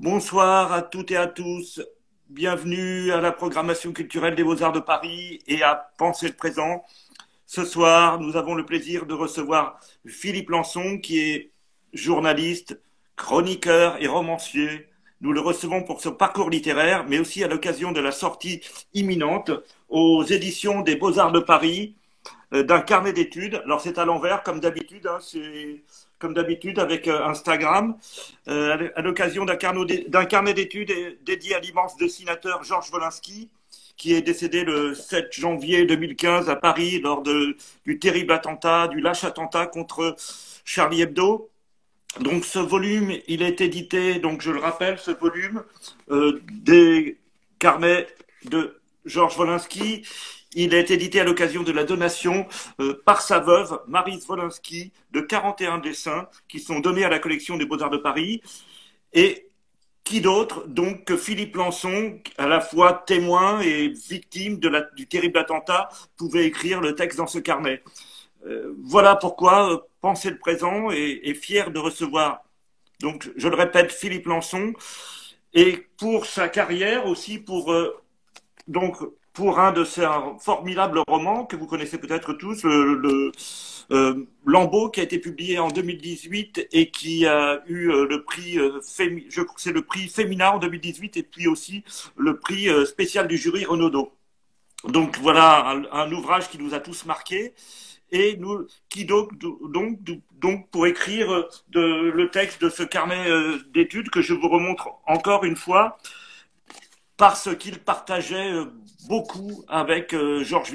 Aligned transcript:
Bonsoir 0.00 0.72
à 0.72 0.80
toutes 0.80 1.10
et 1.10 1.16
à 1.18 1.26
tous. 1.26 1.78
Bienvenue 2.30 3.12
à 3.12 3.20
la 3.20 3.32
programmation 3.32 3.92
culturelle 3.92 4.34
des 4.34 4.42
Beaux-Arts 4.42 4.72
de 4.72 4.80
Paris 4.80 5.40
et 5.46 5.62
à 5.62 5.92
Penser 5.98 6.28
le 6.28 6.32
présent. 6.32 6.82
Ce 7.44 7.66
soir, 7.66 8.18
nous 8.18 8.34
avons 8.38 8.54
le 8.54 8.64
plaisir 8.64 9.04
de 9.04 9.12
recevoir 9.12 9.78
Philippe 10.06 10.48
Lançon, 10.48 10.96
qui 10.96 11.18
est 11.18 11.50
journaliste, 11.92 12.80
chroniqueur 13.14 14.02
et 14.02 14.06
romancier. 14.06 14.88
Nous 15.20 15.34
le 15.34 15.40
recevons 15.40 15.82
pour 15.82 16.00
son 16.00 16.12
parcours 16.12 16.48
littéraire, 16.48 17.04
mais 17.06 17.18
aussi 17.18 17.44
à 17.44 17.48
l'occasion 17.48 17.92
de 17.92 18.00
la 18.00 18.10
sortie 18.10 18.62
imminente 18.94 19.50
aux 19.90 20.24
éditions 20.24 20.80
des 20.80 20.96
Beaux-Arts 20.96 21.32
de 21.32 21.40
Paris 21.40 21.94
euh, 22.54 22.62
d'un 22.62 22.80
carnet 22.80 23.12
d'études. 23.12 23.60
Alors 23.66 23.82
c'est 23.82 23.98
à 23.98 24.06
l'envers, 24.06 24.42
comme 24.44 24.60
d'habitude, 24.60 25.06
hein, 25.06 25.18
c'est 25.20 25.82
comme 26.20 26.34
d'habitude 26.34 26.78
avec 26.78 27.08
euh, 27.08 27.24
Instagram, 27.24 27.96
euh, 28.46 28.90
à 28.94 29.02
l'occasion 29.02 29.44
d'un 29.44 29.56
carnet 29.56 30.54
d'études 30.54 30.92
dédié 31.24 31.56
à 31.56 31.60
l'immense 31.60 31.96
dessinateur 31.96 32.62
Georges 32.62 32.92
Wolinski, 32.92 33.48
qui 33.96 34.14
est 34.14 34.22
décédé 34.22 34.62
le 34.62 34.94
7 34.94 35.32
janvier 35.32 35.84
2015 35.86 36.48
à 36.48 36.56
Paris 36.56 37.00
lors 37.00 37.22
de, 37.22 37.56
du 37.84 37.98
terrible 37.98 38.32
attentat, 38.32 38.86
du 38.88 39.00
lâche 39.00 39.24
attentat 39.24 39.66
contre 39.66 40.14
Charlie 40.64 41.02
Hebdo. 41.02 41.50
Donc 42.20 42.44
ce 42.44 42.58
volume, 42.58 43.12
il 43.26 43.42
est 43.42 43.60
édité, 43.60 44.18
donc 44.18 44.42
je 44.42 44.50
le 44.50 44.58
rappelle, 44.58 44.98
ce 44.98 45.10
volume 45.10 45.62
euh, 46.10 46.40
des 46.50 47.18
carnets 47.58 48.06
de 48.44 48.80
Georges 49.04 49.38
Wolinski. 49.38 50.02
Il 50.54 50.74
est 50.74 50.90
édité 50.90 51.20
à 51.20 51.24
l'occasion 51.24 51.62
de 51.62 51.70
la 51.70 51.84
donation 51.84 52.46
euh, 52.80 53.00
par 53.04 53.22
sa 53.22 53.38
veuve, 53.38 53.80
Marie 53.86 54.20
Wolinski, 54.28 54.92
de 55.12 55.20
41 55.20 55.78
dessins 55.78 56.28
qui 56.48 56.58
sont 56.58 56.80
donnés 56.80 57.04
à 57.04 57.08
la 57.08 57.20
collection 57.20 57.56
des 57.56 57.66
Beaux-Arts 57.66 57.90
de 57.90 57.98
Paris. 57.98 58.42
Et 59.12 59.46
qui 60.02 60.20
d'autre 60.20 60.66
donc 60.66 61.04
que 61.04 61.16
Philippe 61.16 61.54
Lançon, 61.54 62.18
à 62.36 62.48
la 62.48 62.60
fois 62.60 63.04
témoin 63.06 63.60
et 63.60 63.88
victime 63.88 64.58
du 64.96 65.06
terrible 65.06 65.38
attentat, 65.38 65.88
pouvait 66.16 66.46
écrire 66.46 66.80
le 66.80 66.96
texte 66.96 67.18
dans 67.18 67.28
ce 67.28 67.38
carnet. 67.38 67.82
Euh, 68.44 68.74
voilà 68.82 69.14
pourquoi 69.14 69.72
euh, 69.72 69.78
Penser 70.00 70.30
le 70.30 70.38
présent 70.38 70.90
est, 70.90 71.34
fier 71.34 71.70
de 71.70 71.78
recevoir, 71.78 72.42
donc 73.00 73.30
je 73.36 73.48
le 73.48 73.54
répète, 73.54 73.92
Philippe 73.92 74.24
Lançon, 74.24 74.72
et 75.52 75.86
pour 75.98 76.24
sa 76.24 76.48
carrière 76.48 77.04
aussi 77.04 77.38
pour 77.38 77.70
donc 78.66 78.96
pour 79.40 79.58
un 79.58 79.72
de 79.72 79.84
ces 79.84 80.06
formidables 80.38 81.00
romans 81.08 81.46
que 81.46 81.56
vous 81.56 81.66
connaissez 81.66 81.96
peut-être 81.96 82.34
tous, 82.34 82.62
le, 82.64 83.32
euh, 83.90 84.26
Lambeau, 84.44 84.90
qui 84.90 85.00
a 85.00 85.02
été 85.02 85.18
publié 85.18 85.58
en 85.58 85.68
2018 85.68 86.68
et 86.72 86.90
qui 86.90 87.24
a 87.24 87.62
eu 87.66 87.90
euh, 87.90 88.06
le 88.06 88.22
prix, 88.22 88.58
euh, 88.58 88.80
c'est 88.82 89.06
le 89.08 89.80
prix 89.80 90.08
Féminin 90.08 90.50
en 90.50 90.58
2018 90.58 91.16
et 91.16 91.22
puis 91.22 91.48
aussi 91.48 91.84
le 92.18 92.38
prix 92.38 92.68
spécial 92.84 93.28
du 93.28 93.38
jury 93.38 93.64
Renaudot. 93.64 94.12
Donc 94.84 95.16
voilà 95.20 95.74
un, 95.90 96.12
ouvrage 96.12 96.50
qui 96.50 96.58
nous 96.58 96.74
a 96.74 96.80
tous 96.80 97.06
marqués 97.06 97.54
et 98.12 98.38
qui 98.90 99.06
donc, 99.06 100.70
pour 100.70 100.86
écrire 100.86 101.48
le 101.72 102.26
texte 102.26 102.60
de 102.60 102.68
ce 102.68 102.82
carnet 102.82 103.24
d'études 103.72 104.10
que 104.10 104.20
je 104.20 104.34
vous 104.34 104.50
remontre 104.50 104.90
encore 105.06 105.44
une 105.44 105.56
fois, 105.56 105.96
parce 107.16 107.56
qu'il 107.56 107.78
partageait 107.78 108.52
beaucoup 109.08 109.64
avec 109.68 110.14
euh, 110.14 110.44
Georges 110.44 110.72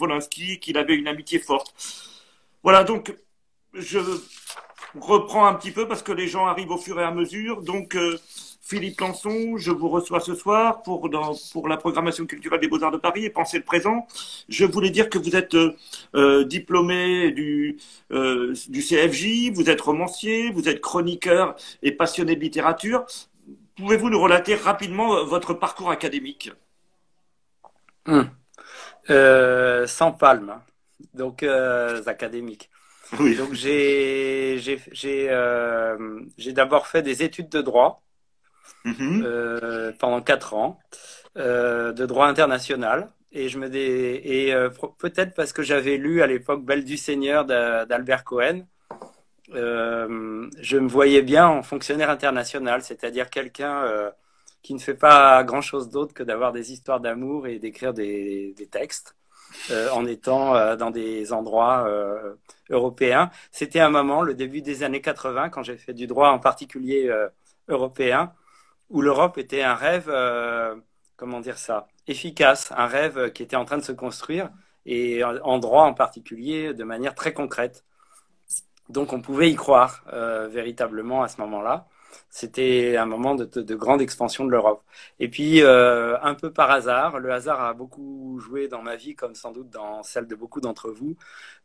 Wolinski, 0.00 0.58
qu'il 0.60 0.78
avait 0.78 0.94
une 0.94 1.08
amitié 1.08 1.38
forte. 1.38 1.74
Voilà, 2.62 2.84
donc 2.84 3.14
je 3.74 3.98
reprends 4.98 5.46
un 5.46 5.54
petit 5.54 5.70
peu 5.70 5.86
parce 5.86 6.02
que 6.02 6.12
les 6.12 6.28
gens 6.28 6.46
arrivent 6.46 6.70
au 6.70 6.78
fur 6.78 6.98
et 7.00 7.04
à 7.04 7.10
mesure. 7.10 7.62
Donc, 7.62 7.94
euh, 7.94 8.18
Philippe 8.62 9.00
Lançon, 9.00 9.56
je 9.56 9.70
vous 9.70 9.88
reçois 9.88 10.18
ce 10.18 10.34
soir 10.34 10.82
pour, 10.82 11.08
pour 11.52 11.68
la 11.68 11.76
programmation 11.76 12.26
culturelle 12.26 12.58
des 12.58 12.66
Beaux-Arts 12.66 12.90
de 12.90 12.96
Paris 12.96 13.24
et 13.24 13.30
Penser 13.30 13.58
le 13.58 13.64
présent. 13.64 14.08
Je 14.48 14.64
voulais 14.64 14.90
dire 14.90 15.08
que 15.08 15.18
vous 15.18 15.36
êtes 15.36 15.56
diplômé 16.48 17.30
du, 17.30 17.78
du 18.10 18.82
CFJ, 18.82 19.52
vous 19.52 19.70
êtes 19.70 19.80
romancier, 19.80 20.50
vous 20.50 20.68
êtes 20.68 20.80
chroniqueur 20.80 21.54
et 21.84 21.92
passionné 21.92 22.34
de 22.34 22.40
littérature. 22.40 23.06
Pouvez-vous 23.76 24.10
nous 24.10 24.20
relater 24.20 24.56
rapidement 24.56 25.24
votre 25.24 25.54
parcours 25.54 25.92
académique? 25.92 26.50
Hum. 28.06 28.28
euh, 29.10 29.86
Sans 29.86 30.12
palme, 30.12 30.60
donc 31.14 31.42
euh, 31.42 32.02
académique. 32.06 32.70
Oui. 33.20 33.36
Donc 33.36 33.52
j'ai 33.52 34.58
euh, 35.04 36.20
j'ai 36.38 36.52
d'abord 36.52 36.86
fait 36.86 37.02
des 37.02 37.22
études 37.22 37.48
de 37.48 37.62
droit 37.62 38.02
mm-hmm. 38.84 39.22
euh, 39.24 39.92
pendant 39.98 40.20
quatre 40.20 40.54
ans, 40.54 40.78
euh, 41.36 41.92
de 41.92 42.06
droit 42.06 42.26
international. 42.26 43.08
Et 43.32 43.48
je 43.48 43.58
me 43.58 43.68
dé... 43.68 44.20
et 44.24 44.54
peut-être 44.98 45.34
parce 45.34 45.52
que 45.52 45.62
j'avais 45.62 45.98
lu 45.98 46.22
à 46.22 46.26
l'époque 46.26 46.64
Belle 46.64 46.84
du 46.84 46.96
Seigneur 46.96 47.44
d'Albert 47.44 48.24
Cohen, 48.24 48.66
je 49.52 50.78
me 50.78 50.88
voyais 50.88 51.20
bien 51.20 51.46
en 51.46 51.62
fonctionnaire 51.62 52.08
international, 52.08 52.82
c'est-à-dire 52.82 53.28
quelqu'un 53.28 53.84
qui 54.66 54.74
ne 54.74 54.80
fait 54.80 54.94
pas 54.94 55.44
grand-chose 55.44 55.90
d'autre 55.90 56.12
que 56.12 56.24
d'avoir 56.24 56.50
des 56.50 56.72
histoires 56.72 56.98
d'amour 56.98 57.46
et 57.46 57.60
d'écrire 57.60 57.94
des, 57.94 58.52
textes 58.68 59.14
euh, 59.70 59.88
en 59.90 60.04
étant 60.06 60.56
euh, 60.56 60.74
dans 60.74 60.90
des 60.90 61.32
endroits 61.32 61.86
euh, 61.86 62.34
européens. 62.68 63.30
C'était 63.52 63.78
un 63.78 63.90
moment, 63.90 64.22
le 64.22 64.34
début 64.34 64.62
des 64.62 64.82
années 64.82 65.00
80, 65.00 65.50
quand 65.50 65.62
j'ai 65.62 65.76
fait 65.76 65.94
du 65.94 66.08
droit 66.08 66.30
en 66.30 66.40
particulier 66.40 67.08
européen, 67.68 68.32
où 68.90 69.02
l'Europe 69.02 69.38
était 69.38 69.62
un 69.62 69.76
rêve, 69.76 70.10
comment 71.16 71.38
dire 71.38 71.58
ça, 71.58 71.86
efficace, 72.08 72.72
un 72.76 72.88
rêve 72.88 73.30
qui 73.30 73.44
était 73.44 73.54
en 73.54 73.64
train 73.64 73.78
de 73.78 73.84
se 73.84 73.92
construire 73.92 74.50
et 74.84 75.22
en 75.22 75.58
droit 75.60 75.84
en 75.84 75.94
particulier 75.94 76.74
de 76.74 76.82
manière 76.82 77.14
très 77.14 77.32
concrète. 77.32 77.84
Donc 78.88 79.12
on 79.12 79.20
pouvait 79.20 79.48
y 79.48 79.54
croire 79.54 80.02
véritablement 80.50 81.22
à 81.22 81.28
ce 81.28 81.40
moment-là. 81.42 81.86
C'était 82.30 82.96
un 82.96 83.06
moment 83.06 83.34
de, 83.34 83.44
de, 83.44 83.74
grande 83.74 84.00
expansion 84.00 84.44
de 84.44 84.50
l'Europe. 84.50 84.82
Et 85.18 85.28
puis, 85.28 85.62
euh, 85.62 86.18
un 86.22 86.34
peu 86.34 86.52
par 86.52 86.70
hasard, 86.70 87.18
le 87.18 87.32
hasard 87.32 87.60
a 87.60 87.74
beaucoup 87.74 88.38
joué 88.40 88.68
dans 88.68 88.82
ma 88.82 88.96
vie, 88.96 89.14
comme 89.14 89.34
sans 89.34 89.52
doute 89.52 89.70
dans 89.70 90.02
celle 90.02 90.26
de 90.26 90.34
beaucoup 90.34 90.60
d'entre 90.60 90.90
vous, 90.90 91.16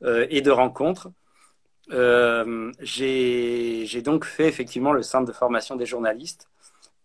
euh, 0.04 0.26
et 0.30 0.42
de 0.42 0.52
rencontres. 0.52 1.10
Euh, 1.92 2.72
j'ai 2.80 4.02
donc 4.04 4.26
fait 4.26 4.48
effectivement 4.48 4.94
le 4.94 5.04
centre 5.04 5.26
de 5.26 5.34
formation 5.34 5.76
des 5.76 5.86
journalistes. 5.86 6.50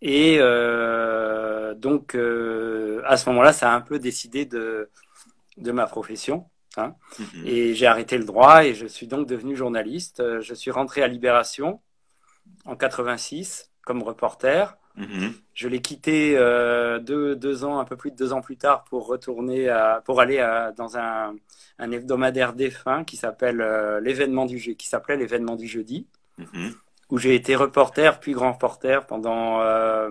Et 0.03 0.39
donc, 0.39 2.15
à 2.15 3.17
ce 3.17 3.29
moment-là, 3.31 3.53
ça 3.53 3.73
a 3.73 3.75
un 3.75 3.81
peu 3.81 3.99
décidé 3.99 4.45
de, 4.45 4.91
de 5.57 5.73
ma 5.73 5.87
profession. 5.87 6.49
Hein. 6.77 6.95
Mhm. 7.19 7.47
Et 7.47 7.75
j'ai 7.75 7.87
arrêté 7.87 8.19
le 8.19 8.25
droit 8.25 8.65
et 8.65 8.75
je 8.75 8.87
suis 8.87 9.07
donc 9.07 9.27
devenu 9.27 9.57
journaliste. 9.57 10.23
Je 10.41 10.55
suis 10.55 10.71
rentré 10.71 11.03
à 11.03 11.09
Libération 11.09 11.81
en 12.65 12.77
86 12.77 13.71
comme 13.83 14.03
reporter. 14.03 14.77
Mhm. 14.97 15.35
Je 15.55 15.69
l'ai 15.69 15.81
quitté 15.81 16.37
euh, 16.37 16.99
deux, 16.99 17.37
deux, 17.37 17.65
ans, 17.65 17.79
un 17.79 17.85
peu 17.85 17.97
plus 17.97 18.11
de 18.11 18.17
deux 18.17 18.33
ans 18.33 18.41
plus 18.41 18.57
tard, 18.57 18.85
pour 18.85 19.07
retourner 19.07 19.69
à, 19.69 20.03
pour 20.05 20.21
aller 20.21 20.39
à, 20.39 20.73
dans 20.73 20.97
un, 20.97 21.35
un, 21.79 21.91
hebdomadaire 21.91 22.55
défunt 22.55 23.05
qui 23.05 23.17
s'appelle 23.17 23.61
euh, 23.61 24.01
l'événement 24.01 24.47
du 24.47 24.77
qui 24.77 24.89
s'appelait 24.89 25.17
l'événement 25.17 25.57
du 25.57 25.67
jeudi, 25.67 26.07
mhm. 26.39 26.73
où 27.11 27.19
j'ai 27.19 27.35
été 27.35 27.55
reporter 27.55 28.21
puis 28.21 28.33
grand 28.33 28.53
reporter 28.53 29.07
pendant 29.07 29.61
euh, 29.61 30.09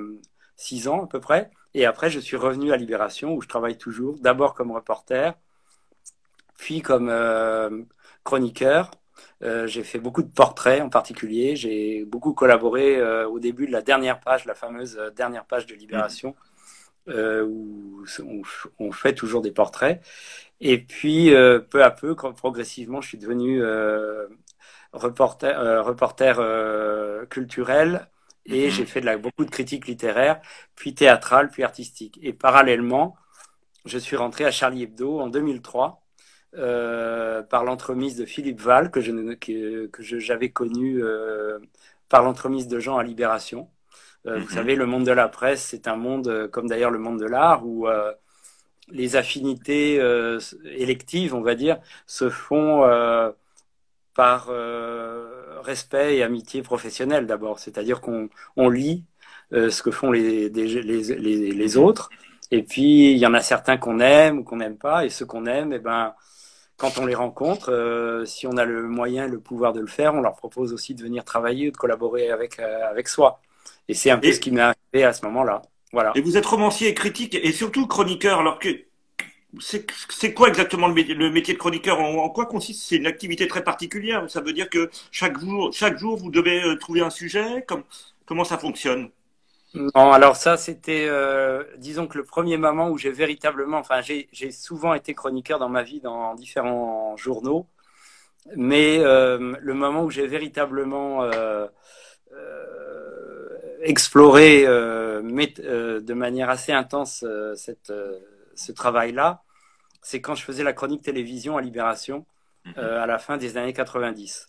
six 0.56 0.88
ans 0.88 1.03
à 1.03 1.07
peu 1.07 1.19
près. 1.19 1.50
Et 1.73 1.85
après, 1.85 2.09
je 2.09 2.19
suis 2.19 2.38
revenu 2.38 2.72
à 2.72 2.78
Libération 2.78 3.34
où 3.34 3.41
je 3.41 3.47
travaille 3.47 3.78
toujours, 3.78 4.17
d'abord 4.19 4.53
comme 4.53 4.72
reporter, 4.72 5.34
puis 6.57 6.81
comme 6.81 7.12
chroniqueur. 8.23 8.91
Euh, 9.41 9.68
j'ai 9.68 9.84
fait 9.84 10.00
beaucoup 10.00 10.23
de 10.23 10.31
portraits 10.31 10.81
en 10.81 10.90
particulier. 10.90 11.56
J'ai 11.56 12.06
beaucoup 12.06 12.34
collaboré 12.34 12.97
euh, 12.97 13.28
au 13.28 13.40
début 13.40 13.68
de 13.68 13.72
la 13.72 13.81
dernière 13.81 14.19
page, 14.19 14.46
la 14.46 14.56
fameuse 14.56 15.00
dernière 15.16 15.46
page 15.46 15.66
de 15.66 15.76
Libération, 15.76 16.35
où 17.08 18.03
on, 18.79 18.91
fait 18.91 19.14
toujours 19.14 19.41
des 19.41 19.52
portraits. 19.52 20.02
Et 20.61 20.79
puis, 20.79 21.32
peu 21.70 21.84
à 21.84 21.91
peu, 21.91 22.16
progressivement, 22.16 23.02
je 23.02 23.09
suis 23.09 23.17
devenu 23.17 23.61
reporter, 24.93 25.84
reporter 25.84 27.28
culturel 27.29 28.08
et 28.46 28.66
mhm. 28.66 28.72
j'ai 28.72 28.85
fait 28.85 29.02
de 29.02 29.05
la, 29.05 29.17
beaucoup 29.17 29.46
de 29.46 29.49
critiques 29.49 29.88
littéraires, 29.88 30.41
puis 30.76 30.93
théâtrales, 30.93 31.49
puis 31.49 31.64
artistiques. 31.64 32.20
Et 32.22 32.34
parallèlement, 32.34 33.16
je 33.85 33.97
suis 33.97 34.16
rentré 34.16 34.46
à 34.46 34.52
Charlie 34.52 34.84
Hebdo 34.84 35.20
en 35.20 35.28
2003 35.28 36.04
euh, 36.57 37.41
par 37.43 37.63
l'entremise 37.66 38.16
de 38.16 38.25
Philippe 38.25 38.61
Val, 38.61 38.90
que, 38.90 39.02
je, 39.02 39.11
que, 39.34 39.87
que 39.87 40.03
j'avais 40.03 40.49
connu 40.49 41.03
euh, 41.03 41.59
par 42.07 42.23
l'entremise 42.23 42.67
de 42.67 42.79
Jean 42.79 42.97
à 42.97 43.03
Libération. 43.03 43.69
Euh, 44.25 44.35
Vous 44.40 44.46
mhm. 44.46 44.52
savez, 44.52 44.75
le 44.75 44.85
monde 44.85 45.05
de 45.05 45.11
la 45.11 45.28
presse, 45.28 45.63
c'est 45.63 45.87
un 45.87 45.97
monde, 45.97 46.49
comme 46.52 46.67
d'ailleurs 46.67 46.91
le 46.91 46.99
monde 46.99 47.19
de 47.19 47.25
l'art, 47.25 47.66
où 47.66 47.87
les 48.90 49.16
affinités 49.16 49.96
électives, 50.66 51.34
on 51.34 51.41
va 51.41 51.55
dire, 51.55 51.78
se 52.07 52.29
font 52.29 52.84
par 54.13 54.49
respect 55.63 56.17
et 56.17 56.23
amitié 56.23 56.61
professionnelle 56.61 57.28
d'abord. 57.28 57.59
C'est-à-dire 57.59 57.99
qu'on 58.02 58.29
on 58.55 58.69
lit 58.69 59.03
ce 59.52 59.81
que 59.81 59.91
font 59.91 60.11
les, 60.11 60.49
les, 60.49 60.81
les, 60.81 61.52
les, 61.52 61.78
autres. 61.78 62.09
Et 62.52 62.63
puis, 62.63 63.11
il 63.11 63.17
y 63.17 63.25
en 63.25 63.34
a 63.34 63.41
certains 63.41 63.78
qu'on 63.78 63.99
aime 63.99 64.40
ou 64.40 64.43
qu'on 64.43 64.57
n'aime 64.57 64.78
pas. 64.78 65.05
Et 65.05 65.09
ceux 65.09 65.25
qu'on 65.25 65.46
aime, 65.46 65.73
eh 65.73 65.79
ben, 65.79 66.13
quand 66.78 66.98
on 66.98 67.06
les 67.06 67.16
rencontre, 67.16 68.24
si 68.26 68.48
on 68.48 68.58
a 68.58 68.66
le 68.66 68.84
moyen, 68.88 69.28
le 69.28 69.40
pouvoir 69.40 69.74
de 69.74 69.80
le 69.80 69.88
faire, 69.88 70.14
on 70.14 70.22
leur 70.22 70.36
propose 70.36 70.74
aussi 70.74 70.96
de 70.96 71.02
venir 71.02 71.24
travailler 71.24 71.70
ou 71.70 71.72
de 71.72 71.78
collaborer 71.78 72.30
avec, 72.32 72.60
avec 72.60 73.08
soi. 73.08 73.40
Et 73.88 73.94
c'est 73.94 74.10
un 74.10 74.18
peu 74.18 74.32
ce 74.32 74.40
qui 74.40 74.52
m'est 74.52 74.62
arrivé 74.62 75.04
à 75.04 75.14
ce 75.14 75.24
moment-là. 75.26 75.62
Voilà. 75.92 76.12
Et 76.16 76.22
vous 76.22 76.36
êtes 76.36 76.46
romancier 76.46 76.90
et 76.90 76.94
critique 76.94 77.36
et 77.36 77.52
surtout 77.52 77.88
chroniqueur. 77.88 78.40
Alors 78.40 78.60
que 78.60 78.68
c'est 79.60 80.34
quoi 80.34 80.50
exactement 80.50 80.88
le 80.88 80.94
métier, 80.94 81.14
le 81.14 81.30
métier 81.30 81.54
de 81.54 81.60
chroniqueur? 81.60 82.02
En, 82.02 82.30
quoi 82.30 82.46
consiste? 82.46 82.84
C'est 82.84 82.98
une 82.98 83.08
activité 83.08 83.48
très 83.48 83.64
particulière. 83.64 84.30
Ça 84.30 84.42
veut 84.42 84.52
dire 84.52 84.70
que 84.70 84.90
chaque 85.12 85.40
jour, 85.40 85.72
chaque 85.72 85.98
jour, 85.98 86.18
vous 86.18 86.30
devez 86.30 86.62
euh, 86.62 86.76
trouver 86.76 87.02
un 87.02 87.10
sujet? 87.10 87.64
Comme, 87.66 87.84
comment 88.26 88.44
ça 88.44 88.58
fonctionne? 88.58 89.10
Non, 89.76 90.12
alors 90.12 90.36
ça, 90.36 90.58
c'était, 90.58 91.06
euh, 91.08 91.64
disons 91.78 92.08
que 92.08 92.18
le 92.18 92.24
premier 92.24 92.58
moment 92.58 92.90
où 92.90 92.98
j'ai 92.98 93.12
véritablement, 93.12 93.78
enfin, 93.78 94.02
j'ai 94.02 94.52
souvent 94.52 94.94
été 94.94 95.14
chroniqueur 95.14 95.60
dans 95.60 95.70
ma 95.70 95.84
vie 95.84 96.00
dans 96.00 96.34
différents 96.36 97.16
journaux, 97.18 97.68
mais 98.56 99.00
euh, 99.00 99.56
le 99.60 99.74
moment 99.74 100.04
où 100.04 100.10
j'ai 100.10 100.28
véritablement 100.28 101.30
exploré 103.82 104.64
de 104.66 106.14
manière 106.14 106.50
assez 106.50 106.72
intense 106.72 107.26
cette 107.56 107.92
ce 108.56 108.72
travail-là, 108.72 109.44
c'est 110.02 110.22
quand 110.22 110.36
je 110.36 110.44
faisais 110.44 110.64
la 110.64 110.74
chronique 110.74 111.04
télévision 111.04 111.58
à 111.58 111.62
Libération 111.62 112.26
mhm. 112.66 112.74
euh, 112.78 113.04
à 113.04 113.06
la 113.06 113.20
fin 113.20 113.38
des 113.38 113.58
années 113.58 113.74
90. 113.74 114.48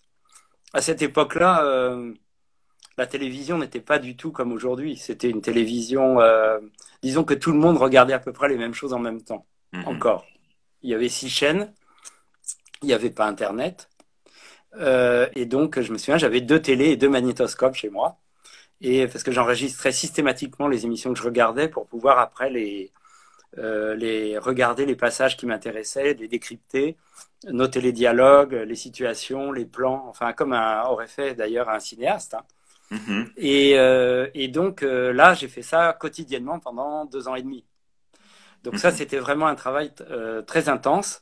À 0.73 0.81
cette 0.81 1.01
époque-là, 1.01 1.63
euh, 1.63 2.13
la 2.97 3.07
télévision 3.07 3.57
n'était 3.57 3.81
pas 3.81 3.99
du 3.99 4.15
tout 4.15 4.31
comme 4.31 4.51
aujourd'hui. 4.51 4.97
C'était 4.97 5.29
une 5.29 5.41
télévision, 5.41 6.19
euh, 6.19 6.59
disons 7.03 7.23
que 7.23 7.33
tout 7.33 7.51
le 7.51 7.59
monde 7.59 7.77
regardait 7.77 8.13
à 8.13 8.19
peu 8.19 8.33
près 8.33 8.49
les 8.49 8.57
mêmes 8.57 8.73
choses 8.73 8.93
en 8.93 8.99
même 8.99 9.21
temps. 9.21 9.45
Mhm. 9.73 9.87
Encore. 9.87 10.25
Il 10.81 10.89
y 10.89 10.93
avait 10.93 11.09
six 11.09 11.29
chaînes, 11.29 11.73
il 12.81 12.87
n'y 12.87 12.93
avait 12.93 13.09
pas 13.09 13.25
Internet. 13.25 13.89
et 15.35 15.45
donc, 15.45 15.79
je 15.79 15.91
me 15.91 15.97
souviens, 15.97 16.17
j'avais 16.17 16.41
deux 16.41 16.61
télés 16.61 16.91
et 16.91 16.97
deux 16.97 17.09
magnétoscopes 17.09 17.75
chez 17.75 17.89
moi. 17.89 18.19
Et 18.81 19.07
parce 19.07 19.23
que 19.23 19.31
j'enregistrais 19.31 19.91
systématiquement 19.91 20.67
les 20.67 20.85
émissions 20.85 21.11
que 21.13 21.19
je 21.19 21.23
regardais 21.23 21.67
pour 21.67 21.87
pouvoir 21.87 22.19
après 22.19 22.49
les, 22.51 22.91
euh, 23.57 23.95
les 23.95 24.37
regarder 24.37 24.85
les 24.85 24.95
passages 24.95 25.35
qui 25.35 25.47
m'intéressaient, 25.47 26.13
les 26.13 26.27
décrypter, 26.27 26.95
noter 27.45 27.81
les 27.81 27.91
dialogues, 27.91 28.53
les 28.53 28.75
situations, 28.75 29.51
les 29.51 29.65
plans, 29.65 30.05
enfin 30.09 30.33
comme 30.33 30.53
aurait 30.53 31.07
fait 31.07 31.33
d'ailleurs 31.33 31.69
un 31.69 31.79
cinéaste. 31.79 32.35
Hein. 32.35 32.43
Et, 33.35 33.77
euh, 33.77 34.29
et, 34.33 34.47
donc 34.47 34.83
euh, 34.83 35.11
là, 35.11 35.33
j'ai 35.33 35.47
fait 35.47 35.61
ça 35.61 35.95
quotidiennement 35.99 36.59
pendant 36.59 37.05
deux 37.05 37.27
ans 37.27 37.35
et 37.35 37.41
demi. 37.41 37.65
Donc 38.63 38.77
ça, 38.77 38.89
mm-hmm. 38.89 38.95
c'était 38.95 39.19
vraiment 39.19 39.47
un 39.47 39.55
travail 39.55 39.91
très 40.45 40.69
intense 40.69 41.21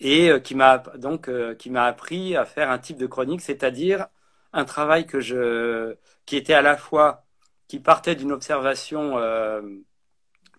et 0.00 0.30
qui 0.42 0.54
m'a 0.54 0.78
donc 0.96 1.30
qui 1.58 1.70
m'a 1.70 1.84
appris 1.84 2.36
à 2.36 2.44
faire 2.44 2.70
un 2.70 2.78
type 2.78 2.96
de 2.96 3.06
chronique, 3.06 3.40
c'est-à-dire 3.40 4.06
un 4.52 4.64
travail 4.64 5.06
que 5.06 5.20
je 5.20 5.96
qui 6.26 6.36
était 6.36 6.54
à 6.54 6.62
la 6.62 6.76
fois 6.76 7.24
qui 7.68 7.80
partait 7.80 8.14
d'une 8.14 8.32
observation 8.32 9.18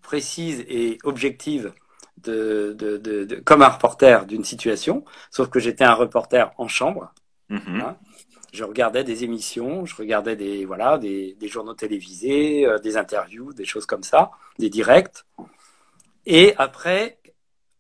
précise 0.02 0.64
et 0.68 0.98
objective 1.04 1.74
de, 2.18 2.76
de, 2.78 3.36
comme 3.42 3.62
un 3.62 3.70
reporter 3.70 4.26
d'une 4.26 4.44
situation, 4.44 5.04
sauf 5.32 5.50
que 5.50 5.60
j'étais 5.60 5.84
un 5.84 5.94
reporter 5.94 6.52
en 6.58 6.68
chambre. 6.68 7.14
Mm-hmm. 7.50 7.82
Hein. 7.82 7.98
Je 8.56 8.64
regardais 8.64 9.04
des 9.04 9.26
émissions, 9.26 9.86
je 9.86 9.94
regardais 9.98 10.38
des, 10.38 10.64
voilà, 10.64 10.98
des, 10.98 11.36
journaux 11.50 11.74
télévisés, 11.74 12.66
euh, 12.66 12.80
des 12.80 12.96
interviews, 12.96 13.52
des 13.52 13.66
choses 13.66 13.86
comme 13.86 14.04
ça, 14.04 14.32
des 14.60 14.70
directs. 14.70 15.26
Et 16.26 16.56
après, 16.58 17.20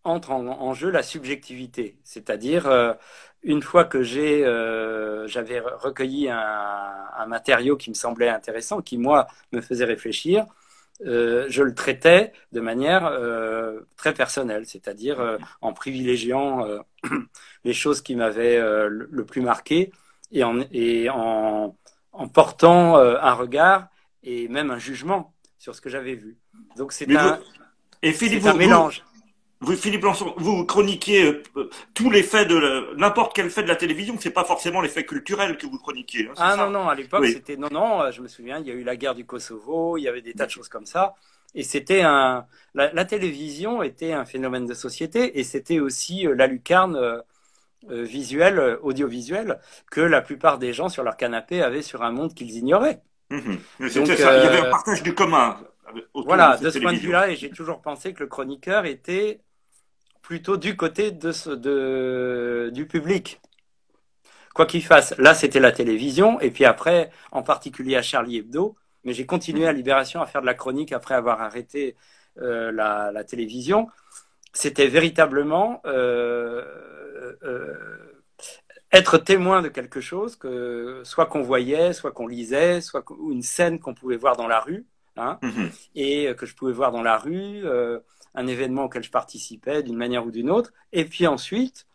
entre 0.03 0.31
en, 0.31 0.73
jeu 0.73 0.89
la 0.89 1.01
subjectivité, 1.01 1.97
c'est-à-dire 2.03 2.67
euh, 2.67 2.93
une 3.41 3.61
fois 3.61 3.85
que 3.85 4.03
j'ai, 4.03 4.45
euh, 4.45 5.27
j'avais 5.27 5.61
recueilli 5.61 6.27
un, 6.29 7.25
matériau 7.27 7.77
qui 7.77 7.89
me 7.89 7.95
semblait 7.95 8.27
intéressant, 8.27 8.81
qui 8.81 8.97
moi 8.97 9.27
me 9.53 9.61
faisait 9.61 9.85
réfléchir, 9.85 10.45
je 10.99 11.61
le 11.61 11.73
traitais 11.73 12.33
de 12.51 12.59
manière 12.59 13.11
très 13.97 14.13
personnelle, 14.13 14.65
c'est-à-dire 14.67 15.39
en 15.61 15.73
privilégiant 15.73 16.65
les 17.63 17.73
choses 17.73 18.01
qui 18.01 18.15
m'avaient 18.15 18.59
le, 18.87 19.25
plus 19.25 19.41
marqué 19.41 19.91
et 20.31 20.43
en, 20.43 20.59
et 20.71 21.09
en, 21.09 21.75
en 22.11 22.27
portant 22.27 22.97
un 22.97 23.33
regard 23.33 23.87
et 24.23 24.47
même 24.47 24.71
un 24.71 24.79
jugement 24.79 25.33
sur 25.57 25.75
ce 25.75 25.81
que 25.81 25.89
j'avais 25.89 26.15
vu. 26.15 26.37
Donc 26.77 26.91
c'est 26.91 27.09
un, 27.15 27.39
un 28.03 28.53
mélange. 28.53 29.03
Vous, 29.61 29.75
Philippe 29.75 30.03
Lançon, 30.03 30.33
vous 30.37 30.65
chroniquiez 30.65 31.41
euh, 31.55 31.69
tous 31.93 32.11
les 32.11 32.23
faits 32.23 32.47
de 32.47 32.93
n'importe 32.97 33.33
quel 33.33 33.49
fait 33.49 33.63
de 33.63 33.67
la 33.67 33.77
télévision. 33.77 34.15
C'est 34.19 34.29
pas 34.29 34.43
forcément 34.43 34.81
les 34.81 34.89
faits 34.89 35.07
culturels 35.07 35.57
que 35.57 35.65
vous 35.65 35.79
chroniquiez. 35.79 36.27
Hein, 36.27 36.33
ah 36.37 36.55
non 36.57 36.69
non, 36.69 36.89
à 36.89 36.93
l'époque 36.93 37.25
c'était 37.27 37.55
non 37.55 37.69
non. 37.71 38.01
Euh, 38.01 38.11
je 38.11 38.21
me 38.21 38.27
souviens, 38.27 38.59
il 38.59 38.67
y 38.67 38.71
a 38.71 38.73
eu 38.73 38.83
la 38.83 38.95
guerre 38.95 39.15
du 39.15 39.25
Kosovo, 39.25 39.97
il 39.97 40.01
y 40.01 40.07
avait 40.07 40.21
des 40.21 40.33
tas 40.33 40.45
de 40.45 40.51
choses 40.51 40.67
comme 40.67 40.85
ça. 40.85 41.15
Et 41.55 41.63
c'était 41.63 42.01
un 42.01 42.45
la, 42.73 43.05
télévision 43.05 43.81
était 43.81 44.11
un 44.11 44.25
phénomène 44.25 44.65
de 44.65 44.73
société 44.73 45.39
et 45.39 45.43
c'était 45.43 45.79
aussi 45.79 46.27
euh, 46.27 46.35
la 46.35 46.47
lucarne 46.47 46.95
visuelle, 47.89 48.77
audiovisuelle 48.81 49.59
que 49.91 50.01
la 50.01 50.21
plupart 50.21 50.57
des 50.57 50.73
gens 50.73 50.89
sur 50.89 51.03
leur 51.03 51.17
canapé 51.17 51.61
avaient 51.61 51.81
sur 51.81 52.03
un 52.03 52.11
monde 52.11 52.33
qu'ils 52.33 52.55
ignoraient. 52.57 53.01
Mmh 53.29 53.55
Donc, 53.79 54.07
ça. 54.07 54.37
Il 54.37 54.43
y 54.43 54.47
avait 54.47 54.67
un 54.67 54.69
partage 54.69 55.03
du 55.03 55.13
commun. 55.13 55.57
Voilà, 56.13 56.57
de, 56.57 56.69
ce 56.69 56.79
point 56.79 56.93
de 56.93 56.97
vue-là, 56.97 57.29
et 57.29 57.35
j'ai 57.35 57.49
toujours 57.49 57.81
pensé 57.81 58.13
que 58.13 58.21
le 58.21 58.27
chroniqueur 58.27 58.85
était 58.85 59.41
plutôt 60.21 60.57
du 60.57 60.75
côté 60.75 61.11
de 61.11 61.31
ce, 61.31 61.51
de, 61.51 62.71
du 62.73 62.87
public. 62.87 63.39
Quoi 64.53 64.65
qu'il 64.65 64.83
fasse, 64.83 65.15
là 65.17 65.33
c'était 65.33 65.59
la 65.59 65.71
télévision, 65.71 66.39
et 66.39 66.49
puis 66.49 66.65
après, 66.65 67.11
en 67.31 67.43
particulier 67.43 67.95
à 67.95 68.01
Charlie 68.01 68.37
Hebdo, 68.37 68.75
mais 69.03 69.13
j'ai 69.13 69.25
continué 69.25 69.67
à 69.67 69.71
Libération 69.71 70.21
à 70.21 70.25
faire 70.25 70.41
de 70.41 70.47
la 70.47 70.55
chronique 70.55 70.91
après 70.91 71.13
avoir 71.13 71.41
arrêté 71.41 71.95
euh, 72.39 72.71
la, 72.71 73.11
la, 73.11 73.23
télévision. 73.23 73.87
C'était 74.55 74.87
véritablement 74.87 75.81
euh, 75.85 76.63
euh, 77.43 77.75
être 78.91 79.19
témoin 79.19 79.61
de 79.61 79.67
quelque 79.67 80.01
chose, 80.01 80.35
que 80.35 81.01
soit 81.03 81.27
qu'on 81.27 81.41
voyait, 81.41 81.93
soit 81.93 82.11
qu'on 82.11 82.27
lisait, 82.27 82.81
soit 82.81 83.05
une 83.31 83.43
scène 83.43 83.79
qu'on 83.79 83.93
pouvait 83.93 84.17
voir 84.17 84.35
dans 84.35 84.47
la 84.47 84.59
rue, 84.59 84.87
hein, 85.17 85.37
mhm. 85.43 85.69
et 85.93 86.33
que 86.35 86.47
je 86.47 86.55
pouvais 86.55 86.73
voir 86.73 86.91
dans 86.91 87.03
la 87.03 87.17
rue 87.17 87.63
un 88.35 88.47
événement 88.47 88.85
auquel 88.85 89.03
je 89.03 89.11
participais 89.11 89.83
d'une 89.83 89.97
manière 89.97 90.25
ou 90.25 90.31
d'une 90.31 90.49
autre, 90.49 90.73
et 90.91 91.05
puis 91.05 91.27
ensuite 91.27 91.87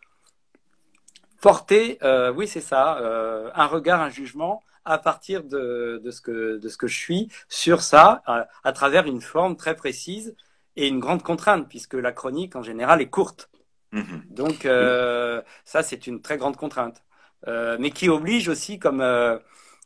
porter, 1.41 1.97
euh, 2.03 2.31
oui 2.31 2.47
c'est 2.47 2.61
ça, 2.61 2.99
euh, 2.99 3.49
un 3.55 3.65
regard, 3.65 4.01
un 4.01 4.09
jugement 4.09 4.63
à 4.85 4.97
partir 4.97 5.43
de, 5.43 6.01
ce 6.11 6.21
que, 6.21 6.57
de 6.57 6.69
ce 6.69 6.77
que 6.77 6.87
je 6.87 6.97
suis 6.97 7.29
sur 7.49 7.81
ça, 7.81 8.23
à, 8.63 8.71
travers 8.71 9.05
une 9.05 9.21
forme 9.21 9.55
très 9.55 9.75
précise 9.75 10.35
et 10.75 10.87
une 10.87 10.99
grande 10.99 11.23
contrainte, 11.23 11.67
puisque 11.69 11.95
la 11.95 12.11
chronique 12.11 12.55
en 12.55 12.63
général 12.63 13.01
est 13.01 13.09
courte. 13.09 13.49
Mhm. 13.91 14.23
Donc 14.29 14.65
euh, 14.65 15.41
ça 15.65 15.83
c'est 15.83 16.07
une 16.07 16.21
très 16.21 16.37
grande 16.37 16.57
contrainte, 16.57 17.03
mais 17.47 17.91
qui 17.91 18.09
oblige 18.09 18.47
aussi 18.47 18.79
comme 18.79 19.01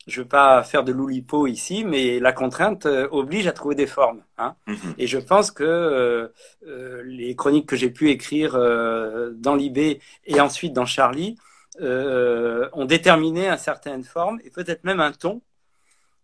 je 0.07 0.21
veux 0.21 0.27
pas 0.27 0.63
faire 0.63 0.83
de 0.83 0.91
loulipo 0.91 1.47
ici, 1.47 1.83
mais 1.83 2.19
la 2.19 2.31
contrainte 2.31 2.85
euh, 2.85 3.07
oblige 3.11 3.47
à 3.47 3.51
trouver 3.51 3.75
des 3.75 3.87
formes. 3.87 4.21
Hein. 4.37 4.55
Mhm. 4.67 4.93
Et 4.97 5.07
je 5.07 5.17
pense 5.17 5.51
que 5.51 5.63
euh, 5.63 6.27
euh, 6.67 7.01
les 7.05 7.35
chroniques 7.35 7.67
que 7.67 7.75
j'ai 7.75 7.89
pu 7.89 8.09
écrire 8.09 8.53
dans 8.53 9.55
Libé 9.55 9.99
et 10.25 10.39
ensuite 10.39 10.73
dans 10.73 10.85
Charlie 10.85 11.37
ont 11.79 12.85
déterminé 12.85 13.49
une 13.49 13.57
certaine 13.57 14.03
forme 14.03 14.39
et 14.43 14.49
peut-être 14.49 14.83
même 14.83 14.99
un 14.99 15.11
ton 15.11 15.41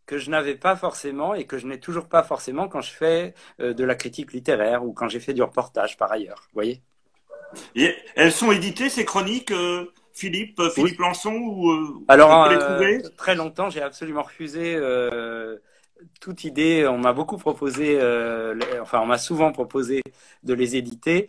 que 0.05 0.17
je 0.17 0.29
n'avais 0.29 0.55
pas 0.55 0.75
forcément 0.75 1.33
et 1.33 1.45
que 1.45 1.57
je 1.57 1.67
n'ai 1.67 1.79
toujours 1.79 2.07
pas 2.07 2.23
forcément 2.23 2.67
quand 2.67 2.81
je 2.81 2.91
fais 2.91 3.33
de 3.59 3.83
la 3.83 3.95
critique 3.95 4.33
littéraire 4.33 4.83
ou 4.83 4.93
quand 4.93 5.07
j'ai 5.07 5.19
fait 5.19 5.33
du 5.33 5.43
reportage 5.43 5.97
par 5.97 6.11
ailleurs. 6.11 6.43
Vous 6.47 6.55
voyez 6.55 6.81
et 7.75 7.95
Elles 8.15 8.31
sont 8.31 8.51
éditées 8.51 8.89
ces 8.89 9.05
chroniques 9.05 9.53
Philippe, 10.13 10.59
euh, 10.59 10.69
Philippe 10.69 10.99
Lançon 10.99 11.33
ou 11.33 11.71
euh, 11.71 12.03
Alors 12.07 12.45
euh, 12.45 12.99
très 13.17 13.35
longtemps, 13.35 13.69
j'ai 13.69 13.81
absolument 13.81 14.23
refusé 14.23 14.79
toute 16.19 16.43
idée. 16.43 16.87
On 16.87 16.97
m'a 16.97 17.13
beaucoup 17.13 17.37
proposé, 17.37 17.97
enfin 18.81 19.01
on 19.01 19.05
m'a 19.05 19.17
souvent 19.17 19.51
proposé 19.51 20.01
de 20.43 20.53
les 20.53 20.75
éditer. 20.75 21.27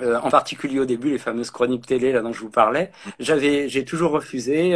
en 0.00 0.30
particulier 0.30 0.80
au 0.80 0.84
début, 0.84 1.10
les 1.10 1.18
fameuses 1.18 1.50
chroniques 1.50 1.86
télé 1.86 2.12
là 2.12 2.22
dont 2.22 2.32
je 2.32 2.40
vous 2.40 2.50
parlais. 2.50 2.90
J'avais, 3.18 3.68
j'ai 3.68 3.84
toujours 3.84 4.12
refusé. 4.12 4.74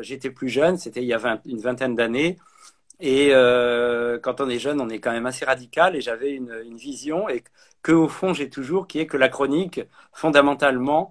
J'étais 0.00 0.30
plus 0.30 0.48
jeune, 0.48 0.76
c'était 0.78 1.02
il 1.02 1.06
y 1.06 1.14
a 1.14 1.40
une 1.46 1.60
vingtaine 1.60 1.94
d'années. 1.94 2.38
Et 3.00 3.30
quand 4.22 4.40
on 4.40 4.48
est 4.48 4.58
jeune, 4.58 4.80
on 4.80 4.88
est 4.88 4.98
quand 4.98 5.12
même 5.12 5.26
assez 5.26 5.44
radical. 5.44 5.96
Et 5.96 6.00
j'avais 6.00 6.32
une, 6.32 6.54
une, 6.64 6.76
vision 6.76 7.28
et 7.28 7.44
que 7.82 7.92
au 7.92 8.08
fond 8.08 8.32
j'ai 8.32 8.48
toujours, 8.48 8.86
qui 8.86 9.00
est 9.00 9.06
que 9.06 9.16
la 9.16 9.28
chronique, 9.28 9.80
fondamentalement, 10.12 11.10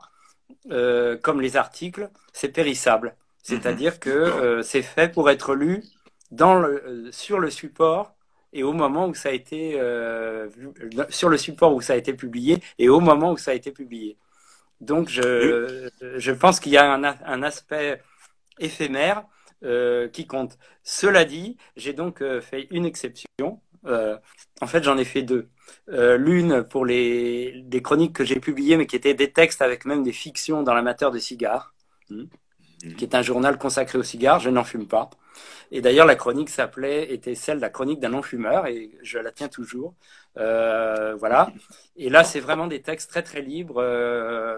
euh, 0.71 1.17
comme 1.17 1.41
les 1.41 1.57
articles, 1.57 2.09
c'est 2.31 2.49
périssable. 2.49 3.15
C'est-à-dire 3.43 3.99
que 3.99 4.09
euh, 4.09 4.61
c'est 4.63 4.81
fait 4.81 5.11
pour 5.11 5.29
être 5.29 5.53
lu 5.55 5.83
dans 6.31 6.55
le, 6.55 7.09
sur 7.11 7.39
le 7.39 7.49
support 7.49 8.15
et 8.53 8.63
au 8.63 8.71
moment 8.71 9.07
où 9.07 9.13
ça 9.13 9.29
a 9.29 9.31
été 9.33 9.73
sur 11.09 11.29
le 11.29 11.37
support 11.37 11.73
où 11.73 11.81
ça 11.81 11.93
a 11.93 11.95
été 11.95 12.13
publié 12.13 12.59
et 12.79 12.87
au 12.87 12.99
moment 12.99 13.31
où 13.31 13.37
ça 13.37 13.51
a 13.51 13.53
été 13.55 13.71
publié. 13.71 14.17
Donc 14.79 15.09
je, 15.09 15.89
je 16.17 16.31
pense 16.31 16.59
qu'il 16.59 16.71
y 16.71 16.77
a 16.77 16.93
un, 16.93 17.03
un 17.03 17.43
aspect 17.43 18.01
éphémère 18.59 19.25
euh, 19.63 20.09
qui 20.09 20.27
compte. 20.27 20.57
Cela 20.83 21.23
dit, 21.23 21.57
j'ai 21.77 21.93
donc 21.93 22.21
euh, 22.21 22.41
fait 22.41 22.67
une 22.71 22.85
exception. 22.85 23.61
Euh, 23.85 24.17
en 24.61 24.67
fait, 24.67 24.83
j'en 24.83 24.97
ai 24.97 25.05
fait 25.05 25.21
deux. 25.23 25.49
L'une 25.87 26.63
pour 26.63 26.85
les, 26.85 27.61
des 27.63 27.81
chroniques 27.81 28.13
que 28.13 28.25
j'ai 28.25 28.39
publiées, 28.39 28.77
mais 28.77 28.87
qui 28.87 28.95
étaient 28.95 29.13
des 29.13 29.31
textes 29.31 29.61
avec 29.61 29.85
même 29.85 30.03
des 30.03 30.11
fictions 30.11 30.63
dans 30.63 30.73
l'amateur 30.73 31.11
de 31.11 31.19
cigares, 31.19 31.73
hmm, 32.09 32.25
qui 32.97 33.05
est 33.05 33.15
un 33.15 33.21
journal 33.21 33.57
consacré 33.57 33.97
aux 33.97 34.03
cigares. 34.03 34.39
Je 34.39 34.49
n'en 34.49 34.63
fume 34.63 34.87
pas. 34.87 35.09
Et 35.71 35.81
d'ailleurs, 35.81 36.05
la 36.05 36.15
chronique 36.15 36.49
s'appelait, 36.49 37.13
était 37.13 37.35
celle 37.35 37.57
de 37.57 37.61
la 37.61 37.69
chronique 37.69 37.99
d'un 37.99 38.09
non-fumeur, 38.09 38.67
et 38.67 38.91
je 39.01 39.17
la 39.17 39.31
tiens 39.31 39.47
toujours. 39.47 39.95
voilà. 40.35 41.51
Et 41.95 42.09
là, 42.09 42.23
c'est 42.23 42.39
vraiment 42.39 42.67
des 42.67 42.81
textes 42.81 43.09
très 43.09 43.23
très 43.23 43.41
libres, 43.41 43.81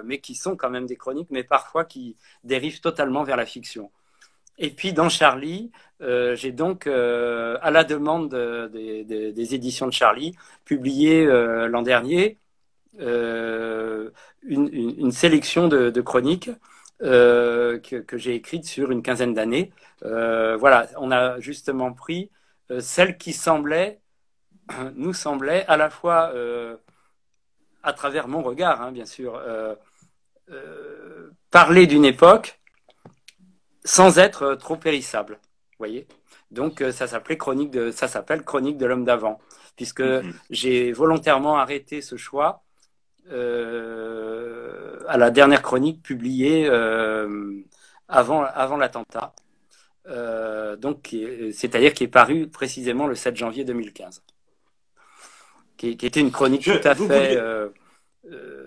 mais 0.03 0.20
qui 0.20 0.36
sont 0.36 0.58
quand 0.58 0.70
même 0.70 0.86
des 0.86 0.98
chroniques, 0.98 1.29
mais 1.32 1.44
parfois 1.44 1.86
qui 1.86 2.17
dérivent 2.44 2.82
totalement 2.82 3.24
vers 3.24 3.38
la 3.38 3.46
fiction. 3.46 3.89
Et 4.58 4.70
puis 4.70 4.94
dans 4.94 5.10
Charlie, 5.10 5.72
euh, 6.01 6.36
j'ai 6.36 6.51
donc, 6.51 6.88
euh, 6.88 7.58
à 7.62 7.72
la 7.72 7.84
demande 7.84 8.29
des 8.29 9.55
éditions 9.55 9.88
de 9.88 9.94
Charlie, 9.94 10.34
publié 10.65 11.25
euh, 11.25 11.67
l'an 11.67 11.82
dernier 11.82 12.38
une, 12.98 14.12
sélection 15.12 15.67
de, 15.67 16.01
chroniques 16.01 16.50
que, 16.99 17.77
que 17.77 18.17
j'ai 18.17 18.35
écrites 18.35 18.65
sur 18.65 18.91
une 18.91 19.01
quinzaine 19.01 19.33
d'années. 19.33 19.71
voilà, 20.01 20.87
on 20.97 21.11
a 21.11 21.39
justement 21.39 21.93
pris 21.93 22.31
celles 22.79 23.17
qui 23.17 23.33
semblaient, 23.33 23.99
nous 24.95 25.13
semblaient 25.13 25.65
à 25.67 25.77
la 25.77 25.89
fois, 25.89 26.33
à 27.83 27.93
travers 27.93 28.27
mon 28.27 28.41
regard, 28.41 28.81
hein, 28.81 28.91
bien 28.91 29.05
sûr, 29.05 29.41
parler 31.55 31.87
d'une 31.87 32.03
époque 32.03 32.59
sans 33.85 34.19
être 34.19 34.41
euh, 34.41 34.55
trop 34.57 34.75
périssable. 34.75 35.39
voyez 35.77 36.05
Donc 36.51 36.81
euh, 36.81 36.91
ça 36.91 37.07
s'appelait 37.07 37.37
chronique 37.37 37.71
de 37.71 37.91
ça 37.91 38.09
s'appelle 38.09 38.43
chronique 38.43 38.77
de 38.77 38.85
l'homme 38.85 39.05
d'avant 39.05 39.39
puisque 39.77 40.01
mhm. 40.01 40.33
j'ai 40.49 40.91
volontairement 40.91 41.57
arrêté 41.57 42.01
ce 42.01 42.17
choix 42.17 42.64
euh, 43.32 45.00
à 45.08 45.17
la 45.17 45.32
dernière 45.32 45.62
chronique 45.62 46.01
publiée 46.01 46.70
avant 48.08 48.44
avant 48.44 48.77
l'attentat. 48.77 49.34
donc 50.77 51.15
c'est-à-dire 51.53 51.94
qui 51.94 52.03
est 52.03 52.08
paru 52.08 52.48
précisément 52.48 53.08
le 53.08 53.15
7 53.15 53.36
janvier 53.36 53.63
2015. 53.63 54.24
Qui, 55.77 55.89
était 55.89 56.22
une 56.22 56.32
chronique 56.32 56.63
tout 56.63 56.88
à 56.88 56.96
fait 56.96 57.39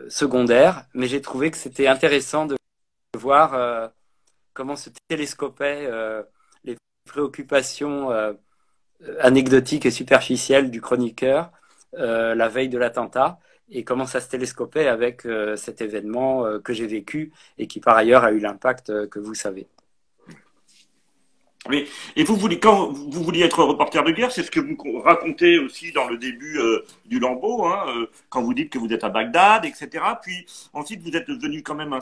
secondaire, 0.09 0.85
mais 0.95 1.07
j'ai 1.07 1.21
trouvé 1.21 1.51
que 1.51 1.57
c'était 1.57 1.87
intéressant 1.87 2.47
de 2.47 2.57
voir 3.17 3.91
comment 4.59 4.75
se 4.75 4.91
télescopaient 5.07 5.87
euh, 5.87 6.25
les 6.65 6.77
préoccupations 7.07 8.11
euh, 8.11 8.33
anecdotiques 9.21 9.87
et 9.87 9.93
superficielles 9.93 10.73
du 10.73 10.81
chroniqueur 10.81 11.53
euh, 11.95 12.35
la 12.35 12.49
veille 12.49 12.69
de 12.69 12.77
l'attentat 12.77 13.39
et 13.71 13.85
comment 13.85 14.07
ça 14.07 14.21
se 14.21 14.29
télescopait 14.29 14.89
avec 14.89 15.27
cet 15.57 15.81
événement 15.81 16.45
que 16.61 16.73
j'ai 16.73 16.87
vécu 16.87 17.33
et 17.59 17.67
qui 17.67 17.81
par 17.81 17.97
ailleurs 17.97 18.25
a 18.25 18.33
eu 18.33 18.39
l'impact 18.39 19.09
que 19.09 19.19
vous 19.19 19.35
savez. 19.35 19.67
Oui. 21.69 21.87
Et 22.17 22.25
vous 22.25 22.37
voulez, 22.37 22.59
quand 22.59 22.89
vous 22.93 23.23
vouliez 23.23 23.43
être 23.43 23.63
reporter 23.63 24.03
de 24.03 24.13
guerre, 24.13 24.33
c'est 24.33 24.43
ce 24.43 24.51
que 24.51 24.61
vous 24.61 25.01
racontez 25.01 25.59
aussi 25.59 25.93
dans 25.93 26.09
le 26.09 26.17
début 26.17 26.59
du 27.05 27.19
Lambeau, 27.19 27.67
hein, 27.67 28.07
quand 28.31 28.43
vous 28.43 28.55
dites 28.55 28.71
que 28.71 28.79
vous 28.79 28.93
êtes 28.93 29.05
à 29.05 29.11
Bagdad, 29.11 29.67
etc. 29.67 30.03
Puis 30.23 30.47
ensuite, 30.73 31.03
vous 31.03 31.15
êtes 31.15 31.29
devenu 31.29 31.63
quand 31.63 31.75
même 31.75 31.93
un, 31.93 32.01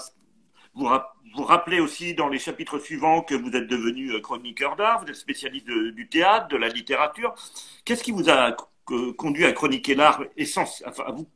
vous, 0.77 0.89
vous 1.35 1.45
rappelez 1.45 1.81
aussi 1.81 2.15
dans 2.15 2.29
les 2.29 2.39
chapitres 2.39 2.79
suivants 2.79 3.23
que 3.23 3.35
vous 3.35 3.57
êtes 3.57 3.67
devenu 3.67 4.13
euh, 4.13 4.21
chroniqueur 4.21 4.77
d'art, 4.77 5.03
vous 5.03 5.09
êtes 5.09 5.17
spécialiste 5.17 5.67
du 5.69 6.09
théâtre, 6.09 6.49
de 6.49 6.57
la 6.57 6.69
littérature. 6.69 7.35
Qu'est-ce 7.85 8.05
qui 8.05 8.13
vous 8.13 8.29
a 8.29 8.55
conduit 9.17 9.45
à 9.45 9.53
chroniquer 9.53 9.95
l'art 9.95 10.23
enfin, 10.87 11.05
vous, 11.13 11.27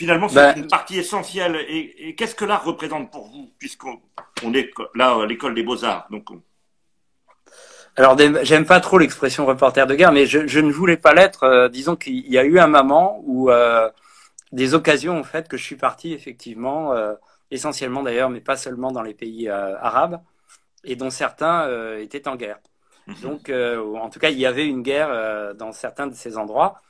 Finalement, 0.00 0.28
c'est 0.28 0.34
ben, 0.34 0.56
une 0.56 0.66
partie 0.66 0.98
essentielle. 0.98 1.56
Et, 1.68 2.14
qu'est-ce 2.16 2.34
que 2.34 2.44
l'art 2.44 2.64
représente 2.64 3.10
pour 3.10 3.28
vous, 3.28 3.52
puisqu'on 3.58 4.00
est 4.54 4.70
là 4.94 5.16
à 5.22 5.26
l'école 5.26 5.54
des 5.54 5.62
beaux-arts 5.62 6.06
donc 6.10 6.26
alors, 7.96 8.16
j'aime 8.44 8.66
pas 8.66 8.78
trop 8.78 8.98
l'expression 8.98 9.44
reporter 9.44 9.84
de 9.84 9.94
guerre, 9.96 10.12
mais 10.12 10.24
je, 10.24 10.60
ne 10.60 10.72
voulais 10.72 10.96
pas 10.96 11.12
l'être. 11.12 11.42
Euh, 11.42 11.68
disons 11.68 11.96
qu'il 11.96 12.26
y 12.28 12.38
a 12.38 12.44
eu 12.44 12.60
un 12.60 12.68
moment 12.68 13.20
où 13.24 13.50
euh, 13.50 13.90
des 14.52 14.74
occasions 14.74 15.18
ont 15.18 15.24
fait 15.24 15.48
que 15.48 15.56
je 15.56 15.64
suis 15.64 15.76
parti 15.76 16.12
effectivement 16.14 16.94
essentiellement 17.50 18.02
d'ailleurs, 18.02 18.30
mais 18.30 18.40
pas 18.40 18.56
seulement 18.56 18.92
dans 18.92 19.02
les 19.02 19.14
pays 19.14 19.48
euh, 19.48 19.76
arabes, 19.78 20.20
et 20.84 20.96
dont 20.96 21.10
certains 21.10 21.62
euh, 21.66 22.00
étaient 22.00 22.28
en 22.28 22.36
guerre. 22.36 22.58
Mhm. 23.06 23.20
Donc, 23.22 23.48
euh, 23.48 23.94
en 23.96 24.08
tout 24.10 24.18
cas, 24.18 24.30
il 24.30 24.38
y 24.38 24.46
avait 24.46 24.66
une 24.66 24.82
guerre 24.82 25.54
dans 25.54 25.72
certains 25.72 26.06
de 26.06 26.14
ces 26.14 26.36
endroits. 26.36 26.80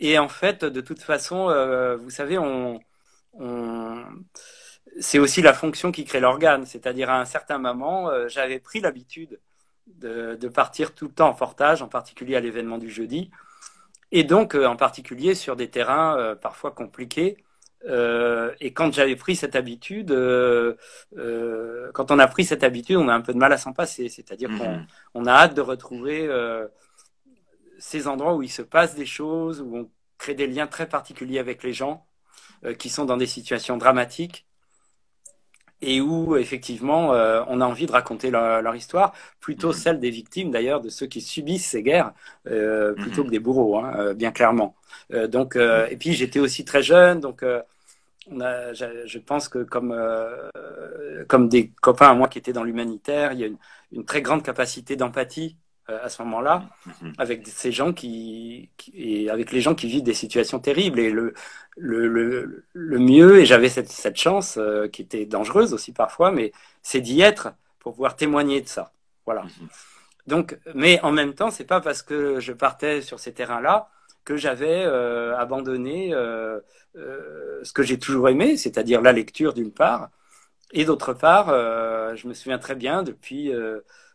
Et 0.00 0.18
en 0.18 0.28
fait, 0.28 0.64
de 0.64 0.80
toute 0.80 1.02
façon, 1.02 1.46
vous 2.00 2.10
savez, 2.10 2.38
on, 2.38 2.80
c'est 5.00 5.18
aussi 5.18 5.42
la 5.42 5.52
fonction 5.52 5.92
qui 5.92 6.04
crée 6.04 6.20
l'organe. 6.20 6.66
C'est-à-dire, 6.66 7.10
à 7.10 7.20
un 7.20 7.24
certain 7.24 7.58
moment, 7.58 8.10
j'avais 8.28 8.60
pris 8.60 8.80
l'habitude 8.80 9.40
de, 9.86 10.36
de, 10.36 10.48
partir 10.48 10.94
tout 10.94 11.06
le 11.06 11.12
temps 11.12 11.28
en 11.28 11.34
portage, 11.34 11.82
en 11.82 11.88
particulier 11.88 12.36
à 12.36 12.40
l'événement 12.40 12.78
du 12.78 12.90
jeudi, 12.90 13.30
et 14.12 14.22
donc 14.22 14.54
en 14.54 14.76
particulier 14.76 15.34
sur 15.34 15.56
des 15.56 15.68
terrains 15.68 16.36
parfois 16.40 16.70
compliqués 16.70 17.38
euh, 17.86 18.52
et 18.60 18.72
quand 18.72 18.92
j'avais 18.92 19.16
pris 19.16 19.36
cette 19.36 19.56
habitude, 19.56 20.10
euh, 20.10 20.74
euh, 21.16 21.90
quand 21.92 22.10
on 22.10 22.18
a 22.18 22.26
pris 22.26 22.44
cette 22.44 22.64
habitude, 22.64 22.96
on 22.96 23.08
a 23.08 23.14
un 23.14 23.20
peu 23.20 23.32
de 23.32 23.38
mal 23.38 23.52
à 23.52 23.58
s'en 23.58 23.72
passer. 23.72 24.08
C'est-à-dire 24.08 24.48
qu'on 24.50 24.76
mhm. 24.78 24.86
on 25.14 25.26
a 25.26 25.32
hâte 25.32 25.54
de 25.54 25.60
retrouver 25.60 26.26
euh, 26.28 26.66
ces 27.78 28.08
endroits 28.08 28.34
où 28.34 28.42
il 28.42 28.50
se 28.50 28.62
passe 28.62 28.94
des 28.94 29.06
choses, 29.06 29.60
où 29.60 29.76
on 29.76 29.90
crée 30.18 30.34
des 30.34 30.46
liens 30.46 30.66
très 30.66 30.88
particuliers 30.88 31.38
avec 31.38 31.62
les 31.62 31.72
gens 31.72 32.04
euh, 32.64 32.74
qui 32.74 32.88
sont 32.88 33.04
dans 33.04 33.16
des 33.16 33.26
situations 33.26 33.76
dramatiques 33.76 34.46
et 35.80 36.00
où 36.00 36.36
effectivement 36.36 37.10
on 37.10 37.60
a 37.60 37.64
envie 37.64 37.86
de 37.86 37.92
raconter 37.92 38.32
leur, 38.32 38.62
leur 38.62 38.74
histoire, 38.74 39.12
plutôt 39.38 39.68
mhm. 39.68 39.74
celle 39.74 40.00
des 40.00 40.10
victimes 40.10 40.50
d'ailleurs, 40.50 40.80
de 40.80 40.88
ceux 40.88 41.06
qui 41.06 41.20
subissent 41.20 41.68
ces 41.68 41.84
guerres, 41.84 42.12
plutôt 42.42 43.22
mhm. 43.22 43.26
que 43.26 43.30
des 43.30 43.38
bourreaux, 43.38 43.78
hein, 43.78 44.12
bien 44.14 44.32
clairement. 44.32 44.74
Euh, 45.12 45.26
donc, 45.28 45.56
euh, 45.56 45.86
et 45.90 45.96
puis 45.96 46.12
j'étais 46.12 46.40
aussi 46.40 46.64
très 46.64 46.82
jeune, 46.82 47.20
donc 47.20 47.42
euh, 47.42 47.62
on 48.30 48.40
a, 48.40 48.72
je 48.74 49.18
pense 49.18 49.48
que 49.48 49.62
comme, 49.62 49.96
comme 51.28 51.48
des 51.48 51.70
copains 51.80 52.10
à 52.10 52.14
moi 52.14 52.28
qui 52.28 52.38
étaient 52.38 52.52
dans 52.52 52.64
l'humanitaire, 52.64 53.32
il 53.32 53.40
y 53.40 53.44
a 53.44 53.48
une, 53.92 54.04
très 54.04 54.20
grande 54.22 54.42
capacité 54.42 54.96
d'empathie 54.96 55.56
à 55.88 56.08
ce 56.08 56.22
moment-là, 56.22 56.64
mm-hmm. 56.86 57.12
avec 57.18 57.46
ces 57.46 57.72
gens 57.72 57.92
qui, 57.92 58.70
et 58.94 59.30
avec 59.30 59.52
les 59.52 59.60
gens 59.60 59.74
qui 59.74 59.86
vivent 59.86 60.02
des 60.02 60.14
situations 60.14 60.58
terribles. 60.58 61.00
Et 61.00 61.10
le, 61.10 61.34
le, 61.76 62.08
le, 62.08 62.64
le 62.72 62.98
mieux, 62.98 63.40
et 63.40 63.46
j'avais 63.46 63.68
cette, 63.68 63.88
cette 63.88 64.16
chance, 64.16 64.58
qui 64.92 65.02
était 65.02 65.26
dangereuse 65.26 65.72
aussi 65.72 65.92
parfois, 65.92 66.30
mais 66.30 66.52
c'est 66.82 67.00
d'y 67.00 67.20
être 67.20 67.52
pour 67.78 67.92
pouvoir 67.94 68.16
témoigner 68.16 68.60
de 68.60 68.68
ça. 68.68 68.92
Voilà. 69.26 69.42
Mm-hmm. 69.42 70.28
Donc, 70.28 70.58
mais 70.74 71.00
en 71.02 71.10
même 71.10 71.34
temps, 71.34 71.50
c'est 71.50 71.64
pas 71.64 71.80
parce 71.80 72.02
que 72.02 72.38
je 72.38 72.52
partais 72.52 73.00
sur 73.00 73.18
ces 73.18 73.32
terrains-là 73.32 73.88
que 74.26 74.36
j'avais 74.36 74.84
euh, 74.84 75.34
abandonné 75.38 76.12
euh, 76.12 76.60
euh, 76.96 77.60
ce 77.62 77.72
que 77.72 77.82
j'ai 77.82 77.98
toujours 77.98 78.28
aimé, 78.28 78.58
c'est-à-dire 78.58 79.00
la 79.00 79.12
lecture 79.12 79.54
d'une 79.54 79.72
part, 79.72 80.10
et 80.70 80.84
d'autre 80.84 81.14
part, 81.14 81.46
je 82.14 82.28
me 82.28 82.34
souviens 82.34 82.58
très 82.58 82.74
bien 82.74 83.02
depuis 83.02 83.50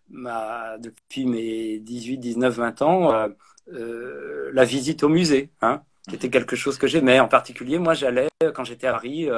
ma 0.10 0.78
depuis 0.78 1.26
mes 1.26 1.80
18, 1.80 2.18
19, 2.18 2.56
20 2.56 2.82
ans, 2.82 3.30
la 3.68 4.66
visite 4.66 5.04
au 5.04 5.10
musée, 5.10 5.52
hein, 5.62 5.84
qui 6.08 6.16
était 6.16 6.30
quelque 6.30 6.56
chose 6.56 6.78
que 6.78 6.88
j'aimais. 6.88 7.20
En 7.20 7.28
particulier, 7.28 7.80
moi, 7.80 7.94
j'allais 7.94 8.30
quand 8.54 8.64
j'étais 8.64 8.88
à 8.88 8.94
Paris 8.94 9.30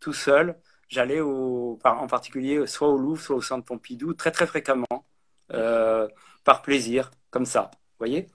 tout 0.00 0.12
seul. 0.12 0.56
J'allais 0.88 1.20
au, 1.20 1.78
en 1.84 2.06
particulier 2.06 2.66
soit 2.66 2.88
au 2.88 2.98
Louvre, 2.98 3.20
soit 3.20 3.36
au 3.36 3.42
Centre 3.42 3.64
Pompidou, 3.64 4.14
très 4.14 4.30
très 4.30 4.46
fréquemment, 4.46 5.06
par 5.48 6.62
plaisir, 6.62 7.10
comme 7.30 7.46
ça. 7.46 7.70
Vous 7.72 8.06
voyez 8.06 8.28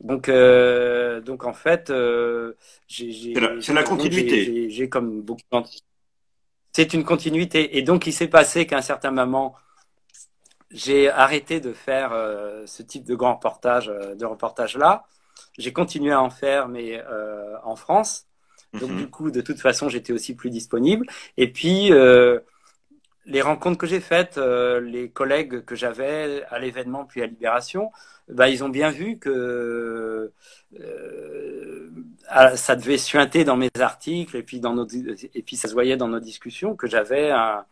donc, 0.00 0.28
euh, 0.28 1.20
donc 1.20 1.44
en 1.44 1.54
fait, 1.54 1.90
euh, 1.90 2.52
c'est 2.88 3.72
la, 3.72 3.82
continuité. 3.82 4.68
J'ai 4.70 4.88
comme 4.88 5.22
beaucoup. 5.22 5.40
C'est 6.72 6.92
une 6.92 7.04
continuité. 7.04 7.78
Et 7.78 7.82
donc, 7.82 8.06
il 8.06 8.12
s'est 8.12 8.28
passé 8.28 8.66
qu'à 8.66 8.76
un 8.76 8.82
certain 8.82 9.10
moment, 9.10 9.54
j'ai 10.70 11.08
arrêté 11.10 11.60
de 11.60 11.72
faire 11.72 12.12
euh, 12.12 12.64
ce 12.66 12.82
type 12.82 13.04
de 13.04 13.14
grand 13.14 13.34
reportage, 13.34 13.86
de 13.86 14.24
reportage 14.24 14.76
là. 14.76 15.04
J'ai 15.58 15.72
continué 15.72 16.12
à 16.12 16.20
en 16.20 16.30
faire, 16.30 16.68
mais 16.68 17.02
en 17.64 17.76
France. 17.76 18.26
Donc, 18.74 18.90
mhm. 18.90 18.96
du 18.98 19.08
coup, 19.08 19.30
de 19.30 19.40
toute 19.40 19.60
façon, 19.60 19.88
j'étais 19.88 20.12
aussi 20.12 20.34
plus 20.34 20.50
disponible. 20.50 21.06
Et 21.38 21.50
puis, 21.50 21.90
les 23.24 23.40
rencontres 23.40 23.78
que 23.78 23.86
j'ai 23.86 24.00
faites, 24.00 24.36
les 24.38 25.10
collègues 25.10 25.64
que 25.64 25.74
j'avais 25.74 26.42
à 26.50 26.58
l'événement 26.58 27.06
puis 27.06 27.22
à 27.22 27.26
Libération, 27.26 27.90
bah, 28.28 28.48
ils 28.50 28.64
ont 28.64 28.68
bien 28.68 28.90
vu 28.90 29.18
que 29.18 30.32
ça 32.54 32.76
devait 32.76 32.98
suinter 32.98 33.44
dans 33.44 33.56
mes 33.56 33.70
articles 33.78 34.36
et 34.36 34.42
puis, 34.42 34.60
dans 34.60 34.74
nos, 34.74 34.86
et 34.86 35.42
puis 35.42 35.56
ça 35.56 35.68
se 35.68 35.72
voyait 35.72 35.96
dans 35.96 36.08
nos 36.08 36.20
discussions 36.20 36.76
que 36.76 36.86
j'avais 36.86 37.30
un. 37.30 37.64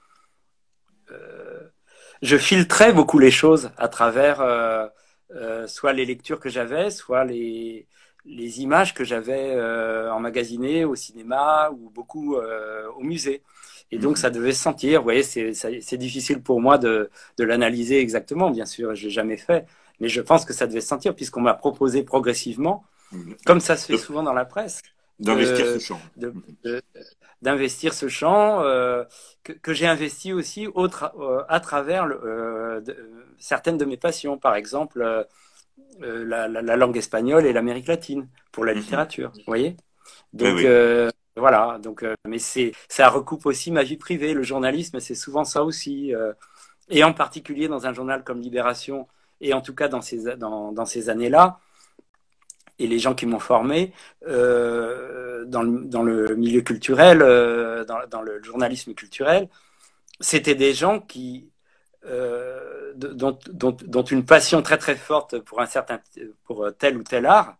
Je 2.24 2.36
filtrais 2.36 2.92
beaucoup 2.92 3.18
les 3.18 3.30
choses 3.30 3.70
à 3.76 3.88
travers 3.88 4.40
euh, 4.40 5.66
soit 5.66 5.92
les 5.92 6.04
lectures 6.04 6.40
que 6.40 6.48
j'avais, 6.48 6.90
soit 6.90 7.24
les, 7.24 7.86
les 8.24 8.60
images 8.60 8.94
que 8.94 9.04
j'avais 9.04 9.50
euh, 9.50 10.10
emmagasinées 10.12 10.84
au 10.84 10.94
cinéma 10.94 11.70
ou 11.70 11.90
beaucoup 11.90 12.36
euh, 12.36 12.86
au 12.96 13.02
musée. 13.02 13.42
Et 13.90 13.98
donc, 13.98 14.16
ça 14.16 14.30
devait 14.30 14.52
se 14.52 14.62
sentir. 14.62 15.00
Vous 15.00 15.04
voyez, 15.04 15.22
c'est 15.22 15.96
difficile 15.98 16.40
pour 16.42 16.60
moi 16.60 16.78
de, 16.78 17.10
de 17.36 17.44
l'analyser 17.44 18.00
exactement, 18.00 18.50
bien 18.50 18.64
sûr, 18.64 18.94
je 18.94 19.04
l'ai 19.04 19.10
jamais 19.10 19.36
fait. 19.36 19.66
Mais 20.00 20.08
je 20.08 20.20
pense 20.20 20.44
que 20.44 20.52
ça 20.52 20.66
devait 20.66 20.80
se 20.80 20.88
sentir, 20.88 21.14
puisqu'on 21.14 21.42
m'a 21.42 21.54
proposé 21.54 22.02
progressivement, 22.02 22.84
comme 23.44 23.60
ça 23.60 23.76
se 23.76 23.86
fait 23.86 23.98
souvent 23.98 24.22
dans 24.22 24.32
la 24.32 24.44
presse, 24.44 24.82
d'investir 25.20 25.66
ce 25.66 25.78
champ. 25.78 26.00
D'investir 27.44 27.92
ce 27.92 28.08
champ 28.08 28.62
que, 29.44 29.52
que 29.52 29.74
j'ai 29.74 29.86
investi 29.86 30.32
aussi 30.32 30.66
autre, 30.68 31.12
à 31.48 31.60
travers 31.60 32.06
le, 32.06 32.82
certaines 33.38 33.78
de 33.78 33.84
mes 33.84 33.96
passions, 33.96 34.38
par 34.38 34.56
exemple 34.56 35.02
euh, 35.02 35.22
euh, 36.02 36.24
la, 36.24 36.76
langue 36.76 36.96
espagnole 36.96 37.46
et 37.46 37.52
l'Amérique 37.52 37.86
latine 37.86 38.28
pour 38.52 38.64
la 38.64 38.72
mhm. 38.72 38.80
littérature. 38.80 39.32
Vous 39.34 39.42
voyez? 39.46 39.76
Donc 40.32 40.60
euh, 40.60 41.10
voilà. 41.36 41.78
Donc, 41.82 42.04
mais 42.26 42.38
c'est 42.38 42.72
ça 42.88 43.08
recoupe 43.08 43.46
aussi 43.46 43.70
ma 43.70 43.82
vie 43.82 43.96
privée. 43.96 44.34
Le 44.34 44.42
journalisme, 44.42 45.00
c'est 45.00 45.14
souvent 45.14 45.44
ça 45.44 45.62
aussi, 45.62 46.12
et 46.88 47.04
en 47.04 47.12
particulier 47.12 47.68
dans 47.68 47.86
un 47.86 47.92
journal 47.92 48.24
comme 48.24 48.40
Libération, 48.40 49.06
et 49.40 49.52
en 49.52 49.60
tout 49.60 49.74
cas 49.74 49.88
dans 49.88 50.00
ces 50.00 50.36
dans, 50.36 50.72
dans 50.72 50.86
ces 50.86 51.10
années-là 51.10 51.58
et 52.78 52.86
les 52.86 52.98
gens 52.98 53.14
qui 53.14 53.26
m'ont 53.26 53.38
formé 53.38 53.92
dans, 54.26 55.62
le, 55.62 55.84
dans, 55.84 56.02
le, 56.02 56.34
milieu 56.36 56.62
culturel, 56.62 57.18
dans, 57.18 58.06
dans, 58.10 58.22
le 58.22 58.42
journalisme 58.42 58.94
culturel, 58.94 59.48
c'était 60.20 60.54
des 60.54 60.74
gens 60.74 61.00
qui 61.00 61.48
euh, 62.06 62.92
dont, 62.96 63.38
dont, 63.50 63.72
dont, 63.72 64.02
une 64.04 64.24
passion 64.24 64.60
très 64.60 64.76
très 64.76 64.94
forte 64.94 65.38
pour 65.40 65.60
un 65.60 65.66
certain 65.66 66.00
pour 66.44 66.68
tel 66.78 66.98
ou 66.98 67.02
tel 67.02 67.24
art, 67.26 67.56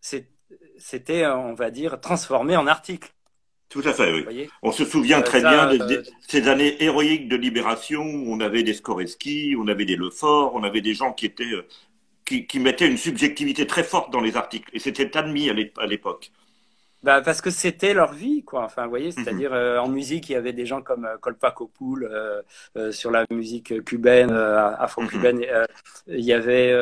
c'était, 0.00 1.26
on 1.26 1.54
va 1.54 1.70
dire, 1.70 2.00
transformé 2.00 2.56
en 2.56 2.66
article. 2.66 3.10
Tout 3.68 3.82
à 3.84 3.92
fait, 3.92 4.10
oui. 4.26 4.48
on 4.62 4.72
se 4.72 4.84
souvient 4.84 5.20
euh, 5.20 5.22
très 5.22 5.40
bien 5.40 5.74
de, 5.74 5.80
euh, 5.80 6.02
ces 6.26 6.48
années 6.48 6.82
héroïques 6.82 7.28
de 7.28 7.36
libération 7.36 8.02
où 8.02 8.32
on 8.32 8.40
avait 8.40 8.62
des 8.62 8.74
Skoreski, 8.74 9.54
on 9.58 9.68
avait 9.68 9.84
des 9.84 9.96
Lefort, 9.96 10.54
on 10.54 10.64
avait 10.64 10.80
des 10.80 10.94
gens 10.94 11.12
qui 11.12 11.26
étaient 11.26 11.52
qui, 12.28 12.46
qui 12.46 12.60
mettaient 12.60 12.86
une 12.86 12.98
subjectivité 12.98 13.66
très 13.66 13.82
forte 13.82 14.12
dans 14.12 14.20
les 14.20 14.36
articles 14.36 14.68
et 14.74 14.78
c'était 14.78 15.16
admis 15.16 15.48
à 15.48 15.86
l'époque. 15.86 16.30
Bah, 17.04 17.22
parce 17.22 17.40
que 17.40 17.50
c'était 17.50 17.94
leur 17.94 18.12
vie, 18.12 18.42
quoi. 18.44 18.64
Enfin, 18.64 18.82
vous 18.82 18.90
voyez, 18.90 19.12
c'est-à-dire 19.12 19.50
mhm. 19.50 19.56
euh, 19.56 19.80
en 19.80 19.88
musique, 19.88 20.28
il 20.28 20.32
y 20.32 20.36
avait 20.36 20.52
des 20.52 20.66
gens 20.66 20.82
comme 20.82 21.08
Kopoul 21.54 22.04
euh, 22.04 22.42
euh, 22.76 22.90
sur 22.90 23.12
la 23.12 23.24
musique 23.30 23.84
cubaine, 23.84 24.32
afro-cubaine. 24.32 25.38
Mhm. 25.38 25.66
il 26.08 26.24
y 26.24 26.32
avait 26.32 26.74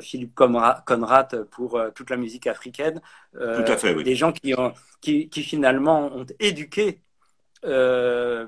Philippe 0.00 0.34
Conrad 0.34 1.44
pour 1.50 1.80
toute 1.94 2.08
la 2.10 2.16
musique 2.16 2.46
africaine. 2.46 3.00
Tout 3.32 3.72
à 3.72 3.76
fait, 3.76 3.94
oui. 3.94 4.04
Des 4.04 4.14
gens 4.14 4.32
qui, 4.32 4.54
ont, 4.54 4.72
qui, 5.00 5.28
qui 5.28 5.42
finalement 5.42 6.16
ont 6.16 6.26
éduqué 6.38 7.00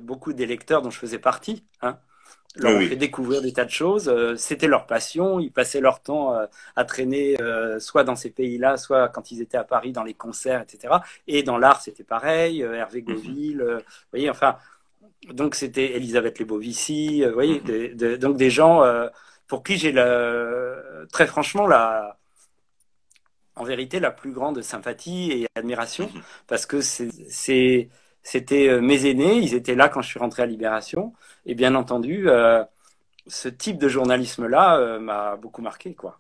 beaucoup 0.01 0.33
des 0.33 0.47
lecteurs 0.47 0.81
dont 0.81 0.91
je 0.91 0.99
faisais 0.99 1.19
partie. 1.19 1.65
Hein 1.83 1.99
leur 2.57 2.77
ont 2.77 2.81
fait 2.81 2.97
découvrir 2.97 3.43
des 3.43 3.53
tas 3.53 3.65
de 3.65 3.71
choses. 3.71 4.09
Euh, 4.09 4.35
c'était 4.37 4.67
leur 4.67 4.87
passion. 4.87 5.39
Ils 5.39 5.53
passaient 5.53 5.81
leur 5.81 6.03
temps 6.03 6.35
euh, 6.35 6.47
à 6.77 6.85
traîner 6.85 7.41
euh, 7.41 7.79
soit 7.79 8.05
dans 8.05 8.17
ces 8.17 8.31
pays-là, 8.31 8.77
soit 8.77 9.09
quand 9.09 9.31
ils 9.31 9.41
étaient 9.41 9.57
à 9.57 9.65
Paris 9.65 9.93
dans 9.93 10.03
les 10.03 10.15
concerts, 10.15 10.63
etc. 10.63 10.95
Et 11.27 11.43
dans 11.43 11.59
l'art, 11.59 11.81
c'était 11.81 12.05
pareil. 12.05 12.63
Hervé 12.63 13.03
mhm. 13.03 13.15
Gauville, 13.15 13.63
vous 13.63 14.11
voyez, 14.11 14.31
enfin, 14.31 14.57
donc 15.33 15.55
c'était 15.55 15.97
Elisabeth 15.97 16.39
Lebovici, 16.39 17.25
vous 17.25 17.33
voyez, 17.35 17.61
mhm. 17.61 18.17
donc 18.17 18.37
des 18.37 18.51
gens 18.51 18.83
pour 19.47 19.63
qui 19.63 19.77
j'ai 19.77 19.93
très 21.13 21.27
franchement 21.27 21.67
la, 21.67 22.17
en 23.57 23.65
vérité, 23.65 24.01
la 24.01 24.11
plus 24.11 24.33
grande 24.33 24.63
sympathie 24.63 25.33
et 25.33 25.47
admiration, 25.55 26.11
mhm. 26.13 26.23
parce 26.47 26.67
que 26.67 26.81
c'est 26.81 27.91
c'était 28.23 28.69
euh, 28.69 28.81
mes 28.81 29.07
aînés, 29.07 29.37
ils 29.37 29.55
étaient 29.55 29.75
là 29.75 29.89
quand 29.89 30.03
je 30.03 30.09
suis 30.09 30.19
rentré 30.19 30.43
à 30.43 30.47
Libération. 30.47 31.13
Et 31.47 31.55
bien 31.55 31.75
entendu, 31.75 32.29
euh, 32.29 32.63
ce 33.27 33.49
type 33.49 33.79
de 33.79 33.89
journalisme-là 33.89 34.79
euh, 34.79 34.99
m'a 34.99 35.37
beaucoup 35.37 35.63
marqué. 35.63 35.95
Quoi. 35.95 36.19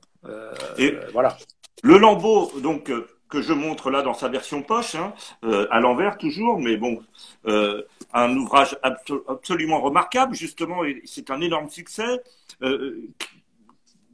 et 0.79 0.97
voilà. 1.13 1.37
Le 1.83 1.99
lambeau, 1.99 2.53
donc, 2.61 2.93
que 3.29 3.41
je 3.41 3.53
montre 3.53 3.91
là 3.91 4.03
dans 4.03 4.15
sa 4.15 4.29
version 4.29 4.63
poche, 4.63 4.97
hein, 4.97 5.15
à 5.43 5.81
l'envers 5.81 6.19
toujours, 6.19 6.59
mais 6.59 6.77
bon, 6.77 7.01
un 7.47 8.37
ouvrage 8.37 8.77
absolument 8.83 9.81
remarquable, 9.81 10.35
justement, 10.35 10.85
et 10.85 11.01
c'est 11.05 11.31
un 11.31 11.41
énorme 11.41 11.71
succès 11.71 12.23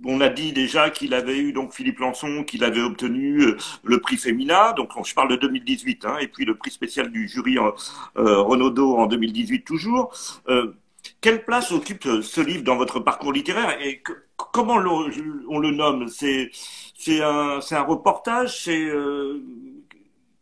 on 0.07 0.21
a 0.21 0.29
dit 0.29 0.53
déjà 0.53 0.91
qu'il 0.91 1.15
avait 1.15 1.39
eu 1.39 1.53
donc 1.53 1.75
Philippe 1.75 1.99
Lançon, 1.99 2.45
qu'il 2.45 2.65
avait 2.65 2.81
obtenu 2.81 3.43
euh, 3.43 3.57
le 3.83 4.01
prix 4.01 4.17
Femina, 4.17 4.73
donc 4.73 4.91
je 5.05 5.15
parle 5.15 5.31
de 5.31 5.37
2018, 5.37 6.05
hein, 6.05 6.17
et 6.21 6.29
puis 6.29 6.45
le 6.45 6.57
prix 6.57 6.71
spécial 6.71 7.11
du 7.11 7.29
jury 7.29 7.59
euh, 7.59 8.41
Renaudot 8.41 8.97
en 8.97 9.07
2018 9.07 9.65
toujours. 9.65 10.15
Euh, 10.49 10.73
quelle 11.21 11.45
place 11.45 11.73
occupe 11.73 12.09
ce 12.23 12.41
livre 12.41 12.65
dans 12.65 12.77
votre 12.77 13.01
parcours 13.01 13.33
littéraire 13.33 13.81
et 13.81 14.03
comment 14.37 14.75
on 14.75 15.59
le 15.59 15.71
nomme? 15.71 16.09
C'est 16.09 16.51
c'est 16.99 17.23
un 17.23 17.61
un 17.71 17.83
reportage, 17.83 18.65
c'est 18.65 18.91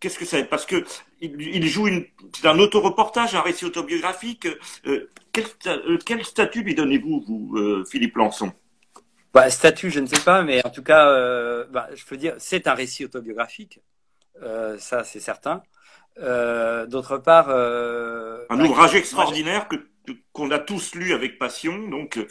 qu'est-ce 0.00 0.18
que 0.18 0.24
c'est? 0.24 0.44
Parce 0.44 0.64
que 0.64 0.84
il, 1.20 1.66
joue 1.66 1.88
une 1.88 2.06
c'est 2.34 2.46
un 2.48 2.58
autoreportage, 2.58 3.34
un 3.34 3.42
récit 3.42 3.66
autobiographique. 3.66 4.48
quel, 5.32 5.44
quel 6.06 6.24
statut 6.24 6.62
lui 6.62 6.74
donnez-vous, 6.74 7.24
vous, 7.26 7.84
Philippe 7.84 8.16
Lançon? 8.16 8.50
Bah, 9.34 9.50
statut, 9.50 9.90
je 9.90 9.98
ne 9.98 10.06
sais 10.06 10.20
pas, 10.20 10.42
mais 10.42 10.64
en 10.64 10.70
tout 10.70 10.84
cas, 10.84 11.08
euh, 11.08 11.66
bah, 11.68 11.88
je 11.92 12.04
peux 12.04 12.16
dire, 12.16 12.34
c'est 12.38 12.68
un 12.68 12.74
récit 12.74 13.04
autobiographique, 13.04 13.80
euh, 14.42 14.78
ça 14.78 15.02
c'est 15.02 15.18
certain. 15.18 15.62
Euh, 16.18 16.86
d'autre 16.86 17.18
part, 17.18 17.50
un 17.50 18.60
ouvrage 18.64 18.94
extraordinaire 18.94 19.66
que 19.66 19.76
qu'on 20.32 20.50
a 20.50 20.58
tous 20.58 20.94
lu 20.94 21.14
avec 21.14 21.38
passion, 21.38 21.88
donc. 21.88 22.24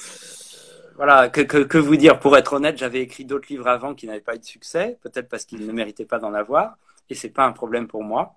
voilà, 0.96 1.28
que, 1.28 1.42
que, 1.42 1.58
que, 1.58 1.78
vous 1.78 1.98
dire? 1.98 2.20
Pour 2.20 2.38
être 2.38 2.54
honnête, 2.54 2.78
j'avais 2.78 3.02
écrit 3.02 3.26
d'autres 3.26 3.48
livres 3.50 3.68
avant 3.68 3.96
qui 3.96 4.08
n'avaient 4.08 4.22
pas 4.22 4.36
eu 4.36 4.40
de 4.40 4.46
succès, 4.46 4.98
peut-être 5.02 5.28
parce 5.28 5.44
qu'ils 5.44 5.66
ne 5.66 5.72
méritaient 5.74 6.06
pas 6.06 6.20
d'en 6.20 6.34
avoir, 6.34 6.78
et 7.10 7.16
c'est 7.16 7.30
pas 7.30 7.46
un 7.46 7.52
problème 7.52 7.88
pour 7.88 8.04
moi. 8.04 8.36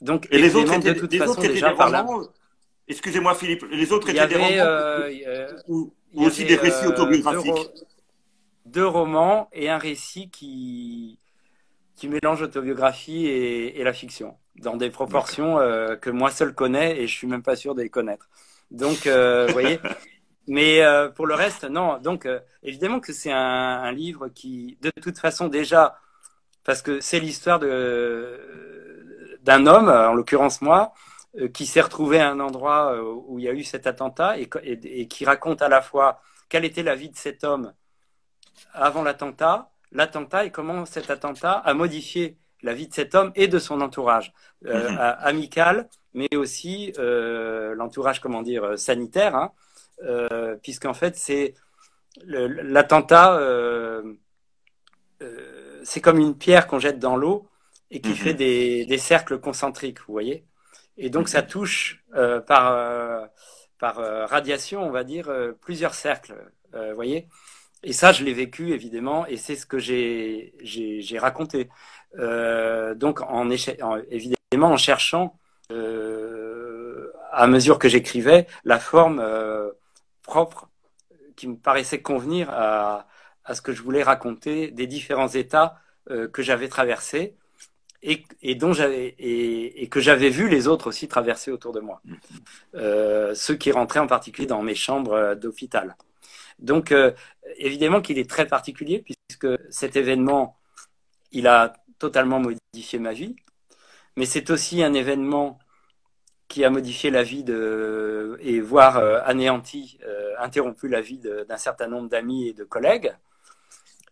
Donc, 0.00 0.26
et 0.32 0.38
les 0.38 0.56
autres 0.56 0.72
étaient, 0.72 0.94
de 0.94 0.98
toute 0.98 1.14
façon, 1.14 1.40
déjà, 1.40 1.68
des 1.68 1.74
romans? 1.74 2.22
Excusez-moi, 2.88 3.34
Philippe. 3.36 3.64
Les 3.70 3.92
autres 3.92 4.08
étaient 4.08 4.26
des 4.26 4.34
romans 4.36 5.90
ou, 6.14 6.24
aussi 6.24 6.44
des 6.44 6.56
récits 6.56 6.86
autobiographiques 6.86 7.70
deux 8.66 8.86
romans 8.86 9.48
et 9.52 9.68
un 9.68 9.78
récit 9.78 10.30
qui, 10.30 11.18
qui 11.96 12.08
mélange 12.08 12.42
autobiographie 12.42 13.26
et, 13.26 13.82
la 13.84 13.92
fiction, 13.92 14.36
dans 14.56 14.76
des 14.76 14.90
proportions 14.90 15.58
euh, 15.58 15.96
que 15.96 16.10
moi 16.10 16.30
seul 16.30 16.54
connais 16.54 17.00
et 17.00 17.06
je 17.06 17.12
suis 17.12 17.26
même 17.26 17.42
pas 17.42 17.56
sûr 17.56 17.74
de 17.74 17.82
les 17.82 17.90
connaître. 17.90 18.28
Donc, 18.70 19.06
euh, 19.06 19.46
vous 19.46 19.52
voyez. 19.60 19.80
Mais 20.48 20.82
euh, 20.82 21.08
pour 21.08 21.26
le 21.26 21.34
reste, 21.34 21.64
non. 21.64 21.98
Donc, 21.98 22.28
évidemment 22.62 23.00
que 23.00 23.12
c'est 23.12 23.32
un, 23.32 23.92
livre 23.92 24.28
qui, 24.28 24.78
de 24.80 24.90
toute 24.90 25.18
façon, 25.18 25.48
déjà, 25.48 25.98
parce 26.64 26.82
que 26.82 27.00
c'est 27.00 27.20
l'histoire 27.20 27.58
de 27.58 28.40
d'un 29.42 29.66
homme, 29.66 29.88
en 29.88 30.14
l'occurrence 30.14 30.62
moi, 30.62 30.94
qui 31.54 31.66
s'est 31.66 31.80
retrouvé 31.80 32.20
à 32.20 32.30
un 32.30 32.40
endroit 32.40 33.02
où 33.02 33.38
il 33.38 33.46
y 33.46 33.48
a 33.48 33.52
eu 33.52 33.64
cet 33.64 33.86
attentat 33.86 34.38
et, 34.38 34.48
et 34.64 35.08
qui 35.08 35.24
raconte 35.24 35.62
à 35.62 35.68
la 35.68 35.80
fois 35.80 36.20
quelle 36.48 36.64
était 36.66 36.82
la 36.82 36.94
vie 36.94 37.08
de 37.08 37.16
cet 37.16 37.44
homme 37.44 37.72
avant 38.74 39.02
l'attentat, 39.02 39.70
l'attentat 39.92 40.44
et 40.44 40.50
comment 40.50 40.84
cet 40.84 41.10
attentat 41.10 41.52
a 41.52 41.74
modifié 41.74 42.36
la 42.62 42.74
vie 42.74 42.88
de 42.88 42.94
cet 42.94 43.14
homme 43.14 43.32
et 43.34 43.48
de 43.48 43.58
son 43.58 43.80
entourage 43.80 44.32
euh, 44.66 44.90
mhm. 44.90 44.98
amical, 44.98 45.88
mais 46.14 46.34
aussi 46.36 46.92
euh, 46.98 47.74
l'entourage, 47.74 48.20
comment 48.20 48.42
dire, 48.42 48.64
euh, 48.64 48.76
sanitaire, 48.76 49.34
hein, 49.34 49.52
puisqu'en 50.62 50.94
fait, 50.94 51.16
c'est 51.16 51.54
l'attentat, 52.24 53.40
c'est 55.84 56.00
comme 56.00 56.18
une 56.18 56.36
pierre 56.36 56.66
qu'on 56.66 56.80
jette 56.80 56.98
dans 56.98 57.16
l'eau 57.16 57.48
et 57.90 58.00
qui 58.00 58.10
mhm. 58.10 58.16
fait 58.16 58.34
des, 58.34 58.98
cercles 58.98 59.38
concentriques, 59.38 60.00
vous 60.00 60.12
voyez. 60.12 60.44
Et 61.02 61.10
donc, 61.10 61.28
ça 61.28 61.42
touche 61.42 62.04
par, 62.46 63.28
par 63.78 63.96
radiation, 64.30 64.82
on 64.82 64.90
va 64.90 65.04
dire, 65.04 65.30
plusieurs 65.60 65.94
cercles, 65.94 66.34
voyez. 66.94 67.28
Et 67.84 67.92
ça, 67.92 68.12
je 68.12 68.24
l'ai 68.24 68.32
vécu 68.32 68.72
évidemment, 68.72 69.26
et 69.26 69.36
c'est 69.36 69.56
ce 69.56 69.66
que 69.66 69.78
j'ai 69.78 71.18
raconté. 71.18 71.68
Euh, 72.18 72.94
donc, 72.94 73.20
en, 73.22 73.50
évidemment, 73.50 74.70
en 74.72 74.76
cherchant 74.76 75.36
euh, 75.72 77.12
à 77.32 77.46
mesure 77.48 77.78
que 77.78 77.88
j'écrivais, 77.88 78.46
la 78.64 78.78
forme 78.78 79.24
propre 80.22 80.68
qui 81.34 81.48
me 81.48 81.56
paraissait 81.56 82.02
convenir 82.02 82.50
à, 82.50 83.08
à, 83.44 83.54
ce 83.54 83.62
que 83.62 83.72
je 83.72 83.82
voulais 83.82 84.04
raconter 84.04 84.70
des 84.70 84.86
différents 84.86 85.28
états 85.28 85.80
que 86.32 86.42
j'avais 86.42 86.68
traversés 86.68 87.36
et, 88.02 88.24
et, 88.42 88.54
dont 88.54 88.72
j'avais 88.72 89.14
et, 89.18 89.82
et, 89.82 89.88
que 89.88 90.00
j'avais 90.00 90.30
vu 90.30 90.48
les 90.48 90.68
autres 90.68 90.88
aussi 90.88 91.08
traverser 91.08 91.50
autour 91.50 91.72
de 91.72 91.80
moi, 91.80 92.02
euh, 92.74 93.34
ceux 93.34 93.54
qui 93.54 93.70
rentraient 93.72 94.00
en 94.00 94.06
particulier 94.06 94.46
dans 94.46 94.62
mes 94.62 94.74
chambres 94.74 95.34
d'hôpital. 95.34 95.96
Donc 96.58 96.92
euh, 96.92 97.12
évidemment 97.58 98.00
qu'il 98.00 98.18
est 98.18 98.28
très 98.28 98.46
particulier 98.46 99.00
puisque 99.04 99.48
cet 99.70 99.96
événement, 99.96 100.56
il 101.32 101.46
a 101.46 101.74
totalement 101.98 102.40
modifié 102.40 102.98
ma 102.98 103.12
vie, 103.12 103.36
mais 104.16 104.26
c'est 104.26 104.50
aussi 104.50 104.82
un 104.82 104.94
événement 104.94 105.58
qui 106.48 106.64
a 106.64 106.70
modifié 106.70 107.10
la 107.10 107.22
vie 107.22 107.44
de 107.44 108.36
et 108.40 108.60
voire 108.60 108.98
euh, 108.98 109.20
anéanti, 109.24 109.98
euh, 110.04 110.34
interrompu 110.38 110.88
la 110.88 111.00
vie 111.00 111.18
d'un 111.18 111.56
certain 111.56 111.88
nombre 111.88 112.08
d'amis 112.08 112.48
et 112.48 112.52
de 112.52 112.64
collègues. 112.64 113.14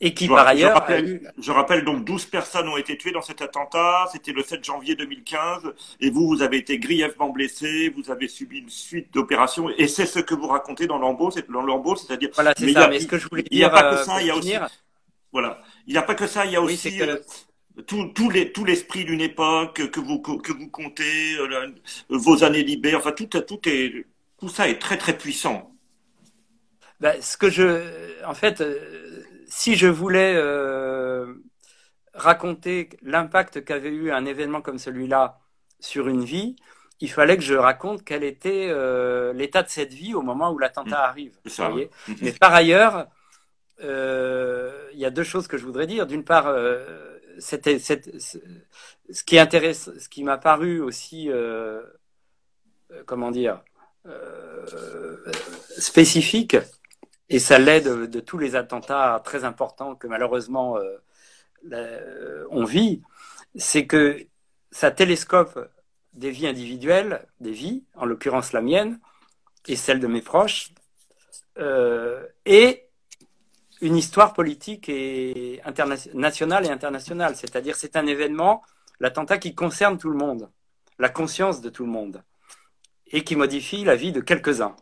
Et 0.03 0.15
qui, 0.15 0.29
par 0.29 0.47
ailleurs. 0.47 0.71
Je 0.71 0.75
rappelle, 0.75 1.33
je 1.39 1.53
rappelle, 1.53 1.85
donc 1.85 2.05
12 2.05 2.25
personnes 2.27 2.69
ont 2.69 2.79
été 2.79 2.97
tuées 2.97 3.13
dans 3.13 3.21
cet 3.21 3.43
attentat. 3.43 4.09
C'était 4.11 4.33
le 4.33 4.43
7 4.43 4.65
janvier 4.65 4.95
2015. 4.95 5.75
Et 6.01 6.11
vous, 6.11 6.27
vous 6.27 6.43
avez 6.43 6.57
été 6.57 6.79
grièvement 6.79 7.29
blessé. 7.29 7.93
Vous 7.95 8.11
avez 8.11 8.27
subi 8.27 8.61
une 8.61 8.71
suite 8.71 9.13
d'opérations. 9.13 9.69
Et 9.77 9.89
c'est 9.89 10.07
ce 10.07 10.19
que 10.19 10.35
vous 10.35 10.47
racontez 10.47 10.87
dans 10.87 10.99
l'embeau, 10.99 11.31
c'est-à-dire. 11.31 12.31
Voilà, 12.35 12.55
c'est 12.57 12.73
ça. 12.73 12.89
Mais 12.89 13.01
ce 13.01 13.07
que 13.07 13.19
je 13.19 13.29
voulais 13.29 13.43
dire. 13.43 13.53
Il 13.53 13.59
n'y 13.59 13.65
a 13.65 13.71
pas 13.71 13.83
que 13.83 13.97
euh, 13.97 14.05
ça. 14.05 14.23
Il 14.23 14.29
y 14.29 14.31
a 14.31 14.37
aussi. 14.37 14.55
Voilà. 15.33 15.61
Il 15.87 15.93
n'y 15.93 15.99
a 15.99 16.03
pas 16.03 16.15
que 16.15 16.27
ça. 16.27 16.47
Il 16.47 16.53
y 16.53 16.57
a 16.57 16.63
aussi. 16.63 17.03
Euh, 17.03 17.19
tout, 17.87 18.07
tout, 18.15 18.31
les, 18.31 18.53
tout 18.53 18.65
l'esprit 18.65 19.05
d'une 19.05 19.21
époque 19.21 19.91
que 19.91 20.01
vous, 20.01 20.21
que 20.21 20.53
vous 20.53 20.69
comptez, 20.69 21.37
euh, 21.39 21.69
vos 22.09 22.43
années 22.43 22.63
libérées, 22.63 22.97
enfin 22.97 23.13
tout, 23.13 23.27
tout, 23.27 23.61
est, 23.67 24.07
tout 24.39 24.49
ça 24.49 24.69
est 24.69 24.79
très 24.79 24.99
très 24.99 25.17
puissant. 25.17 25.73
Ben, 26.99 27.23
ce 27.23 27.39
que 27.39 27.49
je, 27.49 28.25
en 28.27 28.35
fait, 28.35 28.63
si 29.51 29.75
je 29.75 29.89
voulais 29.89 30.35
euh, 30.37 31.35
raconter 32.15 32.89
l'impact 33.03 33.65
qu'avait 33.65 33.91
eu 33.91 34.13
un 34.13 34.25
événement 34.25 34.63
comme 34.63 34.79
celui-là 34.79 35.41
sur 35.81 36.09
une 36.09 36.25
vie, 36.25 36.57
il 37.01 37.11
fallait 37.11 37.37
que 37.37 37.43
je 37.43 37.55
raconte 37.55 38.05
quel 38.05 38.23
était 38.23 38.69
euh, 38.71 39.33
l'état 39.33 39.63
de 39.63 39.69
cette 39.69 39.93
vie 39.93 40.15
au 40.15 40.23
moment 40.23 40.53
où 40.53 40.59
l'attentat 40.59 40.99
mmh. 40.99 41.11
arrive. 41.11 41.37
Mmh. 41.45 42.13
Mais 42.23 42.33
par 42.33 42.55
ailleurs, 42.55 43.09
euh, 43.83 44.89
il 44.93 45.01
y 45.01 45.05
a 45.05 45.11
deux 45.11 45.25
choses 45.25 45.49
que 45.49 45.59
je 45.59 45.65
voudrais 45.65 45.87
dire. 45.87 46.07
D'une 46.07 46.25
part, 46.25 46.55
c'était, 47.39 47.79
ce 47.79 49.25
qui 49.25 49.39
intéresse, 49.39 49.91
ce 49.99 50.09
qui 50.09 50.23
m'a 50.23 50.39
paru 50.39 50.81
aussi, 50.81 51.29
comment 53.07 53.31
dire, 53.31 53.63
spécifique, 55.79 56.57
et 57.31 57.39
ça 57.39 57.59
l'aide 57.59 58.11
de, 58.11 58.21
tous 58.21 58.39
les 58.39 58.57
attentats 58.57 59.23
très 59.25 59.45
importants 59.45 59.95
que 59.95 60.09
malheureusement 60.09 60.77
euh, 61.73 62.45
on 62.51 62.65
vit, 62.65 63.03
c'est 63.55 63.87
que 63.87 64.27
ça 64.73 64.91
télescope 64.91 65.71
des 66.13 66.31
vies 66.31 66.49
individuelles, 66.49 67.27
des 67.39 67.53
vies, 67.53 67.85
en 67.95 68.05
l'occurrence 68.05 68.53
la 68.53 68.61
mienne 68.61 68.99
et 69.69 69.77
celle 69.77 70.01
de 70.01 70.09
mes 70.09 70.23
proches, 70.23 70.73
euh, 71.59 72.27
et 72.47 72.87
une 73.81 73.97
histoire 73.97 74.33
politique 74.33 74.89
et 74.89 75.63
nationale 76.15 76.67
et 76.67 76.71
internationale. 76.71 77.37
C'est-à-dire 77.37 77.77
c'est 77.77 77.97
un 77.97 78.07
événement, 78.07 78.63
l'attentat 78.99 79.39
qui 79.39 79.55
concerne 79.55 79.99
tout 79.99 80.11
le 80.11 80.17
monde, 80.17 80.51
la 80.99 81.09
conscience 81.09 81.61
de 81.61 81.71
tout 81.71 81.85
le 81.85 81.91
monde, 81.91 82.23
et 83.07 83.23
qui 83.23 83.37
modifie 83.37 83.85
la 83.85 83.95
vie 83.95 84.13
de 84.13 84.21
quelques-uns. 84.21 84.75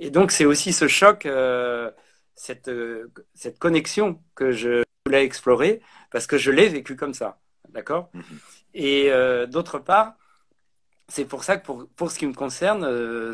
Et 0.00 0.10
donc, 0.10 0.32
c'est 0.32 0.46
aussi 0.46 0.72
ce 0.72 0.88
choc, 0.88 1.26
euh, 1.26 1.90
cette, 2.34 2.68
euh, 2.68 3.12
cette 3.34 3.58
connexion 3.58 4.20
que 4.34 4.50
je 4.50 4.82
voulais 5.04 5.24
explorer 5.24 5.82
parce 6.10 6.26
que 6.26 6.38
je 6.38 6.50
l'ai 6.50 6.68
vécu 6.68 6.96
comme 6.96 7.12
ça. 7.12 7.38
D'accord? 7.68 8.10
Mhm. 8.14 8.24
Et 8.74 9.12
euh, 9.12 9.46
d'autre 9.46 9.78
part, 9.78 10.14
c'est 11.08 11.26
pour 11.26 11.44
ça 11.44 11.58
que 11.58 11.64
pour, 11.64 11.86
pour 11.96 12.10
ce 12.10 12.18
qui 12.18 12.26
me 12.26 12.32
concerne, 12.32 12.84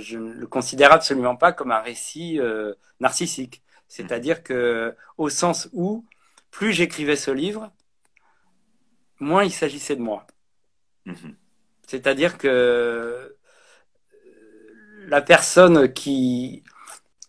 je 0.00 0.18
ne 0.18 0.32
le 0.32 0.46
considère 0.46 0.92
absolument 0.92 1.36
pas 1.36 1.52
comme 1.52 1.70
un 1.70 1.80
récit 1.80 2.40
narcissique. 3.00 3.62
C'est-à-dire 3.86 4.42
que, 4.42 4.96
au 5.18 5.28
sens 5.28 5.68
où, 5.72 6.04
plus 6.50 6.72
j'écrivais 6.72 7.16
ce 7.16 7.30
livre, 7.30 7.70
moins 9.20 9.44
il 9.44 9.52
s'agissait 9.52 9.94
de 9.94 10.00
moi. 10.00 10.26
Mhm. 11.04 11.36
C'est-à-dire 11.86 12.38
que 12.38 13.35
la 15.06 15.22
personne 15.22 15.92
qui, 15.92 16.62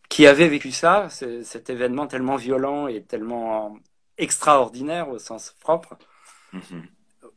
qui 0.09 0.25
avait 0.27 0.47
vécu 0.47 0.71
ça, 0.71 1.07
cet 1.09 1.69
événement 1.69 2.07
tellement 2.07 2.35
violent 2.35 2.87
et 2.87 3.03
tellement 3.03 3.77
extraordinaire 4.17 5.09
au 5.09 5.19
sens 5.19 5.55
propre, 5.59 5.97
mhm. 6.53 6.83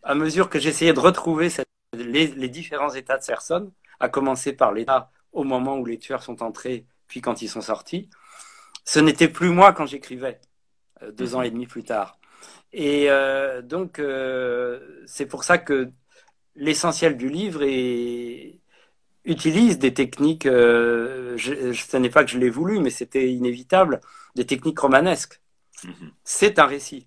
à 0.02 0.14
mesure 0.14 0.48
que 0.48 0.58
j'essayais 0.58 0.92
de 0.92 1.00
retrouver 1.00 1.48
les, 1.92 2.48
différents 2.48 2.90
états 2.94 3.18
de 3.18 3.24
personne, 3.24 3.70
à 3.98 4.08
commencer 4.08 4.52
par 4.52 4.72
l'état 4.72 5.10
au 5.32 5.44
moment 5.44 5.76
où 5.76 5.84
les 5.84 5.98
tueurs 5.98 6.22
sont 6.22 6.42
entrés, 6.42 6.86
puis 7.06 7.20
quand 7.20 7.42
ils 7.42 7.48
sont 7.48 7.60
sortis, 7.60 8.08
ce 8.84 8.98
n'était 8.98 9.28
plus 9.28 9.50
moi 9.50 9.72
quand 9.72 9.86
j'écrivais, 9.86 10.40
euh, 11.02 11.12
deux 11.12 11.34
ans 11.34 11.40
mhm. 11.40 11.46
et 11.46 11.50
demi 11.50 11.66
plus 11.66 11.84
tard. 11.84 12.18
Et 12.72 13.10
euh, 13.10 13.62
donc, 13.62 13.98
euh, 13.98 15.02
c'est 15.06 15.26
pour 15.26 15.44
ça 15.44 15.58
que 15.58 15.90
l'essentiel 16.54 17.16
du 17.16 17.28
livre 17.28 17.62
est, 17.62 18.59
utilise 19.24 19.78
des 19.78 19.92
techniques, 19.92 20.46
euh, 20.46 21.36
je, 21.36 21.72
ce 21.72 21.96
n'est 21.96 22.10
pas 22.10 22.24
que 22.24 22.30
je 22.30 22.38
l'ai 22.38 22.50
voulu, 22.50 22.80
mais 22.80 22.90
c'était 22.90 23.30
inévitable, 23.30 24.00
des 24.34 24.46
techniques 24.46 24.78
romanesques. 24.78 25.40
Mhm. 25.84 26.12
C'est 26.24 26.58
un 26.58 26.66
récit 26.66 27.06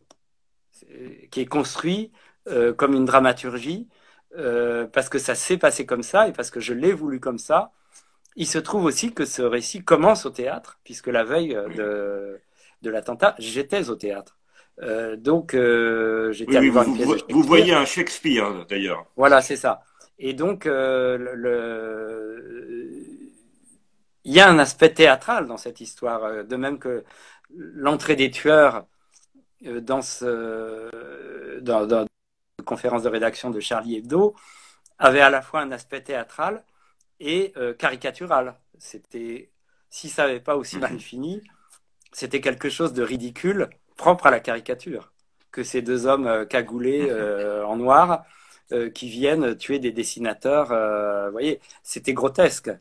qui 1.31 1.41
est 1.41 1.45
construit 1.45 2.11
euh, 2.47 2.73
comme 2.73 2.93
une 2.93 3.05
dramaturgie, 3.05 3.87
euh, 4.37 4.85
parce 4.85 5.09
que 5.09 5.17
ça 5.17 5.33
s'est 5.35 5.57
passé 5.57 5.85
comme 5.85 6.03
ça 6.03 6.27
et 6.27 6.33
parce 6.33 6.51
que 6.51 6.59
je 6.59 6.73
l'ai 6.73 6.91
voulu 6.91 7.19
comme 7.19 7.37
ça. 7.39 7.71
Il 8.35 8.47
se 8.47 8.57
trouve 8.57 8.85
aussi 8.85 9.13
que 9.13 9.25
ce 9.25 9.41
récit 9.41 9.83
commence 9.83 10.25
au 10.25 10.31
théâtre, 10.31 10.79
puisque 10.83 11.07
la 11.07 11.23
veille 11.23 11.55
de, 11.75 12.39
de 12.81 12.89
l'attentat, 12.89 13.35
j'étais 13.37 13.89
au 13.89 13.95
théâtre. 13.95 14.37
donc, 15.17 15.51
j'étais 15.51 16.57
oui, 16.57 16.69
oui, 16.69 17.03
vous, 17.03 17.17
vous 17.29 17.43
voyez 17.43 17.73
un 17.75 17.85
Shakespeare, 17.85 18.65
d'ailleurs. 18.65 19.05
Voilà, 19.15 19.41
c'est 19.41 19.55
ça. 19.55 19.83
Et 20.25 20.33
donc, 20.33 20.67
euh, 20.67 21.17
le, 21.17 22.95
il 24.23 24.31
y 24.31 24.39
a 24.39 24.49
un 24.49 24.57
aspect 24.57 24.93
théâtral 24.93 25.47
dans 25.47 25.57
cette 25.57 25.81
histoire, 25.81 26.23
euh, 26.23 26.43
de 26.43 26.55
même 26.55 26.79
que 26.79 27.03
l'entrée 27.53 28.15
des 28.15 28.31
tueurs 28.31 28.87
euh, 29.65 29.81
dans, 29.81 30.01
ce, 30.01 31.59
dans, 31.59 31.85
dans 31.85 32.03
la 32.03 32.63
conférence 32.63 33.03
de 33.03 33.09
rédaction 33.09 33.49
de 33.49 33.59
Charlie 33.59 33.97
Hebdo 33.97 34.33
avait 34.97 35.19
à 35.19 35.29
la 35.29 35.41
fois 35.41 35.59
un 35.59 35.73
aspect 35.73 36.01
théâtral 36.01 36.63
et 37.19 37.53
caricatural. 37.77 38.55
C'était, 38.79 39.51
si 39.89 40.07
ça 40.07 40.25
n'avait 40.25 40.39
pas 40.39 40.55
aussi 40.55 40.77
mal 40.77 40.99
fini, 41.01 41.41
c'était 42.13 42.39
quelque 42.39 42.69
chose 42.69 42.93
de 42.93 43.03
ridicule, 43.03 43.69
propre 43.97 44.27
à 44.27 44.31
la 44.31 44.39
caricature, 44.39 45.11
que 45.51 45.63
ces 45.63 45.81
deux 45.81 46.05
hommes 46.07 46.47
cagoulés 46.47 47.11
en 47.67 47.75
noir 47.75 48.23
euh, 48.71 48.89
qui 48.89 49.09
viennent 49.09 49.57
tuer 49.57 49.77
des 49.77 49.91
dessinateurs. 49.91 50.71
Euh, 50.71 51.25
vous 51.25 51.33
voyez, 51.33 51.59
c'était 51.83 52.13
grotesque. 52.13 52.71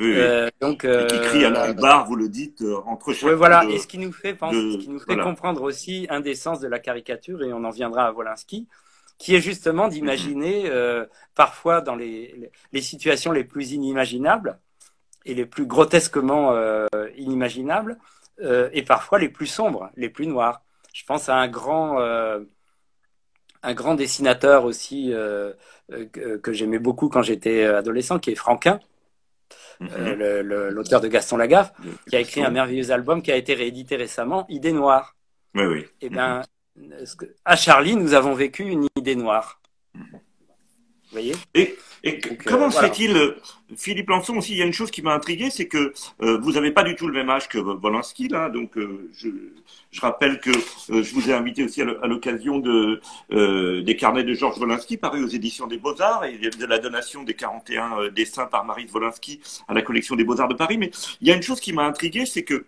Euh, 0.00 0.48
donc, 0.60 0.84
et 0.84 1.06
qui 1.08 1.20
crient 1.20 1.44
à 1.44 1.50
la 1.50 1.72
barre, 1.72 2.06
vous 2.06 2.14
le 2.14 2.28
dites, 2.28 2.62
entre 2.86 3.12
chaque. 3.12 3.30
Oui, 3.30 3.34
voilà. 3.36 3.64
et 3.64 3.78
ce 3.78 3.88
qui 3.88 3.98
nous 3.98 4.12
fait, 4.12 4.36
qui 4.36 4.88
nous 4.88 5.00
fait 5.00 5.16
comprendre 5.16 5.62
aussi 5.62 6.06
un 6.10 6.20
des 6.20 6.36
sens 6.36 6.60
de 6.60 6.68
la 6.68 6.78
caricature, 6.78 7.42
et 7.42 7.52
on 7.52 7.64
en 7.64 7.70
viendra 7.70 8.06
à 8.06 8.12
Wolinski, 8.12 8.68
qui 9.18 9.34
est 9.34 9.40
justement 9.40 9.88
d'imaginer, 9.88 10.70
parfois 11.34 11.80
dans 11.80 11.96
les, 11.96 12.50
les, 12.72 12.82
situations 12.82 13.32
les 13.32 13.44
plus 13.44 13.72
inimaginables 13.72 14.58
et 15.24 15.34
les 15.34 15.46
plus 15.46 15.66
grotesquement 15.66 16.54
inimaginables, 17.16 17.98
et 18.40 18.82
parfois 18.82 19.18
les 19.18 19.28
plus 19.28 19.46
sombres, 19.46 19.90
les 19.96 20.08
plus 20.08 20.28
noirs. 20.28 20.62
Je 20.94 21.04
pense 21.04 21.28
à 21.28 21.36
un 21.36 21.48
grand 21.48 21.98
un 23.66 23.74
grand 23.74 23.96
dessinateur 23.96 24.64
aussi 24.64 25.12
euh, 25.12 25.52
euh, 25.92 26.06
que, 26.38 26.52
j'aimais 26.52 26.78
beaucoup 26.78 27.08
quand 27.08 27.22
j'étais 27.22 27.64
adolescent, 27.64 28.20
qui 28.20 28.30
est 28.30 28.36
Franquin, 28.36 28.78
euh, 29.82 30.42
mhm. 30.42 30.70
l'auteur 30.70 31.00
de 31.00 31.08
Gaston 31.08 31.36
Lagaffe, 31.36 31.72
qui 32.08 32.14
a 32.14 32.20
écrit 32.20 32.44
un 32.44 32.50
merveilleux 32.50 32.92
album 32.92 33.22
qui 33.22 33.32
a 33.32 33.36
été 33.36 33.54
réédité 33.54 33.96
récemment, 33.96 34.46
Idée 34.48 34.72
noire. 34.72 35.16
Oui, 35.56 35.64
oui. 35.64 35.80
Et 36.00 36.06
eh 36.06 36.08
bien, 36.10 36.42
à 37.44 37.56
Charlie, 37.56 37.96
nous 37.96 38.14
avons 38.14 38.34
vécu 38.34 38.62
une 38.62 38.86
idée 38.96 39.16
noire. 39.16 39.60
Voyez 41.16 41.34
Et, 41.54 41.76
et 42.04 42.18
comment 42.44 42.70
se 42.70 42.78
fait-il, 42.78 43.34
Philippe 43.74 44.10
Lançon 44.10 44.36
aussi, 44.36 44.52
il 44.52 44.58
y 44.58 44.62
a 44.62 44.66
une 44.66 44.72
chose 44.74 44.90
qui 44.90 45.00
m'a 45.00 45.14
intrigué, 45.14 45.48
c'est 45.48 45.66
que 45.66 45.94
vous 46.20 46.52
n'avez 46.52 46.72
pas 46.72 46.82
du 46.82 46.94
tout 46.94 47.06
le 47.06 47.14
même 47.14 47.30
âge 47.30 47.48
que 47.48 47.58
Wolinski, 47.58 48.28
là, 48.28 48.50
donc 48.50 48.72
je, 48.76 49.28
je, 49.90 50.00
rappelle 50.00 50.40
que 50.40 50.52
je 50.88 51.14
vous 51.14 51.30
ai 51.30 51.32
invité 51.32 51.64
aussi 51.64 51.80
à 51.80 52.06
l'occasion 52.06 52.58
de, 52.58 53.00
des 53.80 53.96
carnets 53.96 54.24
de 54.24 54.34
Georges 54.34 54.58
Wolinski, 54.58 54.98
parus 54.98 55.24
aux 55.24 55.28
éditions 55.28 55.66
des 55.66 55.78
Beaux-Arts, 55.78 56.24
et 56.26 56.36
de 56.36 56.66
la 56.66 56.78
donation 56.78 57.22
des 57.22 57.34
41 57.34 58.10
dessins 58.14 58.46
par 58.46 58.64
Marie 58.64 58.86
Wolinski 58.92 59.40
à 59.66 59.74
la 59.74 59.80
collection 59.80 60.16
des 60.16 60.24
Beaux-Arts 60.24 60.48
de 60.48 60.54
Paris. 60.54 60.76
Mais 60.76 60.90
il 61.22 61.28
y 61.28 61.32
a 61.32 61.34
une 61.34 61.42
chose 61.42 61.60
qui 61.60 61.72
m'a 61.72 61.86
intrigué, 61.86 62.26
c'est 62.26 62.44
que 62.44 62.66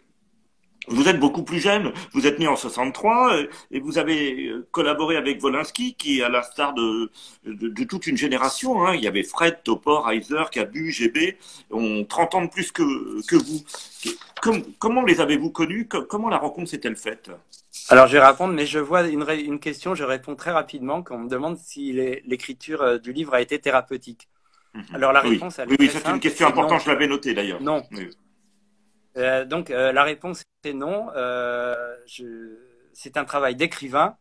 vous 0.90 1.08
êtes 1.08 1.18
beaucoup 1.18 1.42
plus 1.42 1.60
jeune, 1.60 1.92
vous 2.12 2.26
êtes 2.26 2.38
né 2.38 2.46
en 2.46 2.56
63 2.56 3.34
euh, 3.34 3.46
et 3.70 3.80
vous 3.80 3.98
avez 3.98 4.46
euh, 4.46 4.66
collaboré 4.70 5.16
avec 5.16 5.42
Wolinski 5.42 5.94
qui, 5.94 6.22
à 6.22 6.28
l'instar 6.28 6.74
de, 6.74 7.10
de, 7.44 7.84
toute 7.84 8.06
une 8.06 8.16
génération, 8.16 8.84
hein, 8.84 8.94
il 8.94 9.02
y 9.02 9.06
avait 9.06 9.22
Fred, 9.22 9.62
Topor, 9.62 10.10
Heiser, 10.10 10.44
Cabu, 10.50 10.90
GB, 10.90 11.36
ont 11.70 12.04
30 12.04 12.34
ans 12.34 12.42
de 12.42 12.50
plus 12.50 12.72
que, 12.72 12.82
que 13.26 13.36
vous. 13.36 13.64
comment 14.78 15.02
les 15.02 15.20
avez-vous 15.20 15.50
connus? 15.50 15.88
Comment 15.88 16.28
la 16.28 16.38
rencontre 16.38 16.70
s'est-elle 16.70 16.96
faite? 16.96 17.30
Alors, 17.90 18.06
je 18.06 18.18
vais 18.18 18.24
répondre, 18.24 18.54
mais 18.54 18.66
je 18.66 18.78
vois 18.78 19.06
une, 19.06 19.24
une, 19.28 19.60
question, 19.60 19.94
je 19.94 20.04
réponds 20.04 20.34
très 20.34 20.50
rapidement 20.50 21.02
quand 21.02 21.16
on 21.16 21.20
me 21.20 21.28
demande 21.28 21.56
si 21.56 21.92
l'écriture 21.92 22.82
euh, 22.82 22.98
du 22.98 23.12
livre 23.12 23.34
a 23.34 23.40
été 23.40 23.58
thérapeutique. 23.58 24.28
Mhm. 24.74 24.84
Alors, 24.94 25.12
la 25.12 25.20
réponse, 25.20 25.58
elle 25.58 25.68
oui, 25.68 25.76
oui, 25.78 25.90
c'est 25.90 26.06
une 26.08 26.20
question 26.20 26.46
importante, 26.46 26.82
je 26.82 26.90
l'avais 26.90 27.06
notée 27.06 27.34
d'ailleurs. 27.34 27.62
Non. 27.62 27.82
Euh, 29.16 29.44
donc 29.44 29.70
euh, 29.70 29.92
la 29.92 30.04
réponse 30.04 30.42
est 30.64 30.72
non. 30.72 31.08
Euh, 31.16 31.74
c'est 32.92 33.16
un 33.16 33.24
travail 33.24 33.56
d'écrivain 33.56 34.16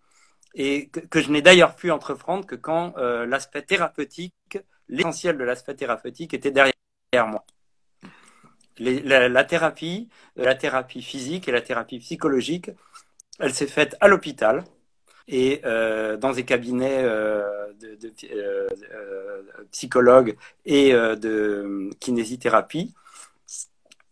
et 0.54 0.90
que, 0.90 1.22
je 1.22 1.30
n'ai 1.32 1.42
d'ailleurs 1.42 1.76
pu 1.76 1.92
entreprendre 1.92 2.46
que 2.46 2.56
quand 2.56 2.96
l'aspect 2.98 3.62
thérapeutique, 3.62 4.60
l'essentiel 4.88 5.38
de 5.38 5.44
l'aspect 5.44 5.76
thérapeutique 5.76 6.34
était 6.34 6.52
derrière 6.52 6.74
moi. 7.14 7.46
la, 8.80 9.44
thérapie, 9.44 10.10
la 10.36 10.56
thérapie 10.56 11.02
physique 11.02 11.48
et 11.48 11.52
la 11.52 11.62
thérapie 11.62 12.00
psychologique, 12.00 12.72
elle 13.40 13.54
s'est 13.54 13.68
faite 13.68 13.96
à 14.00 14.08
l'hôpital 14.08 14.64
et 15.28 15.62
dans 15.64 16.32
des 16.32 16.46
cabinets 16.46 17.04
de, 17.04 18.00
psychologues 19.72 20.38
et 20.66 20.94
de 20.94 21.90
kinésithérapie. 22.00 22.96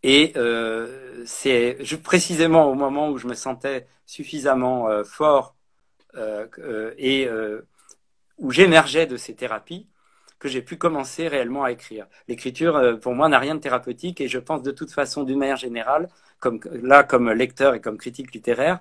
Et 0.08 0.32
euh, 0.36 1.24
c'est 1.26 1.76
précisément 2.00 2.70
au 2.70 2.74
moment 2.74 3.10
où 3.10 3.18
je 3.18 3.26
me 3.26 3.34
sentais 3.34 3.88
suffisamment 4.06 4.88
euh, 4.88 5.02
fort 5.02 5.56
euh, 6.14 6.94
et 6.96 7.28
où 8.38 8.52
j'émergeais 8.52 9.06
de 9.06 9.16
ces 9.16 9.34
thérapies 9.34 9.88
que 10.38 10.48
j'ai 10.48 10.62
pu 10.62 10.76
commencer 10.76 11.26
réellement 11.26 11.64
à 11.64 11.72
écrire. 11.72 12.06
L'écriture, 12.28 13.00
pour 13.00 13.14
moi, 13.16 13.28
n'a 13.28 13.40
rien 13.40 13.56
de 13.56 13.60
thérapeutique 13.60 14.20
et 14.20 14.28
je 14.28 14.38
pense 14.38 14.62
de 14.62 14.70
toute 14.70 14.92
façon, 14.92 15.24
d'une 15.24 15.40
manière 15.40 15.56
générale, 15.56 16.08
comme 16.38 16.60
là, 16.70 17.02
comme 17.02 17.32
lecteur 17.32 17.74
et 17.74 17.80
comme 17.80 17.98
critique 17.98 18.32
littéraire, 18.32 18.78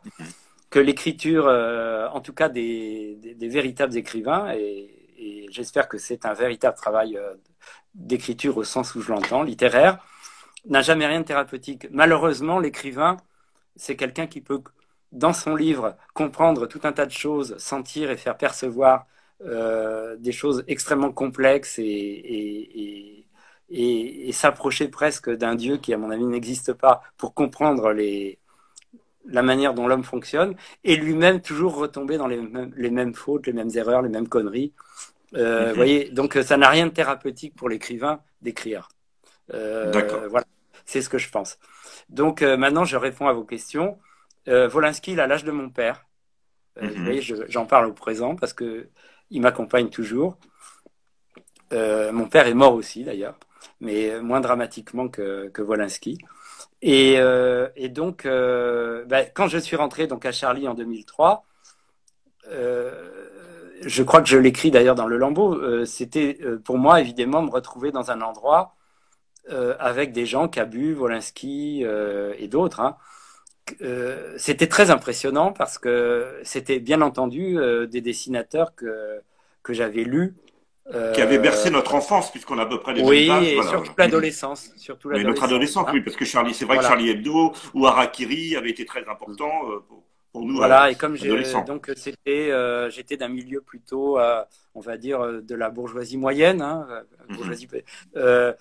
que 0.69 0.77
l'écriture, 0.77 1.47
en 1.47 2.21
tout 2.21 2.33
cas 2.33 2.49
des, 2.49 3.17
des, 3.35 3.47
véritables 3.47 3.97
écrivains, 3.97 4.53
et, 4.53 4.91
et 5.17 5.47
j'espère 5.49 5.87
que 5.87 5.97
c'est 5.97 6.25
un 6.25 6.33
véritable 6.33 6.77
travail 6.77 7.17
d'écriture 7.95 8.57
au 8.57 8.63
sens 8.63 8.93
où 8.93 9.01
je 9.01 9.11
l'entends, 9.11 9.41
littéraire, 9.41 9.99
n'a 10.67 10.81
jamais 10.81 11.05
rien 11.05 11.21
de 11.21 11.25
thérapeutique. 11.25 11.87
Malheureusement, 11.91 12.59
l'écrivain, 12.59 13.17
c'est 13.75 13.95
quelqu'un 13.95 14.27
qui 14.27 14.41
peut, 14.41 14.61
dans 15.11 15.33
son 15.33 15.55
livre, 15.55 15.95
comprendre 16.13 16.67
tout 16.67 16.81
un 16.83 16.91
tas 16.93 17.05
de 17.05 17.11
choses, 17.11 17.57
sentir 17.57 18.11
et 18.11 18.17
faire 18.17 18.37
percevoir 18.37 19.05
euh, 19.43 20.15
des 20.17 20.31
choses 20.31 20.63
extrêmement 20.67 21.11
complexes 21.11 21.77
et, 21.79 23.25
et, 23.69 24.31
s'approcher 24.31 24.89
presque 24.89 25.29
d'un 25.29 25.55
Dieu 25.55 25.77
qui, 25.77 25.93
à 25.93 25.97
mon 25.97 26.09
avis, 26.11 26.25
n'existe 26.25 26.73
pas 26.73 27.01
pour 27.17 27.33
comprendre 27.33 27.91
les, 27.93 28.37
la 29.27 29.41
manière 29.41 29.73
dont 29.73 29.87
l'homme 29.87 30.03
fonctionne, 30.03 30.55
et 30.83 30.95
lui-même 30.97 31.41
toujours 31.41 31.75
retomber 31.75 32.17
dans 32.17 32.27
les 32.27 32.37
mêmes, 32.37 32.73
les 32.75 32.91
mêmes, 32.91 33.13
fautes, 33.13 33.47
les 33.47 33.53
mêmes 33.53 33.69
erreurs, 33.75 34.01
les 34.01 34.09
mêmes 34.09 34.27
conneries. 34.27 34.73
Euh, 35.35 35.69
mhm. 35.69 35.75
voyez, 35.75 36.09
donc 36.09 36.37
ça 36.43 36.57
n'a 36.57 36.69
rien 36.69 36.87
de 36.87 36.91
thérapeutique 36.91 37.55
pour 37.55 37.69
l'écrivain 37.69 38.19
d'écrire. 38.41 38.89
Euh, 39.53 39.91
voilà. 40.29 40.45
C'est 40.85 41.01
ce 41.01 41.09
que 41.09 41.17
je 41.17 41.29
pense. 41.29 41.57
Donc 42.09 42.41
euh, 42.41 42.57
maintenant, 42.57 42.85
je 42.85 42.95
réponds 42.95 43.27
à 43.27 43.33
vos 43.33 43.43
questions. 43.43 43.97
Euh, 44.47 44.67
Volinsky, 44.67 45.13
il 45.13 45.19
a 45.19 45.27
l'âge 45.27 45.43
de 45.43 45.51
mon 45.51 45.69
père. 45.69 46.05
Euh, 46.81 46.87
vous 46.87 46.95
mhm. 46.95 47.03
voyez, 47.03 47.21
j'en 47.49 47.65
parle 47.65 47.87
au 47.87 47.93
présent 47.93 48.35
parce 48.35 48.53
que 48.53 48.89
il 49.31 49.41
m'accompagne 49.41 49.89
toujours. 49.89 50.37
mon 51.71 52.27
père 52.27 52.47
est 52.47 52.53
mort 52.53 52.75
aussi 52.75 53.03
d'ailleurs, 53.03 53.37
mais 53.81 54.21
moins 54.21 54.39
dramatiquement 54.39 55.07
que, 55.09 55.49
que 55.49 55.61
Volinsky. 55.63 56.19
Et, 56.81 57.17
donc, 57.89 58.25
ben, 58.25 59.25
quand 59.33 59.47
je 59.47 59.57
suis 59.57 59.75
rentré 59.75 60.05
donc 60.05 60.25
à 60.25 60.31
Charlie 60.31 60.67
en 60.67 60.75
2003, 60.75 61.43
je 62.51 64.03
crois 64.03 64.21
que 64.21 64.29
je 64.29 64.37
l'écris 64.37 64.69
d'ailleurs 64.69 64.93
dans 64.93 65.07
le 65.07 65.17
lambeau. 65.17 65.85
C'était 65.85 66.37
pour 66.63 66.77
moi 66.77 67.01
évidemment 67.01 67.41
me 67.41 67.49
retrouver 67.49 67.91
dans 67.91 68.11
un 68.11 68.21
endroit 68.21 68.74
euh, 69.51 69.75
avec 69.79 70.11
des 70.11 70.25
gens, 70.25 70.47
Cabu, 70.47 70.95
Wolinski 70.95 71.81
euh, 71.83 72.33
et 72.39 72.47
d'autres. 72.47 72.79
Hein. 72.79 72.97
Euh, 73.81 74.33
c'était 74.37 74.67
très 74.67 74.89
impressionnant 74.89 75.51
parce 75.51 75.77
que 75.77 76.39
c'était 76.43 76.79
bien 76.79 77.01
entendu 77.01 77.57
des 77.89 78.01
dessinateurs 78.01 78.75
que, 78.75 79.21
que 79.63 79.73
j'avais 79.73 80.03
lus. 80.03 80.35
qui 81.13 81.21
avaient 81.21 81.39
bercé 81.39 81.69
notre 81.69 81.95
enfance, 81.95 82.31
puisqu'on 82.31 82.57
a 82.57 82.63
à 82.63 82.65
peu 82.65 82.79
près 82.79 82.93
les 82.93 83.03
oui, 83.03 83.29
mêmes 83.29 83.43
et 83.43 83.61
surtout 83.63 83.93
l'adolescence. 83.97 84.71
Surtout 84.77 85.09
l'adolescence. 85.09 85.35
notre 85.35 85.43
adolescence, 85.43 85.87
oui, 85.93 85.99
hein. 85.99 86.03
parce 86.03 86.17
que 86.17 86.25
Charlie, 86.25 86.53
c'est 86.53 86.65
vrai 86.65 86.77
que 86.77 86.83
Charlie 86.83 87.09
Hebdo 87.09 87.53
ou 87.73 87.85
Harakiri 87.85 88.55
avaient 88.55 88.71
été 88.71 88.85
très 88.85 89.07
importants 89.07 89.61
pour, 89.87 90.03
voilà, 90.43 90.91
et 90.91 90.95
comme 90.95 91.15
j'ai 91.15 91.29
donc 91.65 91.91
c'était, 91.95 92.51
euh, 92.51 92.89
j'étais 92.89 93.17
d'un 93.17 93.27
milieu 93.27 93.61
plutôt, 93.61 94.19
euh, 94.19 94.43
on 94.73 94.79
va 94.79 94.97
dire, 94.97 95.21
euh, 95.21 95.41
de 95.41 95.55
la 95.55 95.69
bourgeoisie 95.69 96.17
moyenne. 96.17 96.61
Hein, 96.61 96.87
mhm. 97.29 98.53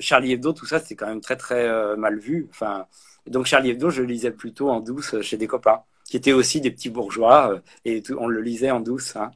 Charlie 0.00 0.32
Hebdo, 0.32 0.52
tout 0.52 0.66
ça, 0.66 0.80
c'était 0.80 0.94
quand 0.94 1.08
même 1.08 1.20
très 1.20 1.36
très 1.36 1.96
mal 1.96 2.18
vu. 2.18 2.46
Enfin, 2.50 2.86
donc 3.26 3.46
Charlie 3.46 3.70
Hebdo, 3.70 3.90
je 3.90 4.02
le 4.02 4.08
lisais 4.08 4.30
plutôt 4.30 4.70
en 4.70 4.80
douce 4.80 5.20
chez 5.22 5.36
des 5.36 5.46
copains, 5.46 5.82
qui 6.04 6.16
étaient 6.16 6.32
aussi 6.32 6.60
des 6.60 6.70
petits 6.70 6.90
bourgeois, 6.90 7.60
et 7.84 8.02
on 8.16 8.28
le 8.28 8.40
lisait 8.40 8.70
en 8.70 8.80
douce. 8.80 9.16
Hein. 9.16 9.30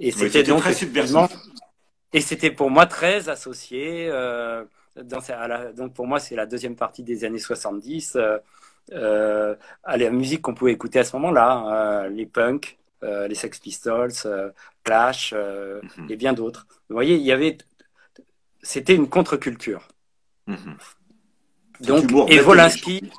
Et 0.00 0.10
c'était 0.10 0.42
donc 0.42 0.60
très 0.60 0.74
Et 2.12 2.20
c'était 2.20 2.50
pour 2.50 2.70
moi 2.70 2.86
très 2.86 3.28
associé. 3.28 4.08
Dans, 4.96 5.18
donc 5.74 5.92
pour 5.92 6.06
moi, 6.06 6.20
c'est 6.20 6.36
la 6.36 6.46
deuxième 6.46 6.76
partie 6.76 7.02
des 7.02 7.24
années 7.24 7.40
70 7.40 8.16
euh, 8.92 9.54
à 9.82 9.96
la 9.96 10.10
musique 10.10 10.42
qu'on 10.42 10.54
pouvait 10.54 10.72
écouter 10.72 10.98
à 10.98 11.04
ce 11.04 11.16
moment-là, 11.16 11.52
hein, 11.52 12.08
les 12.08 12.26
punks, 12.26 12.76
euh, 13.02 13.26
les 13.28 13.34
Sex 13.34 13.58
Pistols, 13.58 14.12
euh, 14.26 14.50
Clash 14.82 15.32
mhm. 15.32 16.10
et 16.10 16.16
bien 16.16 16.32
d'autres. 16.34 16.66
Vous 16.88 16.94
voyez, 16.94 17.16
il 17.16 17.22
y 17.22 17.32
avait, 17.32 17.56
c'était 18.62 18.94
une 18.94 19.08
contre-culture. 19.08 19.88
Mhm. 20.46 20.76
Donc, 21.80 22.04
et 22.30 22.38
Volinsky, 22.38 23.10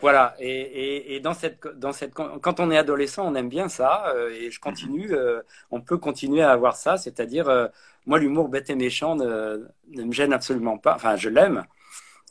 voilà, 0.00 0.36
et, 0.38 1.16
et, 1.16 1.20
dans 1.20 1.32
cette, 1.32 1.66
dans 1.78 1.92
cette, 1.92 2.12
quand 2.12 2.60
on 2.60 2.70
est 2.70 2.76
adolescent, 2.76 3.26
on 3.26 3.34
aime 3.34 3.48
bien 3.48 3.68
ça, 3.68 4.12
et 4.30 4.50
je 4.50 4.60
continue, 4.60 5.08
mhm. 5.08 5.42
on 5.70 5.80
peut 5.80 5.96
continuer 5.96 6.42
à 6.42 6.50
avoir 6.50 6.76
ça, 6.76 6.96
c'est-à-dire, 6.96 7.70
moi, 8.06 8.18
l'humour 8.18 8.48
bête 8.48 8.68
et 8.68 8.74
méchant 8.74 9.16
ne, 9.16 9.64
ne, 9.90 10.04
me 10.04 10.12
gêne 10.12 10.32
absolument 10.32 10.76
pas, 10.76 10.94
enfin, 10.94 11.16
je 11.16 11.28
l'aime, 11.28 11.64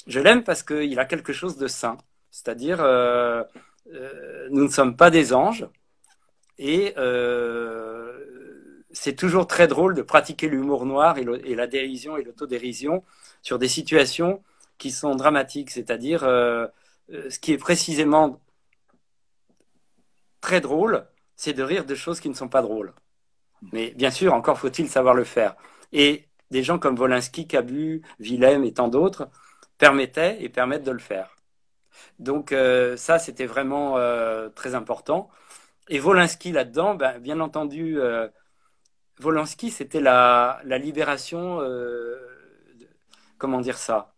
je 0.05 0.19
l'aime 0.19 0.43
parce 0.43 0.63
qu'il 0.63 0.99
a 0.99 1.05
quelque 1.05 1.33
chose 1.33 1.57
de 1.57 1.67
sain. 1.67 1.97
C'est-à-dire, 2.37 2.81
euh, 2.81 3.43
euh, 3.91 4.47
nous 4.51 4.65
ne 4.65 4.69
sommes 4.69 4.95
pas 4.95 5.09
des 5.09 5.33
anges 5.33 5.67
et 6.59 6.93
euh, 6.97 8.85
c'est 8.91 9.15
toujours 9.15 9.47
très 9.47 9.67
drôle 9.67 9.95
de 9.95 10.03
pratiquer 10.03 10.47
l'humour 10.47 10.85
noir 10.85 11.17
et, 11.17 11.55
la 11.55 11.65
dérision 11.65 12.15
et 12.15 12.23
l'autodérision 12.23 13.03
sur 13.41 13.57
des 13.57 13.67
situations 13.67 14.43
qui 14.77 14.91
sont 14.91 15.15
dramatiques. 15.15 15.71
C'est-à-dire, 15.71 16.21
ce 16.21 17.39
qui 17.39 17.53
est 17.53 17.57
précisément 17.57 18.39
très 20.39 20.61
drôle, 20.61 21.07
c'est 21.35 21.53
de 21.53 21.63
rire 21.63 21.85
de 21.85 21.95
choses 21.95 22.19
qui 22.19 22.29
ne 22.29 22.35
sont 22.35 22.49
pas 22.49 22.61
drôles. 22.61 22.93
Mais 23.71 23.91
bien 23.95 24.11
sûr, 24.11 24.35
encore 24.35 24.59
faut-il 24.59 24.87
savoir 24.89 25.15
le 25.15 25.23
faire. 25.23 25.55
Et 25.91 26.27
des 26.51 26.61
gens 26.61 26.77
comme 26.77 26.95
Volinsky, 26.95 27.47
Cabu, 27.47 28.03
Willem 28.19 28.63
et 28.63 28.73
tant 28.73 28.89
d'autres 28.89 29.27
permettaient 29.79 30.37
et 30.43 30.49
permettent 30.49 30.85
de 30.85 30.91
le 30.91 30.99
faire. 30.99 31.36
Donc 32.19 32.51
euh, 32.51 32.97
ça, 32.97 33.19
c'était 33.19 33.45
vraiment 33.45 33.97
euh, 33.97 34.49
très 34.49 34.75
important. 34.75 35.29
Et 35.89 35.99
Volinsky 35.99 36.51
là-dedans, 36.51 36.95
ben, 36.95 37.19
bien 37.19 37.39
entendu, 37.39 37.99
euh, 37.99 38.27
Volinsky, 39.19 39.71
c'était 39.71 40.01
la, 40.01 40.61
libération, 40.65 41.59
comment 43.37 43.61
dire 43.61 43.77
ça, 43.77 44.13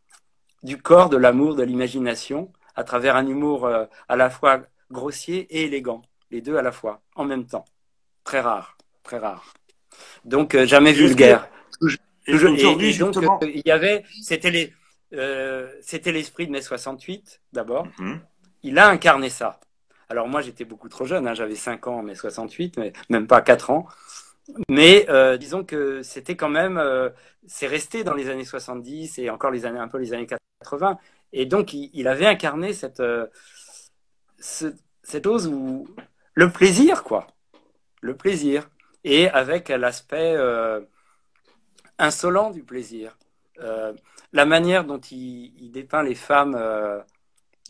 du 0.64 0.82
corps, 0.82 1.10
de 1.10 1.18
l'amour, 1.18 1.56
de 1.56 1.64
l'imagination, 1.64 2.52
à 2.76 2.84
travers 2.84 3.16
un 3.16 3.28
humour 3.28 3.70
à 4.10 4.16
la 4.16 4.30
fois 4.30 4.62
grossier 4.92 5.48
et 5.52 5.66
élégant, 5.66 6.02
les 6.32 6.42
deux 6.42 6.58
à 6.58 6.62
la 6.62 6.72
fois, 6.72 7.02
en 7.16 7.24
même 7.24 7.46
temps. 7.46 7.66
Très 8.24 8.42
rare, 8.42 8.78
très 9.04 9.20
rare. 9.20 9.54
Donc 10.26 10.58
jamais 10.66 10.92
vulgaire. 10.92 11.48
Aujourd'hui, 12.28 12.92
justement, 12.92 13.40
il 13.42 13.62
y 13.66 13.72
avait, 13.72 14.04
c'était 14.22 14.52
les, 14.52 14.74
c'était 15.12 16.12
l'esprit 16.12 16.48
de 16.48 16.52
mai 16.52 16.62
68 16.62 17.42
d'abord. 17.54 17.88
Mhm. 18.00 18.20
Il 18.64 18.78
a 18.78 18.90
incarné 18.90 19.30
ça. 19.30 19.60
Alors 20.10 20.28
moi, 20.28 20.42
j'étais 20.42 20.66
beaucoup 20.66 20.90
trop 20.90 21.06
jeune, 21.06 21.28
hein, 21.28 21.36
j'avais 21.36 21.56
5 21.56 21.88
ans 21.88 22.00
en 22.00 22.04
mai 22.04 22.16
68, 22.16 22.78
mais 22.78 22.94
même 23.10 23.28
pas 23.28 23.42
4 23.42 23.70
ans. 23.70 23.88
Mais 24.68 25.06
euh, 25.10 25.38
disons 25.38 25.64
que 25.64 26.02
c'était 26.02 26.36
quand 26.36 26.50
même, 26.50 26.78
euh, 26.78 27.10
c'est 27.46 27.68
resté 27.68 28.04
dans 28.04 28.16
les 28.16 28.30
années 28.30 28.46
70 28.46 29.20
et 29.20 29.30
encore 29.30 29.52
les 29.52 29.66
années, 29.66 29.80
un 29.80 29.88
peu 29.88 30.00
les 30.00 30.14
années 30.14 30.28
80. 30.62 30.98
Et 31.32 31.46
donc, 31.46 31.74
il, 31.74 32.08
avait 32.08 32.26
incarné 32.26 32.74
cette, 32.74 33.00
euh, 33.00 33.28
cette 34.40 35.24
chose 35.24 35.48
où 35.48 35.88
le 36.34 36.52
plaisir, 36.52 37.04
quoi. 37.04 37.28
Le 38.02 38.16
plaisir. 38.16 38.70
Et 39.04 39.30
avec 39.30 39.70
l'aspect 39.70 40.36
insolent 41.98 42.50
du 42.52 42.64
plaisir. 42.64 43.18
La 44.34 44.46
manière 44.46 44.84
dont 44.86 45.00
il, 45.00 45.72
dépeint 45.72 46.04
les 46.04 46.16
femmes, 46.16 46.60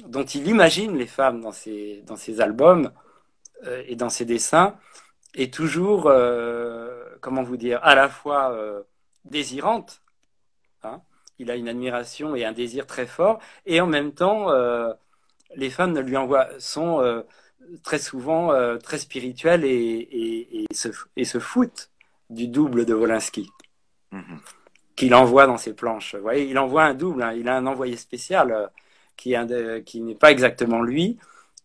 dont 0.06 0.24
il 0.24 0.48
imagine 0.48 0.98
les 0.98 1.08
femmes 1.08 1.42
dans 1.42 1.52
ses, 1.52 2.04
albums 2.40 2.92
et 3.88 3.96
dans 3.96 4.10
ses 4.10 4.26
dessins, 4.26 4.78
est 5.36 5.54
toujours, 5.54 6.08
euh, 6.08 7.04
comment 7.22 7.44
vous 7.44 7.58
dire, 7.58 7.80
à 7.84 7.96
la 7.96 8.10
fois 8.10 8.52
euh, 8.52 8.84
désirante. 9.26 10.02
Hein. 10.84 11.02
il 11.40 11.52
a 11.52 11.56
une 11.56 11.68
admiration 11.68 12.36
et 12.36 12.46
un 12.46 12.54
désir 12.54 12.88
très 12.88 13.06
fort, 13.06 13.40
et 13.66 13.82
en 13.82 13.88
même 13.88 14.14
temps, 14.14 14.50
euh, 14.50 14.94
les 15.56 15.70
femmes 15.70 15.98
lui 16.00 16.16
envoient, 16.16 16.48
sont 16.60 17.24
très 17.84 18.00
souvent 18.00 18.78
très 18.80 18.98
spirituelles 18.98 19.66
et, 19.66 20.66
se, 20.72 20.90
et 21.18 21.26
foutent 21.26 21.90
du 22.30 22.48
double 22.48 22.86
de 22.86 22.94
Wolinski. 22.94 23.50
Mm-hmm. 24.14 24.40
Qu'il 25.00 25.16
envoie 25.16 25.48
dans 25.48 25.58
ses 25.58 25.74
planches. 25.74 26.16
Vous 26.16 26.22
voyez, 26.22 26.46
il 26.46 26.60
envoie 26.60 26.84
un 26.84 26.94
double, 26.94 27.24
hein. 27.24 27.34
il 27.34 27.48
a 27.48 27.56
un 27.56 27.66
envoyé 27.66 27.96
spécial 27.96 28.70
qui, 29.16 29.34
qui 29.86 30.02
n'est 30.02 30.16
pas 30.16 30.32
exactement 30.32 30.82
lui. 30.82 31.18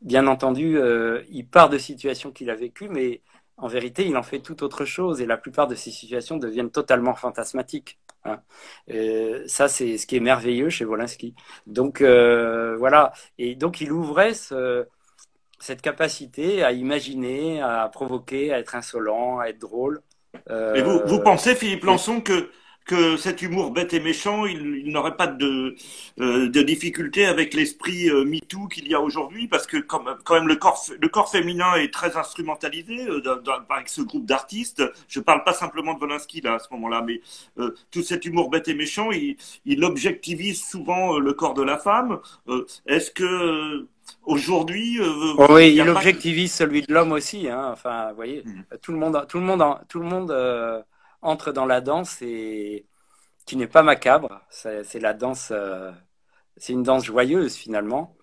Bien 0.03 0.27
entendu, 0.27 0.79
il 1.31 1.47
part 1.47 1.68
de 1.68 1.79
situations 1.79 2.31
qu'il 2.31 2.49
a 2.51 2.55
vécues, 2.55 2.88
mais 2.88 3.23
en 3.57 3.68
vérité, 3.68 4.07
il 4.07 4.16
en 4.16 4.23
fait 4.23 4.40
tout 4.40 4.62
autre 4.64 4.85
chose 4.85 5.20
et 5.20 5.27
la 5.27 5.37
plupart 5.37 5.68
de 5.68 5.75
ces 5.75 5.90
situations 5.90 6.37
deviennent 6.37 6.70
totalement 6.70 7.14
fantasmatiques. 7.14 7.99
Hein. 8.25 8.40
ça, 9.47 9.68
c'est 9.68 9.99
ce 9.99 10.07
qui 10.07 10.16
est 10.16 10.20
merveilleux 10.20 10.70
chez 10.70 10.85
Wolinski. 10.85 11.35
Donc 11.66 12.01
euh, 12.01 12.77
voilà, 12.77 13.12
et 13.38 13.55
donc 13.55 13.81
il 13.81 13.92
ouvrait 13.92 14.33
cette 15.59 15.83
capacité 15.83 16.62
à 16.62 16.73
imaginer, 16.73 17.61
à 17.61 17.88
provoquer, 17.92 18.53
à 18.53 18.59
être 18.59 18.75
insolent, 18.75 19.38
à 19.40 19.49
être 19.49 19.59
drôle. 19.59 20.03
et 20.51 20.83
vous, 20.83 21.01
vous 21.07 21.20
pensez, 21.20 21.55
Philippe 21.55 21.85
Lançon, 21.85 22.20
que 22.20 22.51
que 22.85 23.16
cet 23.16 23.42
humour 23.42 23.70
bête 23.70 23.94
et 23.94 24.01
méchant, 24.01 24.44
il, 24.44 24.90
n'aurait 24.90 25.16
pas 25.16 25.27
de, 25.27 25.75
euh, 26.20 26.49
de 26.49 26.62
difficulté 26.62 27.25
avec 27.25 27.55
l'esprit 27.55 28.11
euh, 28.11 28.25
MeToo 28.25 28.68
qu'il 28.68 28.87
y 28.88 28.94
a 28.94 29.01
aujourd'hui, 29.01 29.49
parce 29.49 29.66
que 29.66 29.79
quand, 29.79 30.05
même 30.31 30.49
le 30.49 30.57
corps, 30.57 30.85
le 31.01 31.09
corps 31.09 31.31
féminin 31.31 31.75
est 31.77 31.92
très 31.92 32.16
instrumentalisé 32.16 33.09
euh, 33.09 33.23
avec 33.70 33.88
ce 33.88 34.03
groupe 34.03 34.27
d'artistes. 34.27 34.83
Je 35.09 35.18
ne 35.18 35.25
parle 35.25 35.44
pas 35.44 35.55
simplement 35.55 35.94
de 35.94 35.99
Volinsky 35.99 36.42
là 36.42 36.55
à 36.55 36.59
ce 36.59 36.68
moment-là, 36.73 37.03
mais 37.03 37.20
euh, 37.59 37.75
tout 37.90 38.03
cet 38.03 38.27
humour 38.27 38.51
bête 38.51 38.68
et 38.68 38.75
méchant, 38.75 39.11
il, 39.11 39.37
il 39.64 39.83
objectivise 39.83 40.62
souvent 40.62 41.18
le 41.18 41.33
corps 41.33 41.55
de 41.55 41.62
la 41.62 41.79
femme. 41.79 42.20
Est-ce 42.87 43.11
que 43.11 43.87
aujourd'hui, 44.25 44.99
oui, 45.49 45.75
il 45.75 45.88
objectivise 45.88 46.53
celui 46.53 46.83
de 46.83 46.92
l'homme 46.92 47.12
aussi. 47.12 47.49
Hein. 47.49 47.70
Enfin, 47.73 48.11
vous 48.11 48.16
voyez, 48.16 48.42
mmh. 48.44 48.77
tout 48.83 48.92
le 48.92 48.99
monde, 48.99 49.25
tout 49.29 49.38
le 49.38 49.44
monde, 49.44 49.64
tout 49.88 50.01
le 50.01 50.07
monde 50.07 50.85
entre 51.25 51.53
dans 51.53 51.67
la 51.67 51.81
danse 51.81 52.23
et 52.23 52.87
qui 53.47 53.57
n'est 53.57 53.67
pas 53.67 53.83
macabre. 53.83 54.41
C'est 54.51 55.01
la 55.01 55.15
danse, 55.15 55.49
euh, 55.51 55.91
c'est 56.57 56.73
une 56.73 56.85
danse 56.85 57.05
joyeuse 57.05 57.55
finalement. 57.57 58.15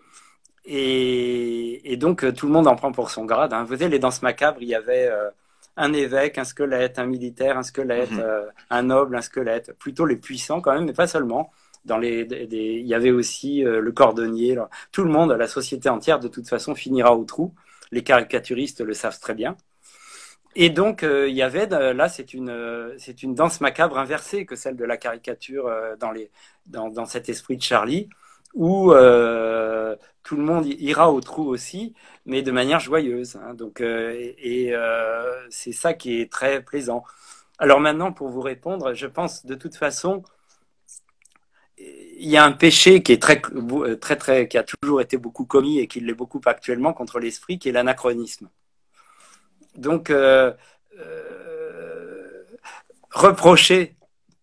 Et, 0.63 1.97
donc 1.97 2.23
euh, 2.23 2.31
tout 2.31 2.45
le 2.45 2.53
monde 2.53 2.67
en 2.67 2.75
prend 2.75 2.91
pour 2.91 3.09
son 3.09 3.25
grade. 3.25 3.53
Hein. 3.53 3.63
Vous 3.63 3.67
voyez, 3.67 3.89
les 3.89 3.99
danses 3.99 4.21
macabres, 4.21 4.61
il 4.61 4.69
y 4.69 4.75
avait 4.75 5.07
euh, 5.07 5.29
un 5.75 5.93
évêque, 5.93 6.37
un 6.37 6.43
squelette, 6.43 6.99
un 6.99 7.07
militaire, 7.07 7.57
un 7.57 7.63
squelette, 7.63 8.11
mhm. 8.11 8.23
un 8.69 8.83
noble, 8.83 9.15
un 9.15 9.21
squelette. 9.21 9.73
Plutôt 9.79 10.05
les 10.05 10.17
puissants 10.17 10.61
quand 10.61 10.73
même, 10.73 10.85
mais 10.85 10.93
pas 10.93 11.07
seulement. 11.07 11.51
Dans 11.83 11.97
les, 11.97 12.27
il 12.51 12.85
y 12.85 12.93
avait 12.93 13.09
aussi 13.09 13.63
le 13.63 13.91
cordonnier. 13.91 14.55
Tout 14.91 15.03
le 15.03 15.09
monde, 15.09 15.31
la 15.31 15.47
société 15.47 15.89
entière, 15.89 16.19
de 16.19 16.27
toute 16.27 16.47
façon, 16.47 16.75
finira 16.75 17.15
au 17.17 17.23
trou. 17.25 17.55
Les 17.91 18.03
caricaturistes 18.03 18.81
le 18.81 18.93
savent 18.93 19.19
très 19.19 19.33
bien. 19.33 19.57
Et 20.55 20.69
donc, 20.69 21.03
euh, 21.03 21.29
il 21.29 21.35
y 21.35 21.41
avait, 21.41 21.67
là, 21.67 22.09
c'est 22.09 22.33
une, 22.33 22.49
euh, 22.49 22.93
c'est 22.97 23.23
une 23.23 23.35
danse 23.35 23.61
macabre 23.61 23.97
inversée 23.97 24.45
que 24.45 24.55
celle 24.55 24.75
de 24.75 24.83
la 24.83 24.97
caricature 24.97 25.67
euh, 25.67 25.95
dans, 25.95 26.11
les, 26.11 26.29
dans, 26.67 26.89
dans, 26.89 27.05
cet 27.05 27.29
esprit 27.29 27.55
de 27.57 27.61
Charlie, 27.61 28.09
où 28.53 28.91
tout 30.23 30.35
le 30.35 30.43
monde 30.43 30.65
ira 30.67 31.11
au 31.11 31.21
trou 31.21 31.47
aussi, 31.47 31.95
mais 32.25 32.41
de 32.41 32.51
manière 32.51 32.79
joyeuse. 32.79 33.37
Hein. 33.37 33.53
donc, 33.53 33.81
et, 33.81 34.73
c'est 35.49 35.71
ça 35.71 35.93
qui 35.93 36.21
est 36.21 36.31
très 36.31 36.61
plaisant. 36.61 37.03
Alors 37.59 37.79
maintenant, 37.79 38.11
pour 38.11 38.29
vous 38.29 38.41
répondre, 38.41 38.93
je 38.93 39.07
pense 39.07 39.45
de 39.45 39.55
toute 39.55 39.75
façon, 39.75 40.23
il 41.77 42.29
y 42.29 42.37
a 42.37 42.43
un 42.45 42.51
péché 42.51 43.01
qui 43.03 43.13
est 43.13 43.21
très, 43.21 43.41
très, 43.99 44.15
très, 44.17 44.47
qui 44.47 44.57
a 44.57 44.63
toujours 44.63 45.01
été 45.01 45.17
beaucoup 45.17 45.45
commis 45.45 45.79
et 45.79 45.87
qui 45.87 45.99
l'est 46.01 46.13
beaucoup 46.13 46.41
actuellement 46.45 46.93
contre 46.93 47.19
l'esprit, 47.19 47.57
qui 47.59 47.69
est 47.69 47.71
l'anachronisme. 47.71 48.49
Donc, 49.75 50.09
euh, 50.09 50.51
euh, 50.99 52.43
reprocher 53.09 53.95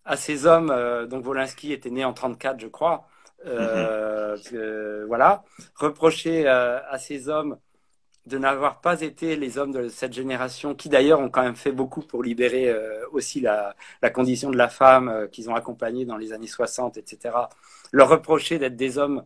à 0.04 0.16
ces 0.16 0.46
hommes, 0.46 0.70
euh, 0.70 1.06
donc 1.06 1.26
Wolinski 1.26 1.72
était 1.72 1.90
né 1.90 2.04
en 2.04 2.12
34, 2.12 2.60
je 2.60 2.66
crois, 2.66 3.08
mhm. 3.44 5.04
voilà, 5.06 5.44
reprocher 5.74 6.48
à 6.48 6.98
ces 6.98 7.28
hommes 7.28 7.58
de 8.26 8.36
n'avoir 8.36 8.80
pas 8.80 9.00
été 9.00 9.36
les 9.36 9.56
hommes 9.56 9.72
de 9.72 9.88
cette 9.88 10.12
génération, 10.12 10.74
qui 10.74 10.88
d'ailleurs 10.88 11.20
ont 11.20 11.30
quand 11.30 11.42
même 11.42 11.56
fait 11.56 11.72
beaucoup 11.72 12.02
pour 12.02 12.22
libérer 12.22 12.74
aussi 13.12 13.40
la, 13.40 13.74
condition 14.12 14.50
de 14.50 14.56
la 14.56 14.68
femme 14.68 15.28
qu'ils 15.32 15.48
ont 15.48 15.54
accompagnée 15.54 16.04
dans 16.04 16.16
les 16.16 16.32
années 16.32 16.46
60, 16.46 16.98
etc. 16.98 17.34
Leur 17.92 18.08
reprocher 18.08 18.58
d'être 18.58 18.76
des 18.76 18.98
hommes 18.98 19.24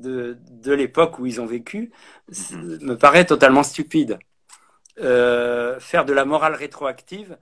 de, 0.00 0.36
de 0.50 0.72
l'époque 0.72 1.18
où 1.18 1.26
ils 1.26 1.40
ont 1.40 1.46
vécu 1.46 1.92
mhm. 2.52 2.78
me 2.82 2.94
paraît 2.94 3.24
totalement 3.24 3.62
stupide. 3.62 4.18
Euh, 5.00 5.80
faire 5.80 6.04
de 6.04 6.12
la 6.12 6.24
morale 6.24 6.54
rétroactive, 6.54 7.38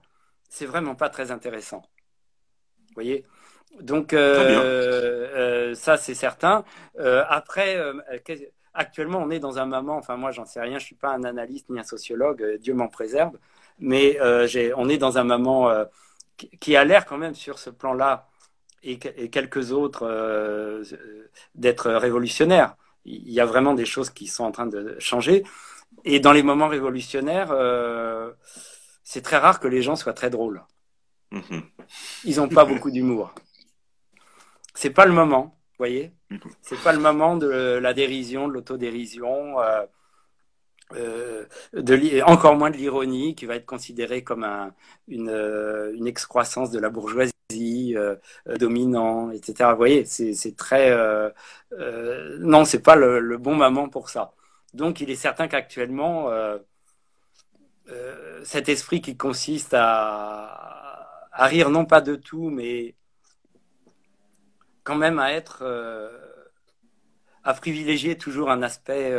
c'est 0.49 0.65
vraiment 0.65 0.95
pas 0.95 1.09
très 1.09 1.31
intéressant. 1.31 1.83
Vous 2.87 2.93
voyez? 2.95 3.25
Donc, 3.81 4.13
euh, 4.13 5.27
euh, 5.35 5.75
ça, 5.75 5.97
c'est 5.97 6.13
certain. 6.13 6.63
après, 6.97 7.77
actuellement, 8.73 9.19
on 9.19 9.29
est 9.29 9.39
dans 9.39 9.59
un 9.59 9.65
moment, 9.65 9.97
enfin, 9.97 10.17
moi, 10.17 10.31
j'en 10.31 10.45
sais 10.45 10.61
rien, 10.61 10.79
je 10.79 10.85
suis 10.85 10.95
pas 10.95 11.09
un 11.09 11.23
analyste 11.23 11.69
ni 11.69 11.79
un 11.79 11.83
sociologue, 11.83 12.57
Dieu 12.59 12.73
m'en 12.73 12.87
préserve, 12.87 13.37
mais 13.79 14.19
on 14.75 14.89
est 14.89 14.97
dans 14.97 15.17
un 15.17 15.23
moment 15.23 15.71
qui 16.59 16.75
a 16.75 16.85
l'air 16.85 17.05
quand 17.05 17.17
même 17.17 17.35
sur 17.35 17.59
ce 17.59 17.69
plan-là 17.69 18.29
et, 18.83 18.99
et, 19.15 19.29
quelques 19.29 19.71
autres 19.71 20.81
d'être 21.55 21.91
révolutionnaire. 21.91 22.75
Il 23.05 23.31
y 23.31 23.39
a 23.39 23.45
vraiment 23.45 23.73
des 23.73 23.85
choses 23.85 24.09
qui 24.09 24.27
sont 24.27 24.43
en 24.43 24.51
train 24.51 24.67
de 24.67 24.95
changer. 24.99 25.43
Et 26.03 26.19
dans 26.19 26.31
les 26.31 26.43
moments 26.43 26.67
révolutionnaires, 26.67 27.51
euh, 27.51 28.31
c'est 29.03 29.21
très 29.21 29.37
rare 29.37 29.59
que 29.59 29.67
les 29.67 29.81
gens 29.81 29.95
soient 29.95 30.13
très 30.13 30.29
drôles. 30.29 30.63
Mhm. 31.31 31.63
Ils 32.25 32.37
n'ont 32.37 32.49
pas 32.49 32.65
beaucoup 32.65 32.91
d'humour. 32.91 33.33
C'est 34.73 34.89
pas 34.89 35.05
le 35.05 35.13
moment, 35.13 35.43
vous 35.43 35.77
voyez. 35.77 36.11
Mhm. 36.29 36.39
C'est 36.61 36.81
pas 36.81 36.93
le 36.93 36.99
moment 36.99 37.37
de 37.37 37.47
la 37.47 37.93
dérision, 37.93 38.47
de 38.47 38.53
l'autodérision, 38.53 39.59
euh, 39.59 39.85
euh, 40.93 41.45
de, 41.73 42.21
encore 42.23 42.55
moins 42.55 42.71
de 42.71 42.77
l'ironie, 42.77 43.35
qui 43.35 43.45
va 43.45 43.55
être 43.55 43.65
considérée 43.65 44.23
comme 44.23 44.43
un, 44.43 44.73
une, 45.07 45.29
une 45.29 46.07
excroissance 46.07 46.71
de 46.71 46.79
la 46.79 46.89
bourgeoisie 46.89 47.95
dominant, 48.59 49.29
etc. 49.31 49.69
Vous 49.71 49.77
voyez, 49.77 50.05
c'est 50.05 50.55
très 50.57 50.97
non, 52.39 52.65
c'est 52.65 52.81
pas 52.81 52.95
le, 52.95 53.19
le 53.19 53.37
bon 53.37 53.55
moment 53.55 53.87
pour 53.87 54.09
ça. 54.09 54.33
Donc 54.73 55.01
il 55.01 55.09
est 55.09 55.15
certain 55.15 55.47
qu'actuellement, 55.47 56.29
euh, 56.29 56.57
euh, 57.89 58.41
cet 58.43 58.69
esprit 58.69 59.01
qui 59.01 59.17
consiste 59.17 59.73
à, 59.73 61.27
rire 61.33 61.69
non 61.69 61.85
pas 61.85 62.01
de 62.01 62.15
tout, 62.15 62.49
mais 62.49 62.95
quand 64.83 64.95
même 64.95 65.19
à 65.19 65.33
être, 65.33 65.59
euh, 65.63 66.09
à 67.43 67.53
privilégier 67.53 68.17
toujours 68.17 68.51
un 68.51 68.61
aspect, 68.61 69.13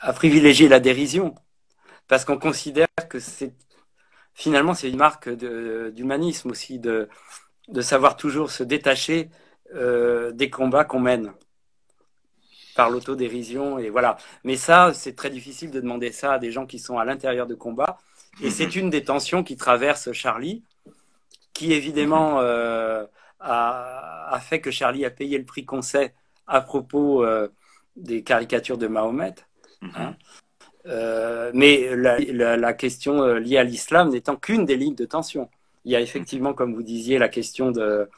à 0.00 0.12
privilégier 0.12 0.68
la 0.68 0.80
dérision, 0.80 1.34
parce 2.08 2.24
qu'on 2.24 2.38
considère 2.38 2.88
que 3.08 3.18
c'est 3.18 3.54
finalement 4.34 4.74
c'est 4.74 4.90
une 4.90 4.96
marque 4.96 5.28
d'humanisme 5.30 6.50
aussi 6.50 6.78
de, 6.78 7.08
de 7.68 7.80
savoir 7.80 8.16
toujours 8.16 8.50
se 8.50 8.62
détacher 8.62 9.30
des 9.72 10.50
combats 10.50 10.84
qu'on 10.84 11.00
mène 11.00 11.32
par 12.74 12.90
l'autodérision 12.90 13.78
et 13.78 13.90
voilà. 13.90 14.16
Mais 14.44 14.56
ça, 14.56 14.92
c'est 14.94 15.14
très 15.14 15.30
difficile 15.30 15.70
de 15.70 15.80
demander 15.80 16.12
ça 16.12 16.34
à 16.34 16.38
des 16.38 16.50
gens 16.50 16.66
qui 16.66 16.78
sont 16.78 16.98
à 16.98 17.04
l'intérieur 17.04 17.46
de 17.46 17.54
combat. 17.54 17.98
Et 18.42 18.50
c'est 18.50 18.74
une 18.74 18.90
des 18.90 19.04
tensions 19.04 19.44
qui 19.44 19.56
traverse 19.56 20.12
Charlie 20.12 20.62
qui 21.52 21.72
évidemment 21.72 22.40
a, 22.40 23.06
a, 23.38 24.40
fait 24.40 24.60
que 24.60 24.72
Charlie 24.72 25.04
a 25.04 25.10
payé 25.10 25.38
le 25.38 25.44
prix 25.44 25.64
qu'on 25.64 25.82
sait 25.82 26.14
à 26.48 26.60
propos 26.60 27.24
des 27.96 28.22
caricatures 28.24 28.78
de 28.78 28.88
Mahomet. 28.88 29.34
Mhm. 29.82 29.90
Hein. 29.96 30.16
mais 31.54 31.94
la, 31.94 32.56
la, 32.56 32.72
question 32.72 33.34
liée 33.34 33.58
à 33.58 33.64
l'islam 33.64 34.10
n'étant 34.10 34.34
qu'une 34.34 34.64
des 34.64 34.76
lignes 34.76 34.96
de 34.96 35.04
tension. 35.04 35.48
Il 35.84 35.92
y 35.92 35.96
a 35.96 36.00
effectivement, 36.00 36.54
comme 36.54 36.74
vous 36.74 36.82
disiez, 36.82 37.18
la 37.18 37.28
question 37.28 37.70
de 37.70 38.08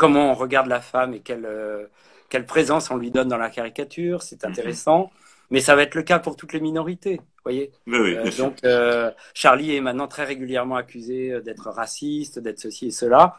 comment 0.00 0.30
on 0.30 0.34
regarde 0.34 0.66
la 0.66 0.80
femme 0.80 1.12
et 1.12 1.20
quelle, 1.20 1.44
euh, 1.44 1.84
quelle 2.30 2.46
présence 2.46 2.90
on 2.90 2.96
lui 2.96 3.10
donne 3.10 3.28
dans 3.28 3.36
la 3.36 3.50
caricature. 3.50 4.22
C'est 4.22 4.42
mhm. 4.42 4.50
intéressant. 4.50 5.10
Mais 5.50 5.60
ça 5.60 5.76
va 5.76 5.82
être 5.82 5.94
le 5.94 6.02
cas 6.02 6.18
pour 6.18 6.36
toutes 6.36 6.52
les 6.54 6.60
minorités, 6.60 7.20
voyez. 7.44 7.72
Euh, 7.88 8.30
donc 8.38 8.58
euh, 8.64 9.10
Charlie 9.34 9.74
est 9.74 9.80
maintenant 9.80 10.06
très 10.06 10.24
régulièrement 10.24 10.76
accusé 10.76 11.40
d'être 11.42 11.68
raciste, 11.70 12.38
d'être 12.38 12.60
ceci 12.60 12.86
et 12.86 12.90
cela. 12.92 13.36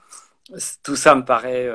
Tout 0.84 0.98
ça 0.98 1.16
me 1.16 1.24
paraît. 1.24 1.70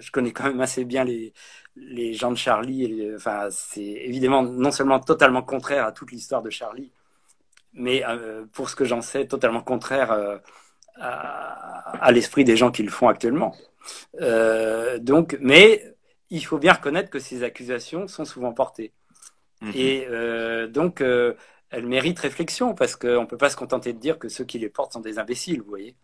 je 0.00 0.10
connais 0.10 0.32
quand 0.32 0.44
même 0.44 0.62
assez 0.62 0.84
bien 0.84 1.04
les, 1.04 1.34
les 1.76 2.14
gens 2.14 2.30
de 2.30 2.36
Charlie. 2.36 2.84
Et 2.84 3.14
enfin, 3.14 3.48
c'est 3.50 3.82
évidemment 3.82 4.42
non 4.42 4.72
seulement 4.72 5.00
totalement 5.00 5.42
contraire 5.42 5.84
à 5.84 5.92
toute 5.92 6.10
l'histoire 6.10 6.40
de 6.40 6.50
Charlie, 6.50 6.90
mais 7.74 8.02
pour 8.52 8.70
ce 8.70 8.74
que 8.74 8.86
j'en 8.86 9.02
sais, 9.02 9.26
totalement 9.26 9.60
contraire 9.60 10.40
à, 11.00 12.04
à 12.04 12.12
l'esprit 12.12 12.44
des 12.44 12.56
gens 12.56 12.70
qui 12.70 12.82
le 12.82 12.90
font 12.90 13.08
actuellement. 13.08 13.54
Euh, 14.20 14.98
donc, 14.98 15.36
mais 15.40 15.96
il 16.30 16.44
faut 16.44 16.58
bien 16.58 16.72
reconnaître 16.72 17.10
que 17.10 17.18
ces 17.18 17.42
accusations 17.42 18.08
sont 18.08 18.24
souvent 18.24 18.52
portées. 18.52 18.92
Mhm. 19.60 19.72
Et 19.74 20.06
euh, 20.08 20.68
donc, 20.68 21.00
euh, 21.00 21.34
elles 21.70 21.86
méritent 21.86 22.20
réflexion 22.20 22.74
parce 22.74 22.96
qu'on 22.96 23.22
ne 23.22 23.26
peut 23.26 23.36
pas 23.36 23.50
se 23.50 23.56
contenter 23.56 23.92
de 23.92 23.98
dire 23.98 24.18
que 24.18 24.28
ceux 24.28 24.44
qui 24.44 24.58
les 24.58 24.68
portent 24.68 24.92
sont 24.92 25.00
des 25.00 25.18
imbéciles, 25.18 25.60
vous 25.60 25.68
voyez. 25.68 25.94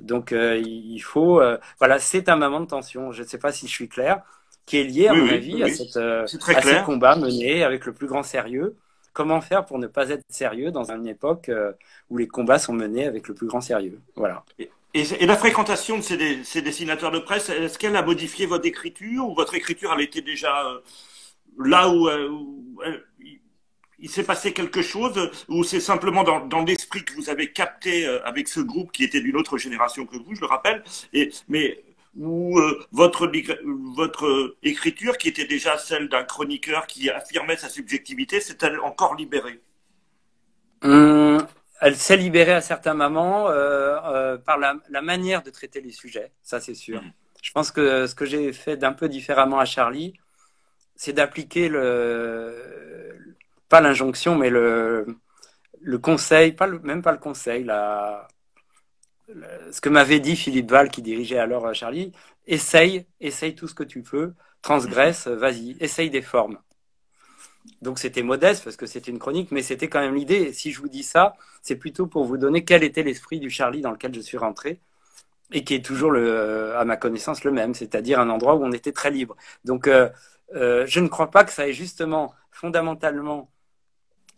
Donc, 0.00 0.32
il 0.32 1.00
faut. 1.00 1.40
voilà, 1.78 1.98
c'est 1.98 2.28
un 2.28 2.36
moment 2.36 2.60
de 2.60 2.66
tension. 2.66 3.12
Je 3.12 3.22
ne 3.22 3.26
sais 3.26 3.38
pas 3.38 3.52
si 3.52 3.66
je 3.66 3.72
suis 3.72 3.88
clair, 3.88 4.22
qui 4.66 4.78
est 4.78 4.84
lié, 4.84 5.08
à 5.08 5.14
mon 5.14 5.28
avis, 5.28 5.62
à, 5.62 5.68
cette, 5.68 5.96
à 5.96 6.26
ce 6.26 6.84
combat 6.84 7.16
mené 7.16 7.62
avec 7.62 7.86
le 7.86 7.94
plus 7.94 8.06
grand 8.06 8.22
sérieux. 8.22 8.76
Comment 9.14 9.40
faire 9.40 9.64
pour 9.64 9.78
ne 9.78 9.86
pas 9.86 10.10
être 10.10 10.22
sérieux 10.28 10.70
dans 10.70 10.90
une 10.90 11.06
époque 11.06 11.50
où 12.10 12.18
les 12.18 12.26
combats 12.28 12.58
sont 12.58 12.74
menés 12.74 13.06
avec 13.06 13.28
le 13.28 13.34
plus 13.34 13.46
grand 13.46 13.62
sérieux 13.62 14.00
Voilà. 14.16 14.44
Et, 14.94 15.26
la 15.26 15.36
fréquentation 15.36 15.98
de 15.98 16.02
ces, 16.02 16.62
dessinateurs 16.62 17.10
de 17.10 17.18
presse, 17.18 17.48
est-ce 17.48 17.78
qu'elle 17.80 17.96
a 17.96 18.02
modifié 18.02 18.46
votre 18.46 18.64
écriture 18.64 19.28
ou 19.28 19.34
votre 19.34 19.54
écriture, 19.56 19.92
elle 19.92 20.02
était 20.02 20.22
déjà 20.22 20.66
euh, 20.66 20.78
là 21.58 21.88
où, 21.88 22.06
euh, 22.06 22.30
euh, 22.86 22.98
il 23.98 24.08
s'est 24.08 24.22
passé 24.22 24.52
quelque 24.52 24.82
chose 24.82 25.32
ou 25.48 25.64
c'est 25.64 25.80
simplement 25.80 26.22
dans, 26.22 26.62
l'esprit 26.62 27.04
que 27.04 27.12
vous 27.14 27.28
avez 27.28 27.50
capté 27.50 28.06
avec 28.24 28.48
ce 28.48 28.60
groupe 28.60 28.92
qui 28.92 29.02
était 29.02 29.20
d'une 29.20 29.36
autre 29.36 29.58
génération 29.58 30.06
que 30.06 30.16
vous, 30.16 30.34
je 30.34 30.40
le 30.42 30.46
rappelle, 30.46 30.84
et, 31.12 31.30
mais 31.48 31.82
ou 32.16 32.60
votre, 32.92 33.30
votre 33.96 34.56
écriture 34.62 35.18
qui 35.18 35.28
était 35.28 35.46
déjà 35.46 35.78
celle 35.78 36.08
d'un 36.08 36.24
chroniqueur 36.24 36.86
qui 36.86 37.10
affirmait 37.10 37.56
sa 37.56 37.68
subjectivité, 37.68 38.40
s'est-elle 38.40 38.78
encore 38.80 39.14
libérée? 39.14 39.60
Hum, 40.82 41.44
elle 41.80 41.96
s'est 41.96 42.16
libérée 42.16 42.52
à 42.52 42.60
certains 42.60 42.94
moments 42.94 43.48
euh, 43.48 43.96
euh, 44.04 44.38
par 44.38 44.58
la, 44.58 45.02
manière 45.02 45.42
de 45.42 45.50
traiter 45.50 45.80
les 45.80 45.92
sujets, 45.92 46.30
ça 46.42 46.60
c'est 46.60 46.74
sûr. 46.74 47.02
Mm. 47.02 47.12
Je 47.42 47.52
pense 47.52 47.70
que 47.70 48.06
ce 48.06 48.14
que 48.14 48.24
j'ai 48.24 48.52
fait 48.52 48.76
d'un 48.76 48.92
peu 48.92 49.08
différemment 49.08 49.58
à 49.58 49.64
Charlie, 49.64 50.14
c'est 50.96 51.12
d'appliquer 51.12 51.68
le 51.68 53.34
pas 53.68 53.80
l'injonction, 53.80 54.36
mais 54.36 54.50
le, 54.50 55.06
le 55.80 55.98
conseil, 55.98 56.52
pas 56.52 56.68
même 56.68 57.02
pas 57.02 57.12
le 57.12 57.18
conseil, 57.18 57.64
la, 57.64 58.28
ce 59.28 59.80
que 59.80 59.88
m'avait 59.88 60.20
dit 60.20 60.36
Philippe 60.36 60.70
Val 60.70 60.90
qui 60.90 61.02
dirigeait 61.02 61.38
alors 61.38 61.66
euh, 61.66 61.72
Charlie, 61.72 62.12
essaye, 62.46 63.06
essaye 63.20 63.54
tout 63.54 63.68
ce 63.68 63.74
que 63.74 63.84
tu 63.84 64.02
peux, 64.02 64.34
transgresse, 64.62 65.26
vas-y, 65.28 65.76
essaye 65.80 66.10
des 66.10 66.22
formes. 66.22 66.58
Donc 67.82 67.98
c'était 67.98 68.22
modeste 68.22 68.64
parce 68.64 68.76
que 68.76 68.86
c'était 68.86 69.10
une 69.10 69.18
chronique, 69.18 69.50
mais 69.50 69.62
c'était 69.62 69.88
quand 69.88 70.00
même 70.00 70.14
l'idée. 70.14 70.52
Si 70.52 70.72
je 70.72 70.80
vous 70.80 70.88
dis 70.88 71.02
ça, 71.02 71.34
c'est 71.62 71.76
plutôt 71.76 72.06
pour 72.06 72.24
vous 72.24 72.36
donner 72.36 72.64
quel 72.64 72.84
était 72.84 73.02
l'esprit 73.02 73.40
du 73.40 73.50
Charlie 73.50 73.80
dans 73.80 73.90
lequel 73.90 74.14
je 74.14 74.20
suis 74.20 74.36
rentré 74.38 74.80
et 75.52 75.64
qui 75.64 75.74
est 75.74 75.84
toujours, 75.84 76.12
euh, 76.14 76.78
à 76.78 76.84
ma 76.84 76.96
connaissance, 76.96 77.44
le 77.44 77.52
même, 77.52 77.74
c'est-à-dire 77.74 78.20
un 78.20 78.30
endroit 78.30 78.56
où 78.56 78.64
on 78.64 78.72
était 78.72 78.92
très 78.92 79.10
libre. 79.10 79.36
Donc 79.64 79.86
euh, 79.88 80.08
euh, 80.54 80.84
je 80.86 81.00
ne 81.00 81.08
crois 81.08 81.30
pas 81.30 81.44
que 81.44 81.52
ça 81.52 81.68
ait 81.68 81.72
justement 81.72 82.34
fondamentalement 82.50 83.50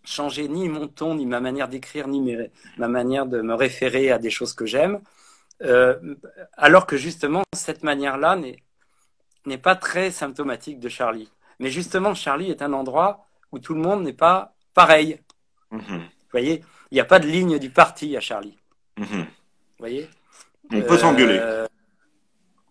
changé 0.07 0.49
ni 0.49 0.69
mon 0.69 0.89
ton, 0.89 1.15
ni 1.15 1.27
ma 1.27 1.41
manière 1.41 1.69
d'écrire, 1.69 2.09
ni 2.09 2.37
ma 2.79 2.89
manière 2.89 3.27
de 3.27 3.43
me 3.43 3.55
référer 3.55 4.11
à 4.11 4.19
des 4.19 4.31
choses 4.31 4.55
que 4.55 4.67
j'aime. 4.67 5.01
alors 6.57 6.87
que 6.87 6.97
justement, 6.97 7.43
cette 7.55 7.83
manière-là 7.83 8.37
n'est 9.47 9.59
pas 9.59 9.77
très 9.77 10.11
symptomatique 10.11 10.81
de 10.81 10.89
Charlie. 10.89 11.31
Mais 11.59 11.71
justement, 11.71 12.15
Charlie 12.15 12.51
est 12.51 12.63
un 12.63 12.73
endroit 12.73 13.27
où 13.53 13.59
tout 13.59 13.75
le 13.75 13.81
monde 13.81 14.03
n'est 14.03 14.13
pas 14.13 14.55
pareil. 14.75 15.21
Mhm. 15.71 15.81
Vous 15.81 16.31
voyez, 16.33 16.63
il 16.91 16.95
n'y 16.95 17.01
a 17.01 17.05
pas 17.05 17.19
de 17.19 17.27
ligne 17.27 17.59
du 17.59 17.71
parti 17.71 18.17
à 18.17 18.21
Charlie. 18.21 18.57
Mhm. 18.99 19.07
Vous 19.21 19.79
voyez 19.79 20.09
On 20.71 20.83
peut 20.83 20.99
s'engueuler. 20.99 21.39
Euh, 21.41 21.67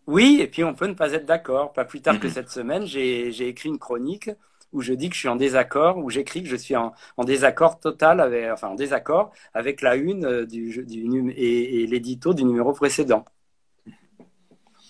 oui, 0.07 0.37
et 0.41 0.47
puis 0.47 0.63
on 0.63 0.75
peut 0.75 0.87
ne 0.87 0.93
pas 0.93 1.13
être 1.13 1.25
d'accord. 1.25 1.73
Pas 1.73 1.85
plus 1.85 2.01
tard 2.01 2.19
que 2.19 2.27
mhm. 2.27 2.33
cette 2.33 2.49
semaine, 2.49 2.85
j'ai 2.85 3.47
écrit 3.47 3.69
une 3.69 3.79
chronique 3.79 4.29
où 4.73 4.81
je 4.81 4.93
dis 4.93 5.09
que 5.09 5.15
je 5.15 5.19
suis 5.19 5.29
en 5.29 5.35
désaccord, 5.35 5.97
où 5.97 6.09
j'écris 6.09 6.43
que 6.43 6.49
je 6.49 6.55
suis 6.55 6.75
en, 6.75 6.93
désaccord 7.23 7.79
total, 7.79 8.19
avec, 8.19 8.51
enfin 8.51 8.69
en 8.69 8.75
désaccord 8.75 9.31
avec 9.53 9.81
la 9.81 9.95
une 9.95 10.25
euh, 10.25 10.45
du, 10.45 10.83
du, 10.85 11.31
et, 11.31 11.83
et 11.83 11.87
l'édito 11.87 12.33
du 12.33 12.43
numéro 12.43 12.73
précédent. 12.73 13.25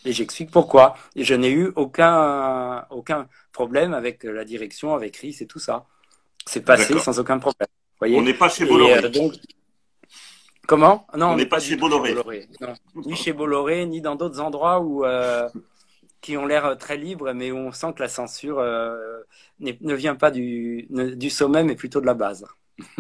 Et 0.05 0.13
j'explique 0.13 0.51
pourquoi. 0.51 0.95
Et 1.15 1.23
je 1.23 1.33
n'ai 1.33 1.51
eu 1.51 1.71
aucun, 1.75 2.85
aucun 2.91 3.27
problème 3.51 3.93
avec 3.93 4.23
la 4.23 4.45
direction, 4.45 4.93
avec 4.93 5.17
RIS 5.17 5.37
et 5.41 5.47
tout 5.47 5.59
ça. 5.59 5.85
C'est 6.45 6.63
passé 6.63 6.97
sans 6.99 7.19
aucun 7.19 7.39
problème. 7.39 7.67
Voyez 7.99 8.17
on 8.17 8.21
n'est 8.21 8.35
pas 8.35 8.49
chez 8.49 8.65
Bolloré. 8.65 9.03
Euh, 9.03 9.29
comment? 10.67 11.07
Non, 11.17 11.29
on 11.29 11.35
n'est 11.35 11.47
pas, 11.47 11.59
chez 11.59 11.75
Bolloré. 11.75 12.15
Ni 12.95 13.15
chez 13.15 13.33
Bolloré, 13.33 13.85
ni 13.87 14.01
dans 14.01 14.15
d'autres 14.15 14.39
endroits 14.39 14.79
où 14.79 15.03
euh, 15.05 15.49
qui 16.21 16.37
ont 16.37 16.45
l'air 16.45 16.77
très 16.77 16.97
libres, 16.97 17.33
mais 17.33 17.51
où 17.51 17.57
on 17.57 17.71
sent 17.71 17.93
que 17.95 18.01
la 18.01 18.09
censure 18.09 18.59
euh, 18.59 19.21
ne 19.59 19.93
vient 19.93 20.15
pas 20.15 20.31
du, 20.31 20.87
du 20.89 21.29
sommet, 21.29 21.63
mais 21.63 21.75
plutôt 21.75 22.01
de 22.01 22.05
la 22.05 22.13
base. 22.13 22.45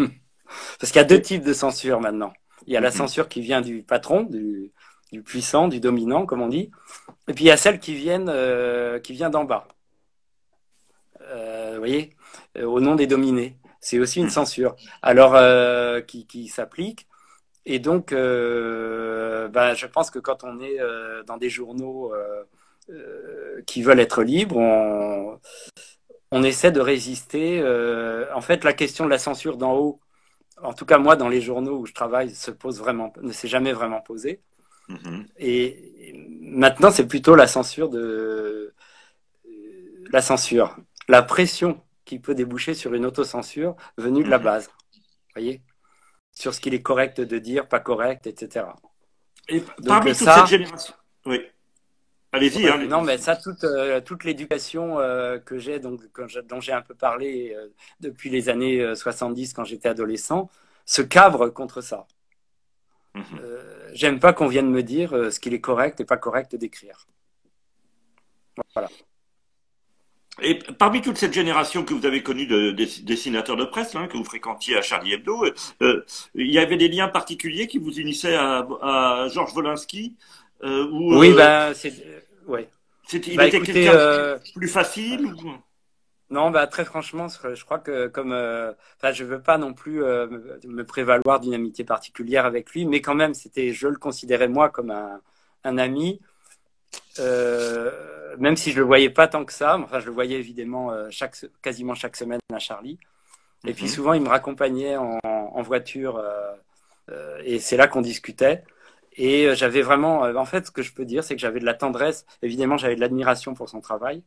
Parce 0.79 0.91
qu'il 0.91 0.97
y 0.97 0.99
a 0.99 1.05
deux 1.05 1.21
types 1.21 1.43
de 1.43 1.53
censure 1.53 1.99
maintenant. 1.99 2.33
Il 2.67 2.73
y 2.73 2.77
a 2.77 2.81
la 2.81 2.89
mhm. 2.89 2.95
censure 2.95 3.27
qui 3.27 3.41
vient 3.41 3.61
du 3.61 3.83
patron, 3.83 4.23
du, 4.23 4.71
du 5.11 5.21
puissant, 5.21 5.67
du 5.67 5.79
dominant, 5.79 6.25
comme 6.25 6.41
on 6.41 6.47
dit. 6.47 6.71
Et 7.27 7.33
puis 7.33 7.45
il 7.45 7.47
y 7.47 7.51
a 7.51 7.57
celle 7.57 7.79
qui, 7.79 7.95
viennent, 7.95 8.29
euh, 8.29 8.99
qui 8.99 9.13
vient 9.13 9.29
d'en 9.29 9.43
bas. 9.43 9.67
Euh, 11.21 11.71
vous 11.73 11.79
voyez 11.79 12.15
euh, 12.57 12.65
Au 12.65 12.79
nom 12.79 12.95
des 12.95 13.07
dominés. 13.07 13.57
C'est 13.79 13.99
aussi 13.99 14.19
une 14.19 14.29
censure. 14.29 14.75
Alors, 15.03 15.35
qui, 16.07 16.47
s'applique. 16.47 17.07
Et 17.67 17.77
donc, 17.77 18.11
ben, 18.11 19.73
je 19.75 19.85
pense 19.85 20.09
que 20.09 20.17
quand 20.17 20.43
on 20.43 20.59
est 20.59 20.79
dans 21.27 21.37
des 21.37 21.51
journaux 21.51 22.11
qui 23.65 23.81
veulent 23.81 23.99
être 23.99 24.23
libres, 24.23 24.57
on, 24.57 25.39
on 26.31 26.43
essaie 26.43 26.71
de 26.71 26.81
résister. 26.81 27.63
en 28.33 28.41
fait, 28.41 28.63
la 28.63 28.73
question 28.73 29.05
de 29.05 29.09
la 29.09 29.17
censure 29.17 29.57
d'en 29.57 29.73
haut, 29.73 29.99
en 30.61 30.73
tout 30.73 30.85
cas 30.85 30.97
moi, 30.97 31.15
dans 31.15 31.29
les 31.29 31.41
journaux 31.41 31.79
où 31.79 31.85
je 31.85 31.93
travaille, 31.93 32.33
se 32.33 32.51
pose 32.51 32.79
vraiment, 32.79 33.13
ne 33.21 33.31
s'est 33.31 33.47
jamais 33.47 33.73
vraiment 33.73 34.01
posée. 34.01 34.41
Mhm. 34.87 35.25
Et 35.37 36.13
maintenant, 36.41 36.91
c'est 36.91 37.07
plutôt 37.07 37.35
la 37.35 37.47
censure 37.47 37.89
de 37.89 38.73
la 40.11 40.21
censure, 40.21 40.77
la 41.07 41.23
pression 41.23 41.81
qui 42.05 42.19
peut 42.19 42.35
déboucher 42.35 42.73
sur 42.75 42.93
une 42.93 43.05
autocensure 43.05 43.75
venue 43.97 44.23
de 44.23 44.29
la 44.29 44.37
mhm. 44.37 44.43
base. 44.43 44.69
Voyez, 45.33 45.61
sur 46.31 46.53
ce 46.53 46.61
qu'il 46.61 46.73
est 46.73 46.81
correct 46.81 47.19
de 47.19 47.37
dire, 47.39 47.67
pas 47.67 47.79
correct, 47.79 48.27
etc. 48.27 48.67
Et 49.49 49.63
parmi 49.85 50.11
toute 50.11 50.29
cette 50.29 50.47
génération, 50.47 50.93
oui. 51.25 51.41
Allez-y. 52.35 52.67
Hein, 52.67 52.85
non, 52.87 53.01
mais 53.01 53.17
ça, 53.17 53.35
toute, 53.35 53.63
euh, 53.63 54.01
toute 54.01 54.23
l'éducation 54.23 54.99
euh, 54.99 55.39
que 55.39 55.57
j'ai, 55.57 55.79
donc 55.79 56.01
dont 56.47 56.59
j'ai 56.59 56.73
un 56.73 56.81
peu 56.81 56.93
parlé 56.93 57.55
euh, 57.55 57.67
depuis 57.99 58.29
les 58.29 58.49
années 58.49 58.95
70 58.95 59.53
quand 59.53 59.63
j'étais 59.63 59.89
adolescent, 59.89 60.49
se 60.85 61.01
cabre 61.01 61.49
contre 61.49 61.81
ça. 61.81 62.07
Mhm. 63.15 63.23
Euh, 63.41 63.89
j'aime 63.93 64.19
pas 64.19 64.33
qu'on 64.33 64.47
vienne 64.47 64.69
me 64.69 64.83
dire 64.83 65.13
euh, 65.13 65.31
ce 65.31 65.39
qu'il 65.39 65.53
est 65.53 65.61
correct 65.61 65.99
et 66.01 66.05
pas 66.05 66.17
correct 66.17 66.55
d'écrire. 66.55 67.07
Voilà. 68.73 68.89
Et 70.41 70.59
parmi 70.77 71.01
toute 71.01 71.17
cette 71.17 71.31
génération 71.31 71.85
que 71.85 71.93
vous 71.93 72.05
avez 72.05 72.21
connue 72.21 72.45
de, 72.45 72.71
dessinateurs 72.71 73.55
de 73.55 73.63
presse, 73.63 73.95
hein, 73.95 74.07
que 74.07 74.17
vous 74.17 74.25
fréquentiez 74.25 74.75
à 74.75 74.81
Charlie 74.81 75.13
Hebdo, 75.13 75.45
euh, 75.81 76.05
il 76.35 76.51
y 76.51 76.59
avait 76.59 76.75
des 76.75 76.89
liens 76.89 77.07
particuliers 77.07 77.67
qui 77.67 77.77
vous 77.77 77.99
unissaient 77.99 78.35
à, 78.35 79.27
Georges 79.33 79.55
Wolinski 79.55 80.17
Oui, 80.61 81.33
ben, 81.33 81.73
c'est. 81.73 81.93
Ouais. 82.47 82.69
il 83.11 83.37
bah, 83.37 83.47
était 83.47 83.61
quelqu'un 83.61 84.39
plus 84.55 84.67
facile 84.67 85.33
Non, 86.29 86.49
bah 86.51 86.67
très 86.67 86.85
franchement, 86.85 87.27
je 87.27 87.63
crois 87.65 87.79
que 87.79 88.07
comme, 88.07 88.31
euh, 88.31 88.71
enfin, 88.97 89.11
je 89.11 89.23
veux 89.23 89.41
pas 89.41 89.57
non 89.57 89.73
plus 89.73 90.03
euh, 90.03 90.27
me 90.65 90.83
prévaloir 90.83 91.39
d'une 91.39 91.53
amitié 91.53 91.85
particulière 91.85 92.45
avec 92.45 92.71
lui, 92.71 92.85
mais 92.85 93.01
quand 93.01 93.15
même, 93.15 93.33
c'était, 93.33 93.73
je 93.73 93.87
le 93.87 93.97
considérais 93.97 94.47
moi 94.47 94.69
comme 94.69 94.91
un, 94.91 95.21
un 95.63 95.77
ami, 95.77 96.21
euh, 97.19 97.91
même 98.37 98.55
si 98.55 98.71
je 98.71 98.77
le 98.77 98.85
voyais 98.85 99.09
pas 99.09 99.27
tant 99.27 99.45
que 99.45 99.53
ça. 99.53 99.77
Enfin, 99.77 99.99
je 99.99 100.05
le 100.05 100.11
voyais 100.11 100.37
évidemment 100.37 100.91
euh, 100.91 101.07
chaque, 101.09 101.35
quasiment 101.61 101.95
chaque 101.95 102.15
semaine 102.15 102.39
à 102.53 102.59
Charlie. 102.59 102.97
Et 103.65 103.73
puis 103.73 103.85
mhm. 103.85 103.91
souvent, 103.91 104.13
il 104.13 104.21
me 104.21 104.29
raccompagnait 104.29 104.95
en, 104.95 105.19
en 105.23 105.61
voiture, 105.61 106.17
euh, 107.09 107.41
et 107.43 107.59
c'est 107.59 107.77
là 107.77 107.87
qu'on 107.87 108.01
discutait. 108.01 108.63
Et 109.17 109.55
j'avais 109.55 109.81
vraiment, 109.81 110.21
en 110.21 110.45
fait, 110.45 110.67
ce 110.67 110.71
que 110.71 110.81
je 110.81 110.93
peux 110.93 111.05
dire, 111.05 111.23
c'est 111.23 111.35
que 111.35 111.41
j'avais 111.41 111.59
de 111.59 111.65
la 111.65 111.73
tendresse. 111.73 112.25
Évidemment, 112.41 112.77
j'avais 112.77 112.95
de 112.95 113.01
l'admiration 113.01 113.53
pour 113.53 113.69
son 113.69 113.81
travail 113.81 114.23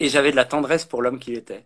et 0.00 0.08
j'avais 0.08 0.30
de 0.32 0.36
la 0.36 0.44
tendresse 0.44 0.84
pour 0.84 1.02
l'homme 1.02 1.18
qu'il 1.18 1.34
était. 1.36 1.64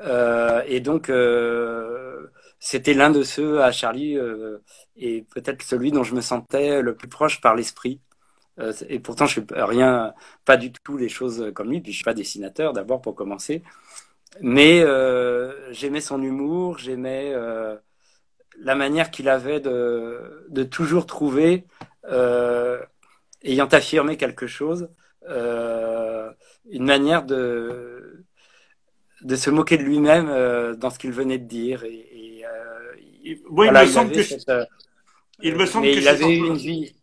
Euh, 0.00 0.62
et 0.66 0.80
donc, 0.80 1.10
euh, 1.10 2.26
c'était 2.58 2.94
l'un 2.94 3.10
de 3.10 3.22
ceux 3.22 3.62
à 3.62 3.72
Charlie, 3.72 4.16
euh, 4.16 4.58
et 4.96 5.22
peut-être 5.22 5.62
celui 5.62 5.92
dont 5.92 6.02
je 6.02 6.14
me 6.14 6.20
sentais 6.20 6.82
le 6.82 6.94
plus 6.94 7.08
proche 7.08 7.40
par 7.40 7.54
l'esprit. 7.54 8.00
Euh, 8.58 8.72
et 8.88 8.98
pourtant, 9.00 9.26
je 9.26 9.40
fais 9.40 9.62
rien, 9.62 10.14
pas 10.44 10.56
du 10.56 10.72
tout 10.72 10.96
les 10.96 11.08
choses 11.08 11.52
comme 11.54 11.70
lui, 11.70 11.80
puis 11.80 11.92
je 11.92 11.96
suis 11.98 12.04
pas 12.04 12.14
dessinateur 12.14 12.72
d'abord 12.72 13.00
pour 13.02 13.14
commencer. 13.14 13.62
Mais 14.40 14.82
euh, 14.82 15.72
j'aimais 15.72 16.00
son 16.00 16.22
humour, 16.22 16.78
j'aimais 16.78 17.34
la 18.60 18.74
manière 18.74 19.10
qu'il 19.10 19.28
avait 19.28 19.60
de, 19.60 20.46
de, 20.48 20.62
toujours 20.64 21.06
trouver, 21.06 21.64
ayant 23.42 23.66
affirmé 23.66 24.16
quelque 24.16 24.46
chose, 24.46 24.88
euh, 25.28 26.30
une 26.70 26.84
manière 26.84 27.24
de, 27.24 28.24
de 29.22 29.36
se 29.36 29.50
moquer 29.50 29.78
de 29.78 29.82
lui-même 29.82 30.28
euh, 30.28 30.74
dans 30.74 30.90
ce 30.90 30.98
qu'il 30.98 31.12
venait 31.12 31.38
de 31.38 31.46
dire. 31.46 31.84
Et, 31.84 32.42
euh, 32.44 32.96
il, 33.22 33.38
me 33.48 33.86
semble 33.86 34.12
que, 34.12 34.20
il 35.42 35.56
me 35.56 35.66
semble 35.66 35.86
que 35.86 35.98
il 35.98 36.08
avait 36.08 36.36
une 36.36 36.56
vie. 36.56 36.94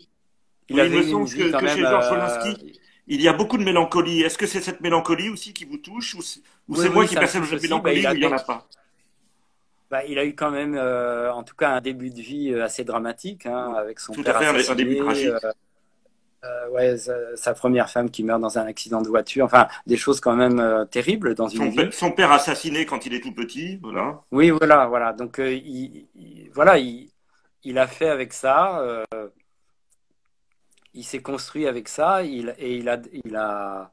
Il, 0.70 0.80
avait 0.80 0.98
me 0.98 1.04
semble 1.04 1.30
que, 1.30 1.60
que 1.60 1.68
chez 1.68 1.82
Georges 1.82 2.10
Polanski, 2.10 2.80
il 3.08 3.22
y 3.22 3.28
a 3.28 3.34
beaucoup 3.34 3.58
de 3.58 3.64
mélancolie. 3.64 4.22
Est-ce 4.22 4.38
que 4.38 4.46
c'est 4.46 4.62
cette 4.62 4.82
mélancolie 4.82 5.30
aussi 5.30 5.54
qui 5.54 5.66
vous 5.66 5.78
touche 5.78 6.16
ou 6.16 6.22
c'est 6.76 6.90
moi 6.90 7.06
qui 7.06 7.16
perçois 7.16 7.46
cette 7.46 7.62
mélancolie 7.62 8.04
bah, 8.04 8.14
il 8.14 8.20
n'y 8.20 8.26
en 8.26 8.34
a 8.34 8.40
pas? 8.40 8.68
Bah, 9.92 10.04
il 10.06 10.18
a 10.18 10.26
eu 10.26 10.34
quand 10.34 10.50
même, 10.50 10.76
en 10.78 11.44
tout 11.44 11.56
cas, 11.56 11.70
un 11.70 11.82
début 11.82 12.10
de 12.10 12.22
vie 12.22 12.56
assez 12.56 12.84
dramatique, 12.84 13.46
hein, 13.46 13.74
avec 13.78 14.00
son 14.00 14.14
tout 14.14 14.24
père 14.24 14.38
à 14.38 14.54
fait, 14.54 14.72
un 14.72 14.76
début 14.76 14.98
tragique. 14.98 15.34
Euh, 16.44 16.70
ouais, 16.70 16.98
sa, 17.36 17.54
première 17.54 17.88
femme 17.88 18.10
qui 18.10 18.24
meurt 18.24 18.42
dans 18.42 18.58
un 18.58 18.66
accident 18.66 19.00
de 19.00 19.08
voiture, 19.08 19.46
enfin 19.46 19.68
des 19.86 19.96
choses 19.96 20.20
quand 20.20 20.36
même 20.36 20.60
euh, 20.60 20.86
terribles 20.86 21.36
dans 21.36 21.48
une 21.48 21.70
vie. 21.70 21.92
Son 21.92 22.12
père 22.12 22.32
assassiné 22.32 22.88
quand 22.88 23.06
il 23.06 23.14
est 23.14 23.22
tout 23.22 23.32
petit, 23.32 23.78
voilà. 23.78 24.20
Oui, 24.32 24.50
voilà, 24.50 24.88
voilà. 24.88 25.14
Donc 25.14 25.38
euh, 25.38 25.54
il, 25.54 26.08
voilà, 26.52 26.80
il, 26.80 27.12
il, 27.64 27.78
a 27.78 27.86
fait 27.86 28.10
avec 28.10 28.34
ça, 28.34 28.84
il 30.96 31.04
s'est 31.04 31.22
construit 31.22 31.68
avec 31.68 31.88
ça, 31.88 32.24
il, 32.24 32.56
et 32.58 32.76
il 32.78 32.90
a, 32.90 33.00
il 33.24 33.36
a, 33.36 33.92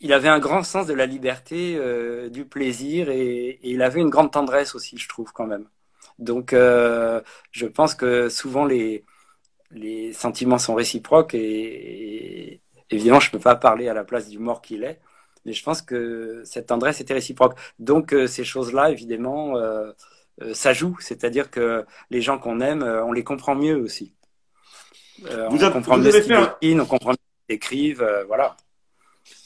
il 0.00 0.12
avait 0.12 0.28
un 0.28 0.38
grand 0.38 0.62
sens 0.62 0.86
de 0.86 0.94
la 0.94 1.06
liberté, 1.06 1.78
du 2.30 2.44
plaisir, 2.44 3.10
et, 3.10 3.48
et, 3.48 3.70
il 3.70 3.82
avait 3.82 4.00
une 4.00 4.10
grande 4.10 4.32
tendresse 4.32 4.74
aussi, 4.74 4.98
je 4.98 5.08
trouve 5.08 5.32
quand 5.32 5.46
même. 5.46 5.66
Donc 6.18 6.52
je 6.52 7.66
pense 7.66 7.94
que 7.94 8.28
souvent 8.28 8.64
les 8.64 9.04
les 9.74 10.12
sentiments 10.12 10.58
sont 10.58 10.74
réciproques 10.74 11.34
et, 11.34 12.60
évidemment, 12.90 13.20
je 13.20 13.28
ne 13.28 13.32
peux 13.32 13.38
pas 13.40 13.56
parler 13.56 13.88
à 13.88 13.94
la 13.94 14.04
place 14.04 14.28
du 14.28 14.38
mort 14.38 14.62
qu'il 14.62 14.84
est, 14.84 15.00
mais 15.44 15.52
je 15.52 15.62
pense 15.62 15.82
que 15.82 16.42
cette 16.44 16.66
tendresse 16.66 17.00
était 17.00 17.14
réciproque. 17.14 17.58
Donc, 17.78 18.14
euh, 18.14 18.26
ces 18.26 18.44
choses-là, 18.44 18.90
évidemment, 18.90 19.56
euh, 19.56 19.92
euh, 20.42 20.54
ça 20.54 20.72
joue, 20.72 20.96
c'est-à-dire 21.00 21.50
que 21.50 21.84
les 22.10 22.20
gens 22.20 22.38
qu'on 22.38 22.60
aime, 22.60 22.82
on 22.82 23.12
les 23.12 23.24
comprend 23.24 23.54
mieux 23.54 23.76
aussi. 23.76 24.14
on 25.28 25.70
comprend 25.70 25.98
mieux 25.98 26.12
ce 26.12 26.18
qu'ils 26.60 26.80
on 26.80 26.86
comprend 26.86 27.10
mieux 27.10 27.16
ce 27.16 27.46
qu'ils 27.46 27.56
écrivent, 27.56 28.24
voilà. 28.26 28.56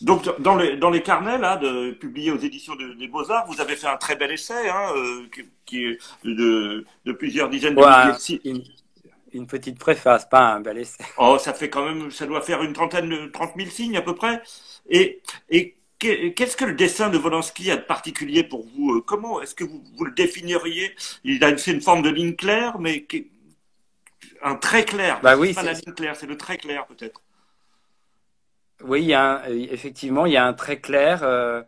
Donc, 0.01 0.24
dans 0.41 0.57
les, 0.57 0.76
dans 0.76 0.91
les 0.91 1.03
carnets, 1.03 1.39
là, 1.39 1.57
de, 1.57 1.93
publiés 1.93 2.31
aux 2.31 2.39
éditions 2.39 2.74
des 2.76 3.09
Beaux-Arts, 3.09 3.47
vous 3.49 3.61
avez 3.61 3.76
fait 3.76 3.87
un 3.87 3.97
très 3.97 4.16
bel 4.16 4.33
essai, 4.33 4.68
hein, 4.68 4.93
qui, 5.66 5.85
est 5.85 5.99
de, 6.24 6.85
de, 7.05 7.12
plusieurs 7.12 7.49
dizaines 7.49 7.74
de 7.74 8.45
milliers 8.45 8.64
une 9.33 9.47
petite 9.47 9.79
préface, 9.79 10.29
pas 10.29 10.55
un 10.55 10.61
bel 10.61 10.79
essai. 10.79 11.05
Oh, 11.18 11.39
ça 11.39 11.55
fait 11.55 11.68
quand 11.68 11.85
même, 11.85 12.11
ça 12.11 12.26
doit 12.26 12.41
faire 12.41 12.62
une 12.62 12.72
trentaine 12.72 13.09
de 13.09 13.26
30 13.26 13.53
000 13.57 13.70
signes 13.70 13.97
à 13.97 14.03
peu 14.03 14.14
près. 14.14 14.43
Et, 14.89 15.20
et 15.51 15.76
qu'est-ce 15.99 16.57
que 16.57 16.64
le 16.64 16.74
dessin 16.74 17.11
de 17.11 17.18
Volansky 17.18 17.70
a 17.70 17.76
de 17.76 17.83
particulier 17.83 18.45
pour 18.45 18.66
vous 18.66 18.95
euh, 18.95 19.01
Comment 19.01 19.41
est-ce 19.41 19.55
que 19.55 19.64
vous, 19.64 19.83
vous, 19.97 20.05
le 20.05 20.12
définiriez? 20.12 20.95
Il 21.24 21.43
a 21.45 21.57
c'est 21.57 21.72
une 21.72 21.81
forme 21.81 22.03
de 22.03 22.11
ligne 22.11 22.35
claire, 22.35 22.79
mais 22.79 23.07
un 24.43 24.55
trait 24.55 24.85
clair. 24.85 25.20
Bah 25.22 25.37
oui, 25.37 25.53
pas 25.53 25.62
la 25.62 25.72
ligne 25.72 25.95
claire, 25.95 26.16
c'est 26.16 26.26
le 26.26 26.37
trait 26.37 26.59
clair 26.59 26.87
peut-être. 26.87 27.20
Oui, 28.83 29.03
il 29.03 29.09
y 29.09 29.14
a 29.14 29.43
un, 29.43 29.45
effectivement, 29.45 30.26
il 30.26 30.33
y 30.33 30.37
a 30.37 30.47
un 30.47 30.55
trait 30.55 30.81
clair. 30.81 31.22
Euh, 31.22 31.62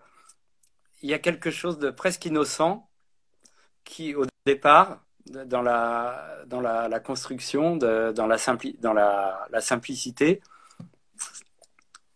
il 1.03 1.11
y 1.11 1.15
a 1.15 1.19
quelque 1.19 1.51
chose 1.51 1.79
de 1.79 1.91
presque 1.91 2.25
innocent 2.27 2.89
qui, 3.85 4.15
au 4.15 4.27
départ, 4.47 5.03
dans 5.27 5.63
la, 5.63 6.45
dans 6.47 6.61
la, 6.61 7.01
construction, 7.01 7.77
dans, 7.77 8.13
la, 8.27 8.37
dans 8.81 8.93
la, 8.93 9.61
simplicité. 9.61 10.41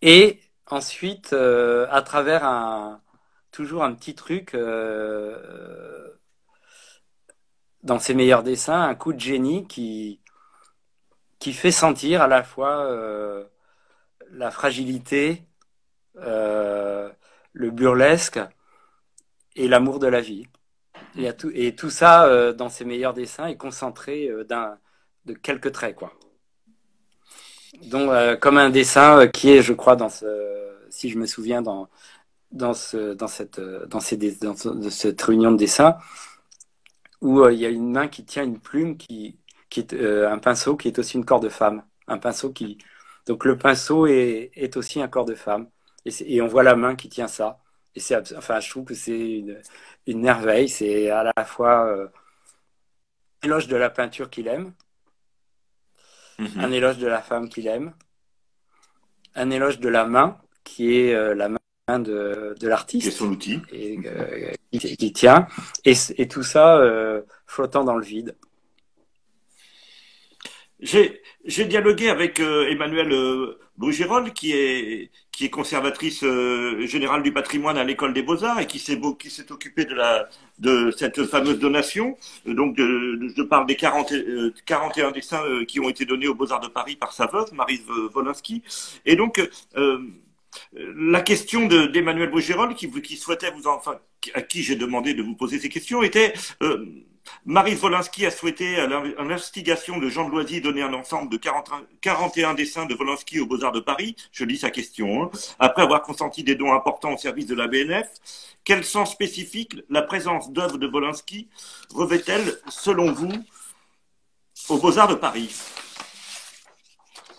Et 0.03 0.41
ensuite, 0.67 1.33
euh, 1.33 1.87
à 1.91 2.03
travers 2.03 2.45
un, 2.45 3.01
toujours 3.51 3.85
un 3.85 3.95
petit 3.95 4.15
truc 4.15 4.55
euh, 4.55 6.09
dans 7.83 7.99
ses 7.99 8.15
meilleurs 8.15 8.43
dessins, 8.43 8.83
un 8.83 8.95
coup 8.95 9.13
de 9.13 9.21
génie 9.21 9.67
qui, 9.69 10.21
qui 11.39 11.53
fait 11.53 11.71
sentir 11.71 12.23
à 12.23 12.29
la 12.29 12.43
fois 12.43 12.85
euh, 12.87 13.45
la 14.37 14.51
fragilité, 14.51 15.45
euh, 16.17 17.11
le 17.53 17.71
burlesque 17.71 18.41
et 19.57 19.69
l'amour 19.69 19.99
de 19.99 20.07
la 20.07 20.21
vie. 20.21 20.47
Et, 21.17 21.75
tout, 21.77 21.91
ça, 21.91 22.27
euh, 22.27 22.53
dans 22.53 22.69
ses 22.69 22.85
meilleurs 22.85 23.15
dessins, 23.15 23.47
est 23.47 23.57
concentré 23.57 24.29
euh, 24.29 24.45
de 25.25 25.33
quelques 25.35 25.73
traits, 25.73 25.95
quoi. 25.95 26.13
Donc, 27.85 28.39
comme 28.41 28.57
un 28.57 28.71
dessin 28.71 29.27
qui 29.27 29.51
est, 29.51 29.63
je 29.63 29.73
crois, 29.73 29.97
dans 29.97 30.09
ce, 30.09 30.25
si 30.91 31.11
je 31.11 31.19
me 31.19 31.27
souviens, 31.27 31.61
dans, 31.61 31.89
dans, 32.53 32.73
dans, 33.17 33.27
cette, 33.27 33.61
dans, 33.61 34.01
cette 34.01 35.23
réunion 35.23 35.51
de 35.51 35.57
dessins, 35.57 35.97
où 37.21 37.49
il 37.49 37.59
y 37.59 37.67
a 37.67 37.69
une 37.69 37.91
main 37.91 38.07
qui 38.07 38.25
tient 38.25 38.45
une 38.45 38.61
plume, 38.61 38.97
qui, 38.97 39.39
qui 39.71 39.81
est 39.81 39.93
un 39.93 40.39
pinceau, 40.39 40.77
qui 40.77 40.87
est 40.87 40.99
aussi 41.01 41.17
une 41.17 41.25
corps 41.25 41.41
de 41.41 41.49
femme. 41.49 41.83
Un 42.07 42.19
pinceau 42.19 42.51
qui. 42.51 42.79
Donc, 43.27 43.45
le 43.45 43.57
pinceau 43.57 44.07
est, 44.07 44.51
est 44.55 44.77
aussi 44.77 45.01
un 45.01 45.09
corps 45.09 45.25
de 45.25 45.35
femme. 45.35 45.69
Et, 46.05 46.37
et 46.37 46.43
on 46.43 46.47
voit 46.47 46.63
la 46.63 46.77
main 46.77 46.95
qui 46.97 47.09
tient 47.09 47.29
ça. 47.29 47.61
Et 47.95 48.01
c'est, 48.01 48.35
enfin, 48.37 48.61
je 48.61 48.71
trouve 48.71 48.85
que 48.85 48.95
c'est 48.95 49.39
une, 49.39 49.61
une 50.07 50.21
merveille. 50.21 50.69
C'est 50.69 51.11
à 51.11 51.33
la 51.37 51.45
fois 51.45 51.87
euh, 51.87 52.09
un 53.43 53.47
éloge 53.47 53.69
de 53.69 53.77
la 53.77 53.91
peinture 53.91 54.31
qu'il 54.31 54.49
aime, 54.49 54.73
mhm. 56.39 56.49
un 56.61 56.73
éloge 56.73 56.99
de 56.99 57.07
la 57.07 57.23
femme 57.23 57.49
qu'il 57.49 57.67
aime, 57.67 57.95
un 59.35 59.51
éloge 59.51 59.81
de 59.81 59.89
la 59.89 60.05
main 60.07 60.39
qui 60.65 60.97
est 60.97 61.15
euh, 61.15 61.35
la 61.35 61.49
main 61.49 61.99
de, 61.99 62.55
de 62.59 62.69
l'artiste. 62.69 63.11
son 63.11 63.29
outil. 63.29 63.61
Et, 63.73 63.99
euh, 64.07 64.53
qui, 64.73 65.13
tient. 65.13 65.47
Et, 65.85 65.95
et 66.17 66.27
tout 66.27 66.43
ça 66.43 66.83
flottant 67.47 67.85
dans 67.85 67.97
le 67.97 68.05
vide. 68.05 68.35
J'ai 70.81 71.65
dialogué 71.67 72.09
avec 72.09 72.41
Emmanuel 72.41 73.57
Bougérol, 73.77 74.33
qui 74.33 74.53
est, 74.53 75.11
qui 75.33 75.47
est 75.47 75.51
conservatrice 75.51 76.23
euh, 76.23 76.87
générale 76.87 77.23
du 77.23 77.33
patrimoine 77.33 77.77
à 77.77 77.83
l'école 77.83 78.15
des 78.15 78.23
beaux-arts 78.23 78.61
et 78.61 78.67
qui 78.67 78.79
s'est 78.79 79.01
qui 79.19 79.43
occupée 79.51 79.85
de 79.85 79.97
de 80.61 80.93
cette 80.93 81.25
fameuse 81.25 81.59
donation. 81.59 82.17
Donc 82.47 82.77
de, 82.77 83.33
je 83.37 83.43
parle 83.43 83.67
des 83.67 83.75
40, 83.75 84.13
41 84.65 85.09
euh, 85.09 85.11
dessins 85.11 85.45
euh, 85.45 85.65
qui 85.65 85.81
ont 85.81 85.89
été 85.89 86.05
donnés 86.05 86.29
aux 86.29 86.35
Beaux-Arts 86.35 86.61
de 86.61 86.69
Paris 86.69 86.95
par 86.97 87.13
sa 87.13 87.27
veuve, 87.27 87.53
Marie 87.53 87.83
Wolinski. 88.15 88.63
Et 89.07 89.17
donc 89.17 89.41
la 90.73 91.21
question 91.21 91.67
d'Emmanuel 91.67 92.31
Bougérol, 92.31 92.75
qui, 92.77 92.89
qui 93.03 93.17
souhaitait 93.17 93.51
vous 93.51 93.67
enfin 93.67 93.99
à 94.35 94.43
qui 94.43 94.63
j'ai 94.63 94.77
demandé 94.77 95.15
de 95.15 95.23
vous 95.23 95.35
poser 95.35 95.59
ces 95.59 95.69
questions, 95.69 96.03
était 96.03 96.33
Marie 97.47 97.77
Wolinski 97.77 98.25
a 98.25 98.31
souhaité, 98.31 98.77
à 98.77 98.87
l'investigation 98.87 99.99
de 99.99 100.09
Jean 100.09 100.27
de 100.27 100.31
Loisy, 100.31 100.63
donner 100.63 100.83
un 100.83 100.95
ensemble 100.95 101.31
de 101.31 101.37
41 101.37 102.55
dessins 102.55 102.87
de 102.87 102.95
Wolinski 102.95 103.39
aux 103.41 103.47
Beaux-Arts 103.47 103.73
de 103.73 103.81
Paris. 103.81 104.17
Je 104.33 104.45
lis 104.45 104.59
sa 104.59 104.71
question. 104.71 105.25
Hein. 105.25 105.31
Après 105.59 105.83
avoir 105.83 106.01
consenti 106.03 106.43
des 106.43 106.55
dons 106.55 106.73
importants 106.73 107.13
au 107.13 107.19
service 107.19 107.47
de 107.47 107.55
la 107.55 107.69
BNF, 107.69 108.09
quel 108.65 108.83
sens 108.83 109.13
spécifique 109.13 109.77
la 109.91 110.01
présence 110.01 110.53
d'œuvres 110.53 110.79
de 110.79 110.87
Wolinski 110.87 111.49
revêt-elle, 111.93 112.59
selon 112.69 113.13
vous, 113.13 113.33
aux 114.71 114.79
Beaux-Arts 114.79 115.09
de 115.09 115.15
Paris? 115.15 115.55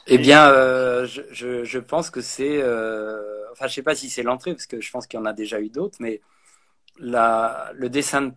Eh 0.05 0.19
bien, 0.19 0.49
euh, 0.49 1.07
je, 1.07 1.79
pense 1.79 2.11
que 2.11 2.21
c'est, 2.21 2.61
euh, 2.61 3.23
enfin, 3.53 3.65
je 3.65 3.73
sais 3.73 3.81
pas 3.81 3.95
si 3.95 4.11
c'est 4.11 4.21
l'entrée 4.21 4.53
parce 4.53 4.67
que 4.67 4.79
je 4.79 4.91
pense 4.91 5.07
qu'il 5.07 5.19
y 5.19 5.21
en 5.21 5.25
a 5.25 5.33
déjà 5.33 5.59
eu 5.59 5.69
d'autres, 5.69 5.97
mais 5.99 6.21
le 6.99 7.87
dessin, 7.87 8.31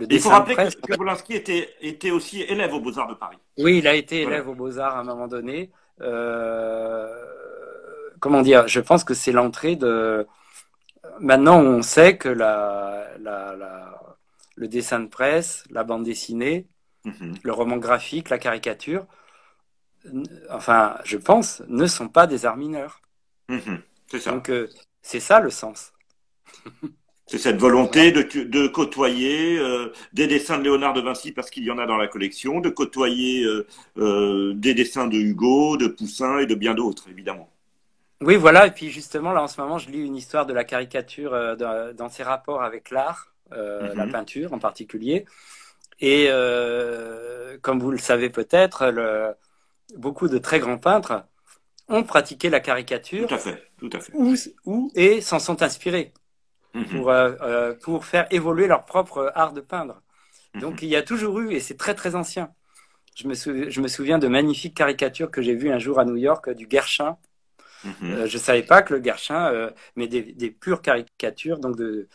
le 0.00 0.06
Il 0.10 0.20
faut 0.20 0.30
rappeler 0.30 0.56
que, 0.56 0.74
que 0.74 0.96
Polanski 0.96 1.34
était, 1.34 1.68
était 1.80 2.10
aussi 2.10 2.42
élève 2.42 2.74
aux 2.74 2.80
Beaux 2.80 2.98
Arts 2.98 3.08
de 3.08 3.14
Paris. 3.14 3.38
Oui, 3.58 3.78
il 3.78 3.86
a 3.86 3.94
été 3.94 4.22
élève 4.22 4.48
aux 4.48 4.54
Beaux 4.54 4.78
Arts 4.78 4.96
à 4.96 5.00
un 5.00 5.04
moment 5.04 5.28
donné. 5.28 5.70
Euh, 6.00 7.08
comment 8.18 8.42
dire 8.42 8.66
Je 8.66 8.80
pense 8.80 9.04
que 9.04 9.14
c'est 9.14 9.32
l'entrée 9.32 9.76
de. 9.76 10.26
Maintenant, 11.20 11.60
on 11.60 11.82
sait 11.82 12.16
que 12.16 12.28
la, 12.28 13.06
la, 13.20 13.54
la, 13.56 14.16
le 14.56 14.68
dessin 14.68 15.00
de 15.00 15.06
presse, 15.06 15.64
la 15.70 15.84
bande 15.84 16.04
dessinée, 16.04 16.66
mhm. 17.04 17.34
le 17.42 17.52
roman 17.52 17.76
graphique, 17.76 18.30
la 18.30 18.38
caricature 18.38 19.06
enfin, 20.50 20.96
je 21.04 21.16
pense, 21.16 21.62
ne 21.68 21.86
sont 21.86 22.08
pas 22.08 22.26
des 22.26 22.46
arts 22.46 22.56
mineurs. 22.56 23.00
Mhm, 23.48 23.82
c'est 24.10 24.20
ça. 24.20 24.32
Donc, 24.32 24.48
euh, 24.50 24.68
c'est 25.02 25.20
ça 25.20 25.40
le 25.40 25.50
sens. 25.50 25.92
c'est 27.30 27.38
cette 27.38 27.58
volonté 27.60 28.10
de, 28.10 28.22
de 28.42 28.66
côtoyer 28.66 29.56
euh, 29.56 29.92
des 30.12 30.26
dessins 30.26 30.58
de 30.58 30.64
Léonard 30.64 30.94
de 30.94 31.00
Vinci 31.00 31.30
parce 31.30 31.48
qu'il 31.48 31.62
y 31.62 31.70
en 31.70 31.78
a 31.78 31.86
dans 31.86 31.96
la 31.96 32.08
collection, 32.08 32.58
de 32.58 32.70
côtoyer 32.70 33.46
euh, 33.98 34.52
des 34.56 34.74
dessins 34.74 35.06
de 35.06 35.16
Hugo, 35.16 35.76
de 35.76 35.86
Poussin 35.86 36.40
et 36.40 36.46
de 36.46 36.56
bien 36.56 36.74
d'autres, 36.74 37.04
évidemment. 37.08 37.48
Oui, 38.20 38.34
voilà. 38.34 38.66
Et 38.66 38.72
puis 38.72 38.90
justement, 38.90 39.30
là, 39.32 39.44
en 39.44 39.46
ce 39.46 39.60
moment, 39.60 39.78
je 39.78 39.90
lis 39.90 40.04
une 40.04 40.16
histoire 40.16 40.44
de 40.44 40.52
la 40.52 40.64
caricature 40.64 41.56
dans 41.56 42.08
ses 42.08 42.24
rapports 42.24 42.64
avec 42.64 42.90
l'art, 42.90 43.32
la 43.52 44.06
mhm. 44.06 44.10
peinture 44.10 44.52
en 44.52 44.58
particulier. 44.58 45.24
Et 46.00 46.28
comme 47.62 47.78
vous 47.78 47.92
le 47.92 47.98
savez 47.98 48.28
peut-être, 48.28 48.92
beaucoup 49.96 50.26
de 50.26 50.38
très 50.38 50.58
grands 50.58 50.78
peintres 50.78 51.22
ont 51.88 52.02
pratiqué 52.02 52.50
la 52.50 52.58
caricature. 52.58 53.28
Tout 53.28 53.34
à 53.34 53.38
fait, 53.38 53.62
tout 53.78 53.90
à 53.92 54.00
fait. 54.00 54.12
Ou, 54.14 54.90
et 54.96 55.20
s'en 55.20 55.38
sont 55.38 55.62
inspirés 55.62 56.12
mhm. 56.74 56.84
pour, 56.86 57.10
euh, 57.10 57.32
euh, 57.42 57.74
pour 57.74 58.04
faire 58.04 58.26
évoluer 58.30 58.66
leur 58.66 58.84
propre 58.84 59.32
art 59.34 59.52
de 59.52 59.60
peindre. 59.60 60.02
Mhm. 60.54 60.60
Donc 60.60 60.82
il 60.82 60.88
y 60.88 60.96
a 60.96 61.02
toujours 61.02 61.38
eu, 61.40 61.52
et 61.52 61.60
c'est 61.60 61.76
très 61.76 61.94
très 61.94 62.14
ancien. 62.14 62.50
Je 63.16 63.26
me, 63.28 63.34
je 63.34 63.80
me 63.80 63.88
souviens 63.88 64.18
de 64.18 64.28
magnifiques 64.28 64.76
caricatures 64.76 65.30
que 65.30 65.42
j'ai 65.42 65.54
vues 65.54 65.70
un 65.70 65.78
jour 65.78 65.98
à 65.98 66.04
New 66.04 66.16
York 66.16 66.50
du 66.50 66.66
Guerchin. 66.66 67.16
Mhm. 67.84 67.92
Euh, 68.02 68.26
je 68.26 68.36
ne 68.36 68.42
savais 68.42 68.62
pas 68.62 68.82
que 68.82 68.94
le 68.94 69.00
Guerchin, 69.00 69.70
mais 69.96 70.06
des, 70.06 70.22
des, 70.22 70.50
pures 70.50 70.82
caricatures, 70.82 71.58
donc 71.58 71.76
de, 71.76 72.08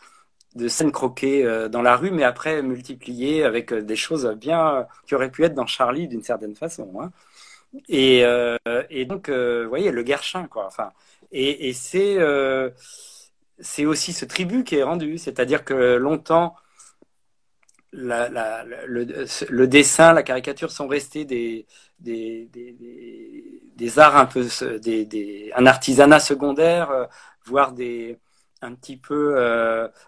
de 0.54 0.68
scènes 0.68 0.92
croquées 0.92 1.68
dans 1.70 1.82
la 1.82 1.96
rue, 1.96 2.10
mais 2.10 2.24
après 2.24 2.62
multipliées 2.62 3.44
avec 3.44 3.72
des 3.74 3.96
choses 3.96 4.26
bien 4.36 4.86
qui 5.06 5.14
auraient 5.14 5.30
pu 5.30 5.44
être 5.44 5.54
dans 5.54 5.66
Charlie 5.66 6.08
d'une 6.08 6.22
certaine 6.22 6.54
façon. 6.54 7.00
Hein. 7.00 7.10
Et, 7.88 8.24
euh, 8.24 8.56
et 8.90 9.04
donc, 9.04 9.28
euh, 9.28 9.64
vous 9.64 9.68
voyez, 9.68 9.90
le 9.90 10.02
Guerchin, 10.02 10.46
quoi. 10.48 10.66
Enfin, 10.66 10.92
et, 11.32 11.68
et 11.68 11.72
c'est 11.72 12.16
euh, 12.18 12.70
c'est 13.58 13.86
aussi 13.86 14.12
ce 14.12 14.24
tribut 14.24 14.64
qui 14.64 14.76
est 14.76 14.82
rendu, 14.82 15.18
c'est-à-dire 15.18 15.64
que 15.64 15.96
longtemps, 15.96 16.56
la, 17.92 18.28
la, 18.28 18.64
le, 18.64 19.06
le, 19.48 19.68
dessin, 19.68 20.12
la 20.12 20.22
caricature 20.22 20.70
sont 20.70 20.86
restés 20.86 21.24
des, 21.24 21.66
des, 21.98 22.48
des, 22.52 23.60
des 23.74 23.98
arts 23.98 24.16
un 24.16 24.26
peu, 24.26 24.46
des, 24.80 25.52
un 25.56 25.66
artisanat 25.66 26.20
secondaire, 26.20 26.90
euh, 26.90 27.06
voire 27.44 27.72
des, 27.72 28.18
un 28.60 28.74
petit 28.74 28.96
peu 28.96 29.38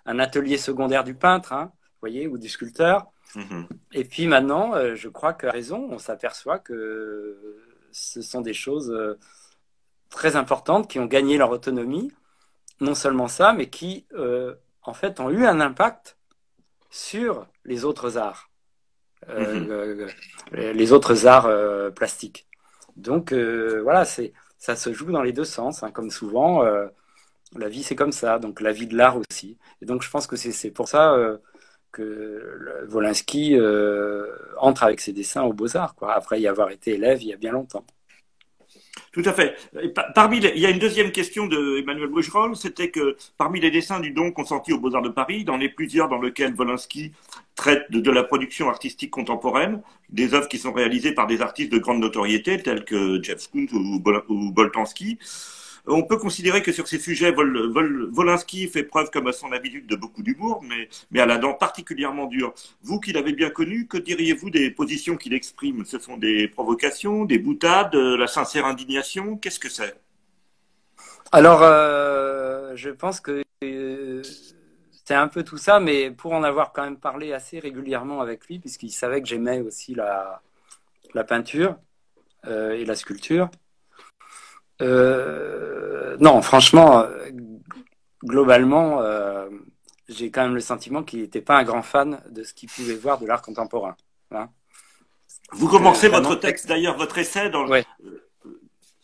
un 0.07 0.19
atelier 0.19 0.59
secondaire 0.59 1.05
du 1.05 1.15
peintre, 1.15 1.53
hein, 1.53 1.73
voyez, 2.01 2.27
ou 2.27 2.39
du 2.39 2.49
sculpteur. 2.49 3.07
Mhm. 3.35 3.69
Et 3.93 4.05
puis 4.05 4.27
maintenant, 4.27 4.75
euh, 4.75 4.95
je 4.95 5.09
crois 5.09 5.35
qu'à 5.35 5.51
raison, 5.51 5.89
on 5.91 5.99
s'aperçoit 5.99 6.59
que 6.59 7.37
ce 7.93 8.23
sont 8.23 8.41
des 8.41 8.55
choses 8.55 8.91
euh, 8.91 9.19
très 10.11 10.37
importantes 10.37 10.89
qui 10.89 10.99
ont 10.99 11.07
gagné 11.07 11.37
leur 11.37 11.51
autonomie. 11.51 12.11
Non 12.81 12.95
seulement 12.95 13.29
ça, 13.29 13.53
mais 13.53 13.69
qui, 13.69 14.07
euh, 14.15 14.55
en 14.83 14.95
fait, 14.95 15.21
ont 15.21 15.31
eu 15.31 15.45
un 15.45 15.61
impact 15.61 16.17
sur 16.91 17.47
les 17.65 17.85
autres 17.85 18.17
arts, 18.17 18.51
mhm. 19.29 20.07
les 20.53 20.93
autres 20.93 21.27
arts 21.27 21.51
plastiques. 21.93 22.47
Donc 22.97 23.33
voilà, 23.33 24.05
c'est 24.05 24.33
ça 24.57 24.75
se 24.75 24.93
joue 24.93 25.13
dans 25.13 25.23
les 25.23 25.33
deux 25.33 25.45
sens, 25.45 25.83
hein, 25.83 25.91
comme 25.91 26.11
souvent. 26.11 26.63
la 26.63 27.69
vie, 27.69 27.83
c'est 27.83 27.97
comme 27.97 28.13
ça. 28.13 28.39
Donc 28.39 28.61
la 28.63 28.73
vie 28.73 28.87
de 28.87 28.97
l'art 28.97 29.19
aussi. 29.19 29.59
Et 29.83 29.87
donc 29.87 30.03
je 30.03 30.11
pense 30.11 30.27
que 30.27 30.37
c'est 30.37 30.71
pour 30.71 30.89
ça 30.89 31.15
que 31.93 32.87
Wolinski 32.91 33.57
euh, 33.57 34.27
entre 34.59 34.85
avec 34.85 35.01
ses 35.01 35.13
dessins 35.13 35.43
aux 35.43 35.53
Beaux-Arts, 35.53 35.95
quoi, 35.95 36.15
après 36.15 36.41
y 36.41 36.47
avoir 36.47 36.71
été 36.71 36.95
élève 36.95 37.23
il 37.23 37.29
y 37.29 37.33
a 37.33 37.37
bien 37.37 37.53
longtemps. 37.53 37.85
Tout 39.13 39.23
à 39.25 39.33
fait. 39.33 39.57
Parmi 40.15 40.39
il 40.39 40.59
y 40.61 40.67
a 40.67 40.71
une 40.71 40.79
deuxième 40.79 41.13
question 41.13 41.47
de 41.47 41.79
Emmanuel 41.79 42.09
Bougerolles, 42.09 42.57
c'était 42.57 42.91
que 42.91 43.17
parmi 43.37 43.61
les 43.61 43.71
dessins 43.71 44.01
du 44.01 44.11
don 44.11 44.31
consentis 44.31 44.73
aux 44.73 44.79
Beaux-Arts 44.79 45.03
de 45.03 45.09
Paris, 45.09 45.45
dans 45.45 45.57
les 45.57 45.69
plusieurs 45.69 46.09
dans 46.09 46.21
lesquels 46.21 46.55
Wolinski 46.55 47.13
traite 47.55 47.91
de, 47.91 48.11
la 48.11 48.23
production 48.23 48.69
artistique 48.69 49.11
contemporaine, 49.11 49.83
des 50.11 50.35
œuvres 50.35 50.49
qui 50.49 50.59
sont 50.59 50.73
réalisées 50.73 51.13
par 51.13 51.27
des 51.27 51.43
artistes 51.43 51.73
de 51.73 51.79
grande 51.79 52.01
notoriété 52.01 52.63
tels 52.63 52.85
que 52.85 53.21
Jeff 53.23 53.49
Koons 53.49 53.67
ou, 53.73 54.03
ou 54.29 54.53
Boltanski, 54.53 55.19
on 55.89 56.03
peut 56.03 56.17
considérer 56.17 56.63
que 56.63 56.73
sur 56.73 56.87
ces 56.87 56.99
sujets, 56.99 57.33
Vol, 57.33 58.11
Volinsky 58.13 58.69
fait 58.69 58.83
preuve, 58.83 59.11
comme 59.11 59.27
à 59.27 59.33
son 59.33 59.53
habitude, 59.53 59.87
de 59.87 59.97
beaucoup 59.97 60.23
d'humour, 60.23 60.63
mais, 61.11 61.21
à 61.21 61.27
la 61.27 61.39
dent 61.39 61.55
particulièrement 61.55 62.27
dure. 62.27 62.55
Vous 62.83 63.01
qui 63.01 63.13
l'avez 63.13 63.33
bien 63.33 63.51
connu, 63.51 63.87
que 63.87 63.99
diriez-vous 63.99 64.51
des 64.51 64.71
positions 64.71 65.17
qu'il 65.17 65.35
exprime? 65.35 65.85
Ce 65.85 65.99
sont 65.99 66.17
des 66.17 66.49
provocations, 66.49 67.25
des 67.25 67.39
boutades, 67.39 67.95
la 67.95 68.27
sincère 68.27 68.67
indignation? 68.67 69.37
Qu'est-ce 69.37 69.61
que 69.61 69.69
c'est? 69.69 70.01
Alors, 71.31 71.61
euh, 71.63 72.73
je 72.75 72.89
pense 72.91 73.21
que 73.21 73.43
euh, 73.65 74.23
c'est 75.05 75.15
un 75.15 75.29
peu 75.29 75.43
tout 75.43 75.59
ça, 75.59 75.79
mais 75.79 76.11
pour 76.11 76.33
en 76.33 76.43
avoir 76.43 76.73
quand 76.73 76.83
même 76.83 76.99
parlé 76.99 77.33
assez 77.33 77.59
régulièrement 77.59 78.21
avec 78.21 78.47
lui, 78.47 78.59
puisqu'il 78.59 78.91
savait 78.91 79.21
que 79.21 79.29
j'aimais 79.29 79.61
aussi 79.61 79.95
la, 79.95 80.43
peinture 81.25 81.77
euh, 82.47 82.73
et 82.73 82.85
la 82.85 82.95
sculpture. 82.95 83.51
Euh, 84.81 86.17
non, 86.21 86.41
franchement, 86.43 87.05
globalement, 88.25 89.01
euh, 89.01 89.49
j'ai 90.09 90.31
quand 90.31 90.43
même 90.43 90.55
le 90.55 90.61
sentiment 90.61 91.03
qu'il 91.03 91.21
n'était 91.21 91.41
pas 91.41 91.57
un 91.59 91.65
grand 91.65 91.83
fan 91.83 92.21
de 92.31 92.43
ce 92.43 92.55
qu'il 92.55 92.69
pouvait 92.69 92.95
voir 92.95 93.19
de 93.19 93.27
l'art 93.27 93.43
contemporain. 93.43 93.97
Hein. 94.31 94.49
Vous 95.53 95.69
commencez 95.69 96.07
euh, 96.07 96.11
votre 96.11 96.35
texte, 96.37 96.69
d'ailleurs, 96.69 96.97
votre 96.97 97.19
essai 97.19 97.51
dans 97.51 97.67
ouais. 97.69 97.85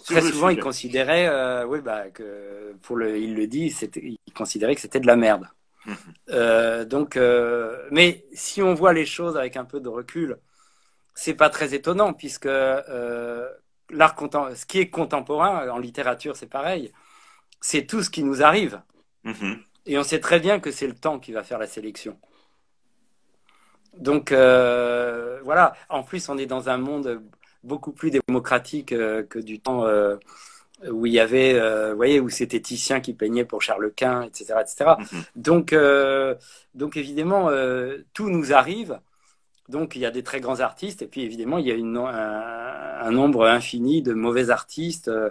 Très 0.05 0.21
souvent, 0.21 0.51
il 0.51 0.61
considérait, 0.61 1.65
oui, 1.65 1.81
bah, 1.81 2.11
que 2.11 2.75
pour 2.83 2.97
le, 2.97 3.19
il 3.19 3.35
le 3.35 3.47
dit, 3.47 3.75
il 3.97 4.33
considérait 4.35 4.75
que 4.75 4.81
c'était 4.83 5.01
de 5.01 5.07
la 5.07 5.17
merde. 5.17 5.49
Mhm. 5.87 6.85
donc, 6.85 7.19
mais 7.91 8.27
si 8.33 8.63
on 8.63 8.75
voit 8.75 8.93
les 8.93 9.07
choses 9.07 9.37
avec 9.37 9.57
un 9.57 9.65
peu 9.65 9.81
de 9.81 9.89
recul, 9.89 10.39
c'est 11.15 11.35
pas 11.35 11.49
très 11.49 11.75
étonnant 11.75 12.13
puisque 12.13 12.49
l'art 13.95 14.17
ce 14.55 14.67
qui 14.67 14.81
est 14.81 14.89
contemporain 14.89 15.69
en 15.71 15.79
littérature, 15.79 16.37
c'est 16.37 16.49
pareil. 16.49 16.93
C'est 17.61 17.87
tout 17.87 18.03
ce 18.03 18.11
qui 18.11 18.23
nous 18.23 18.43
arrive. 18.43 18.81
Mm-hmm. 19.25 19.59
Et 19.87 19.99
on 19.99 20.03
sait 20.03 20.21
très 20.21 20.41
bien 20.41 20.61
que 20.61 20.71
c'est 20.71 20.87
le 20.87 20.95
temps 20.95 21.19
qui 21.19 21.33
va 21.33 21.43
faire 21.43 21.59
la 21.59 21.67
sélection. 21.67 22.19
Donc 23.97 24.33
euh, 24.33 25.41
voilà. 25.45 25.75
En 25.89 26.03
plus, 26.03 26.29
on 26.29 26.39
est 26.39 26.47
dans 26.47 26.69
un 26.69 26.79
monde 26.79 27.23
beaucoup 27.63 27.93
plus 27.93 28.11
démocratique 28.11 28.93
euh, 28.93 29.23
que 29.23 29.39
du 29.39 29.61
temps 29.61 29.87
euh, 29.87 30.17
où 30.91 31.07
il 31.07 31.13
y 31.13 31.21
avait, 31.21 31.59
vous 31.91 31.97
voyez, 31.97 32.21
où 32.21 32.29
c'était 32.29 32.61
Titien 32.61 33.01
qui 33.01 33.15
peignait 33.15 33.45
pour 33.45 33.63
Charles 33.63 33.93
Quint, 33.97 34.23
etc., 34.23 34.55
etc. 34.61 34.91
Mm-hmm. 34.99 35.25
Donc, 35.37 35.75
donc 36.75 36.97
évidemment, 36.97 37.49
tout 38.13 38.29
nous 38.29 38.53
arrive. 38.53 38.99
Donc 39.69 39.97
il 39.97 40.03
y 40.03 40.07
a 40.07 40.11
des 40.11 40.23
très 40.23 40.41
grands 40.41 40.61
artistes 40.61 41.03
et 41.03 41.07
puis 41.07 41.23
évidemment 41.23 41.59
il 41.59 41.67
y 41.67 41.71
a 41.71 41.75
une, 41.75 41.97
un, 41.97 43.11
nombre 43.11 43.47
infini 43.47 44.03
de 44.03 44.13
mauvais 44.13 44.51
artistes, 44.51 45.09
euh, 45.09 45.31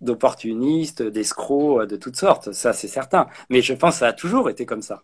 d'opportunistes, 0.00 1.02
d'escrocs, 1.02 1.82
euh, 1.82 1.86
de 1.86 1.96
toutes 1.96 2.16
sortes. 2.16 2.52
Ça 2.52 2.72
c'est 2.72 2.88
certain. 2.88 3.26
Mais 3.50 3.62
je 3.62 3.74
pense 3.74 3.94
que 3.94 3.98
ça 4.00 4.08
a 4.08 4.12
toujours 4.12 4.50
été 4.50 4.66
comme 4.66 4.82
ça. 4.82 5.02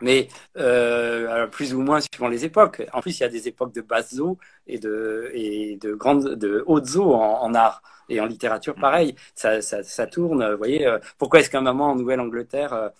Mais 0.00 0.28
euh, 0.56 1.48
plus 1.48 1.74
ou 1.74 1.80
moins 1.80 2.00
suivant 2.00 2.28
les 2.28 2.44
époques. 2.44 2.82
En 2.92 3.00
plus 3.00 3.18
il 3.18 3.22
y 3.22 3.26
a 3.26 3.28
des 3.28 3.48
époques 3.48 3.74
de 3.74 3.80
basse 3.80 4.16
eau 4.20 4.38
et 4.68 4.78
de, 4.78 5.28
et 5.34 5.76
de, 5.76 5.94
grandes, 5.94 6.34
de 6.36 6.62
hautes 6.66 6.94
eaux 6.96 7.14
en, 7.14 7.52
art 7.54 7.82
et 8.08 8.20
en 8.20 8.26
littérature 8.26 8.76
pareil. 8.76 9.16
Ça, 9.34 9.60
ça, 9.60 9.82
ça 9.82 10.06
tourne. 10.06 10.48
Vous 10.52 10.58
voyez, 10.58 10.96
pourquoi 11.18 11.40
est-ce 11.40 11.50
qu'un 11.50 11.62
moment 11.62 11.90
en 11.90 11.96
Nouvelle-Angleterre 11.96 12.92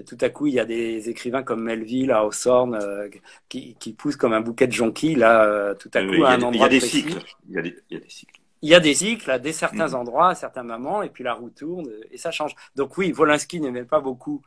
tout 0.00 0.18
à 0.20 0.30
coup, 0.30 0.46
il 0.46 0.54
y 0.54 0.60
a 0.60 0.64
des 0.64 1.08
écrivains 1.10 1.42
comme 1.42 1.62
Melville 1.62 2.10
à 2.10 2.20
Hawthorne 2.20 2.74
euh, 2.74 3.08
qui, 3.48 3.74
qui, 3.78 3.92
poussent 3.92 4.16
comme 4.16 4.32
un 4.32 4.40
bouquet 4.40 4.66
de 4.66 4.72
jonquilles, 4.72 5.16
là, 5.16 5.44
euh, 5.44 5.74
tout 5.74 5.90
à 5.94 6.02
coup, 6.04 6.24
à 6.24 6.32
un 6.32 6.42
endroit. 6.42 6.52
Il 6.52 6.60
y 6.60 6.64
a 6.64 6.68
des 6.68 6.80
cycles. 6.80 7.18
Il 7.48 7.54
y 7.54 7.58
a 7.58 7.62
des, 7.62 7.76
il 7.90 7.94
y 7.94 7.96
a 7.96 8.00
des 8.00 8.08
cycles. 8.08 8.40
Il 8.62 8.68
y 8.70 8.74
a 8.74 8.80
des 8.80 8.94
cycles 8.94 9.30
à 9.30 9.38
des 9.38 9.52
certains 9.52 9.88
mm. 9.88 9.94
endroits, 9.94 10.30
à 10.30 10.34
certains 10.34 10.62
moments, 10.62 11.02
et 11.02 11.10
puis 11.10 11.24
la 11.24 11.34
roue 11.34 11.50
tourne 11.50 11.88
et 12.10 12.16
ça 12.16 12.30
change. 12.30 12.54
Donc 12.76 12.96
oui, 12.96 13.12
Wolinski 13.12 13.60
n'aimait 13.60 13.84
pas 13.84 14.00
beaucoup, 14.00 14.40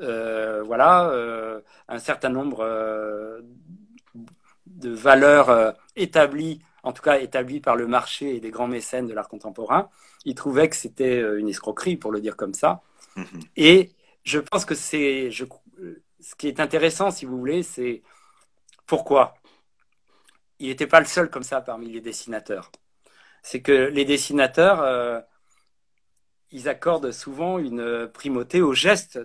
euh, 0.00 0.62
voilà, 0.64 1.12
un 1.88 1.98
certain 1.98 2.30
nombre 2.30 2.64
de 4.66 4.90
valeurs 4.90 5.74
établies 5.96 6.60
en 6.82 6.92
tout 6.92 7.02
cas 7.02 7.18
établi 7.18 7.60
par 7.60 7.76
le 7.76 7.86
marché 7.86 8.34
et 8.34 8.40
des 8.40 8.50
grands 8.50 8.66
mécènes 8.66 9.06
de 9.06 9.12
l'art 9.12 9.28
contemporain. 9.28 9.90
Il 10.24 10.34
trouvait 10.34 10.68
que 10.68 10.76
c'était 10.76 11.20
une 11.38 11.48
escroquerie, 11.48 11.96
pour 11.96 12.10
le 12.10 12.22
dire 12.22 12.36
comme 12.36 12.54
ça. 12.54 12.80
Mhm. 13.16 13.26
Et 13.56 13.90
je 14.24 14.38
pense 14.38 14.64
que 14.64 14.74
c'est, 14.74 15.30
ce 15.30 16.34
qui 16.36 16.48
est 16.48 16.60
intéressant, 16.60 17.10
si 17.10 17.24
vous 17.24 17.38
voulez, 17.38 17.62
c'est 17.62 18.02
pourquoi 18.86 19.34
il 20.58 20.68
n'était 20.68 20.86
pas 20.86 21.00
le 21.00 21.06
seul 21.06 21.30
comme 21.30 21.42
ça 21.42 21.60
parmi 21.60 21.90
les 21.90 22.00
dessinateurs. 22.00 22.70
C'est 23.42 23.62
que 23.62 23.72
les 23.72 24.04
dessinateurs, 24.04 24.82
euh, 24.82 25.20
ils 26.50 26.68
accordent 26.68 27.10
souvent 27.12 27.58
une 27.58 28.08
primauté 28.12 28.60
au 28.60 28.74
geste 28.74 29.18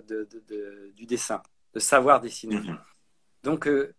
du 0.96 1.06
dessin, 1.06 1.42
de 1.74 1.78
savoir 1.78 2.20
dessiner. 2.20 2.56
Mhm. 2.56 2.78
Donc, 3.42 3.68
euh, 3.68 3.94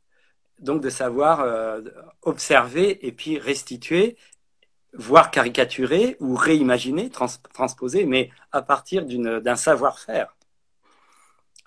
donc 0.60 0.82
de 0.82 0.90
savoir 0.90 1.42
euh, 1.42 1.82
observer 2.24 3.06
et 3.06 3.12
puis 3.12 3.38
restituer, 3.38 4.18
voire 4.94 5.30
caricaturer 5.30 6.18
ou 6.20 6.36
réimaginer, 6.36 7.12
transposer, 7.12 8.06
mais 8.06 8.32
à 8.52 8.64
partir 8.64 9.06
d'un 9.06 9.56
savoir-faire 9.56 10.36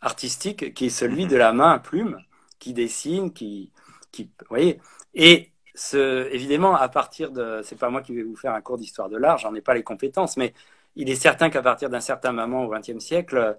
artistique 0.03 0.75
qui 0.75 0.87
est 0.87 0.91
celui 0.91 1.27
de 1.27 1.37
la 1.37 1.53
main 1.53 1.73
à 1.73 1.79
plume, 1.79 2.19
qui 2.59 2.73
dessine, 2.73 3.33
qui, 3.33 3.71
qui, 4.13 4.31
voyez. 4.49 4.81
Et 5.15 5.51
ce, 5.75 6.29
évidemment, 6.33 6.75
à 6.77 6.89
partir 6.89 7.31
de, 7.31 7.61
c'est 7.65 7.79
pas 7.79 7.91
moi 7.91 8.03
qui 8.03 8.15
vais 8.15 8.23
vous 8.23 8.37
faire 8.37 8.55
un 8.55 8.61
cours 8.61 8.79
d'histoire 8.79 9.09
de 9.09 9.17
l'art, 9.17 9.39
j'en 9.39 9.55
ai 9.55 9.61
pas 9.61 9.75
les 9.75 9.83
compétences, 9.83 10.37
mais 10.37 10.55
il 10.97 11.11
est 11.11 11.17
certain 11.17 11.51
qu'à 11.51 11.63
partir 11.63 11.91
d'un 11.91 12.01
certain 12.01 12.33
moment 12.33 12.65
au 12.65 12.71
XXe 12.71 12.99
siècle, 12.99 13.57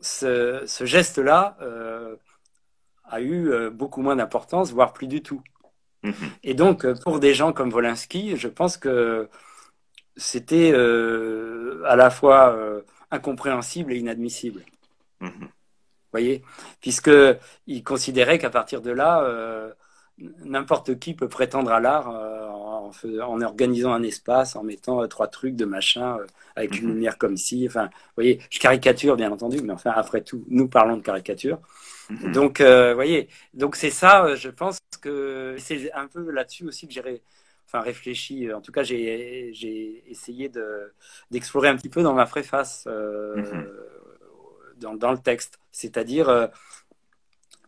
ce, 0.00 0.62
ce 0.66 0.84
geste-là 0.84 1.56
euh, 1.60 2.16
a 3.04 3.20
eu 3.20 3.50
euh, 3.50 3.70
beaucoup 3.70 4.02
moins 4.02 4.16
d'importance, 4.16 4.72
voire 4.72 4.92
plus 4.92 5.06
du 5.06 5.22
tout. 5.22 5.42
Mhm. 6.02 6.14
Et 6.42 6.54
donc, 6.54 6.86
pour 7.02 7.20
des 7.20 7.34
gens 7.34 7.52
comme 7.52 7.72
Wolinski, 7.72 8.36
je 8.36 8.48
pense 8.48 8.76
que 8.76 9.28
c'était 10.16 10.72
euh, 10.72 11.82
à 11.86 11.96
la 11.96 12.10
fois 12.10 12.56
incompréhensible 13.10 13.92
et 13.92 13.98
inadmissible. 13.98 14.64
Mhm 15.20 15.48
voyez, 16.12 16.42
puisqu'il 16.80 17.84
considérait 17.84 18.38
qu'à 18.38 18.50
partir 18.50 18.82
de 18.82 18.90
là, 18.90 19.22
euh, 19.24 19.72
n'importe 20.44 20.98
qui 20.98 21.14
peut 21.14 21.28
prétendre 21.28 21.72
à 21.72 21.80
l'art 21.80 22.10
euh, 22.10 22.46
en, 23.20 23.40
organisant 23.40 23.92
un 23.92 24.02
espace, 24.02 24.54
en 24.54 24.62
mettant 24.62 25.02
euh, 25.02 25.06
trois 25.06 25.28
trucs 25.28 25.56
de 25.56 25.64
machin, 25.64 26.18
avec 26.54 26.78
une 26.78 26.88
mhm. 26.88 26.94
lumière 26.94 27.18
comme 27.18 27.36
ci. 27.36 27.64
Enfin, 27.66 27.84
vous 27.84 28.16
voyez, 28.16 28.40
je 28.50 28.60
caricature 28.60 29.16
bien 29.16 29.32
entendu, 29.32 29.60
mais 29.62 29.72
enfin 29.72 29.92
après 29.94 30.20
tout, 30.20 30.44
nous 30.48 30.68
parlons 30.68 30.96
de 30.96 31.02
caricature. 31.02 31.58
Mhm. 32.10 32.32
Donc, 32.32 32.60
vous 32.60 32.94
voyez, 32.94 33.28
donc 33.54 33.76
c'est 33.76 33.90
ça, 33.90 34.34
je 34.34 34.50
pense 34.50 34.78
que 35.00 35.56
c'est 35.58 35.92
un 35.92 36.06
peu 36.06 36.30
là-dessus 36.30 36.66
aussi 36.66 36.86
que 36.86 36.92
j'ai 36.92 37.22
enfin, 37.66 37.80
réfléchi. 37.80 38.52
En 38.52 38.60
tout 38.60 38.72
cas, 38.72 38.82
j'ai 38.82 40.04
essayé 40.10 40.50
d'explorer 41.30 41.68
un 41.68 41.76
petit 41.76 41.88
peu 41.88 42.02
dans 42.02 42.14
ma 42.14 42.26
préface. 42.26 42.86
Mhm 42.86 43.66
dans, 44.82 45.12
le 45.12 45.18
texte. 45.18 45.58
C'est-à-dire, 45.70 46.28
euh, 46.28 46.46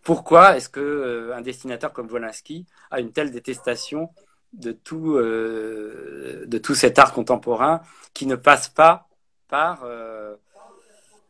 pourquoi 0.03 0.57
est-ce 0.57 0.69
qu'un 0.69 0.81
euh, 0.81 1.35
un 1.35 1.41
dessinateur 1.41 1.93
comme 1.93 2.11
Wolinski 2.11 2.67
a 2.91 3.01
une 3.01 3.13
telle 3.13 3.31
détestation 3.31 4.11
de 4.53 4.73
tout, 4.73 5.17
euh, 5.17 6.45
de 6.47 6.59
tout 6.59 6.75
cet 6.75 6.99
art 6.99 7.13
contemporain 7.13 7.81
qui 8.13 8.27
ne 8.27 8.37
passe 8.37 8.69
pas 8.69 9.09
par 9.49 9.87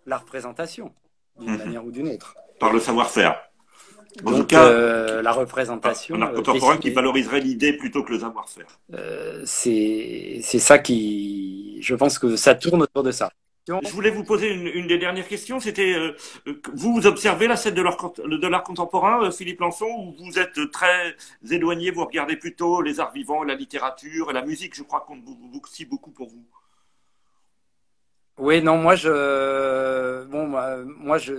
la 0.07 0.19
représentation, 0.19 0.93
d'une 1.39 1.53
mhm. 1.53 1.59
manière 1.59 1.85
ou 1.85 1.91
d'une 1.91 2.09
autre? 2.09 2.35
Par 2.59 2.73
le 2.73 2.81
savoir-faire. 2.81 3.41
En 4.25 4.33
tout 4.33 4.45
cas, 4.45 5.21
la 5.21 5.33
représentation. 5.33 6.15
Un 6.17 6.23
art 6.23 6.33
contemporain 6.33 6.77
qui 6.79 6.91
valoriserait 6.91 7.41
l'idée 7.41 7.73
plutôt 7.73 8.03
que 8.03 8.13
le 8.13 8.21
savoir-faire. 8.21 8.67
c'est 9.45 10.41
ça 10.43 10.79
qui. 10.79 11.79
Je 11.83 11.95
pense 11.95 12.19
que 12.19 12.37
ça 12.37 12.55
tourne 12.55 12.83
autour 12.83 13.03
de 13.03 13.11
ça. 13.11 13.31
Je 13.67 13.93
voulais 13.93 14.11
vous 14.11 14.25
poser 14.25 14.53
une, 14.53 14.87
des 14.87 14.99
dernières 14.99 15.27
questions. 15.27 15.59
C'était, 15.59 15.95
euh, 15.95 16.15
vous, 16.75 17.07
observez 17.07 17.47
la 17.47 17.57
scène 17.57 17.75
de 17.75 18.47
l'art 18.47 18.63
contemporain, 18.63 19.25
euh, 19.25 19.31
Philippe 19.31 19.61
Lançon, 19.61 19.87
ou 19.87 20.25
vous 20.25 20.39
êtes 20.39 20.71
très 20.71 21.17
éloigné, 21.51 21.91
vous 21.91 22.05
regardez 22.05 22.37
plutôt 22.37 22.83
les 22.83 23.01
arts 23.01 23.13
vivants, 23.13 23.43
la 23.43 23.55
littérature 23.55 24.31
et 24.31 24.35
la 24.35 24.43
musique, 24.45 24.75
je 24.75 24.83
crois, 24.83 25.01
compte 25.01 25.21
aussi 25.63 25.87
beaucoup 25.87 26.11
pour 26.11 26.29
vous. 26.29 26.45
Oui, 28.37 28.61
non, 28.61 28.77
moi, 28.77 28.97
je, 28.97 30.25
bon, 30.25 30.47
moi, 30.47 31.17
je, 31.17 31.33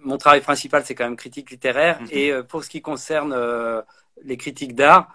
mon 0.00 0.18
travail 0.18 0.42
principal, 0.42 0.84
c'est 0.84 0.94
quand 0.94 1.04
même 1.04 1.16
critique 1.16 1.50
littéraire. 1.50 1.98
Mhm. 2.02 2.08
Et 2.10 2.30
euh, 2.30 2.42
pour 2.42 2.62
ce 2.62 2.68
qui 2.68 2.82
concerne 2.82 3.34
les 4.22 4.36
critiques 4.36 4.74
d'art, 4.74 5.10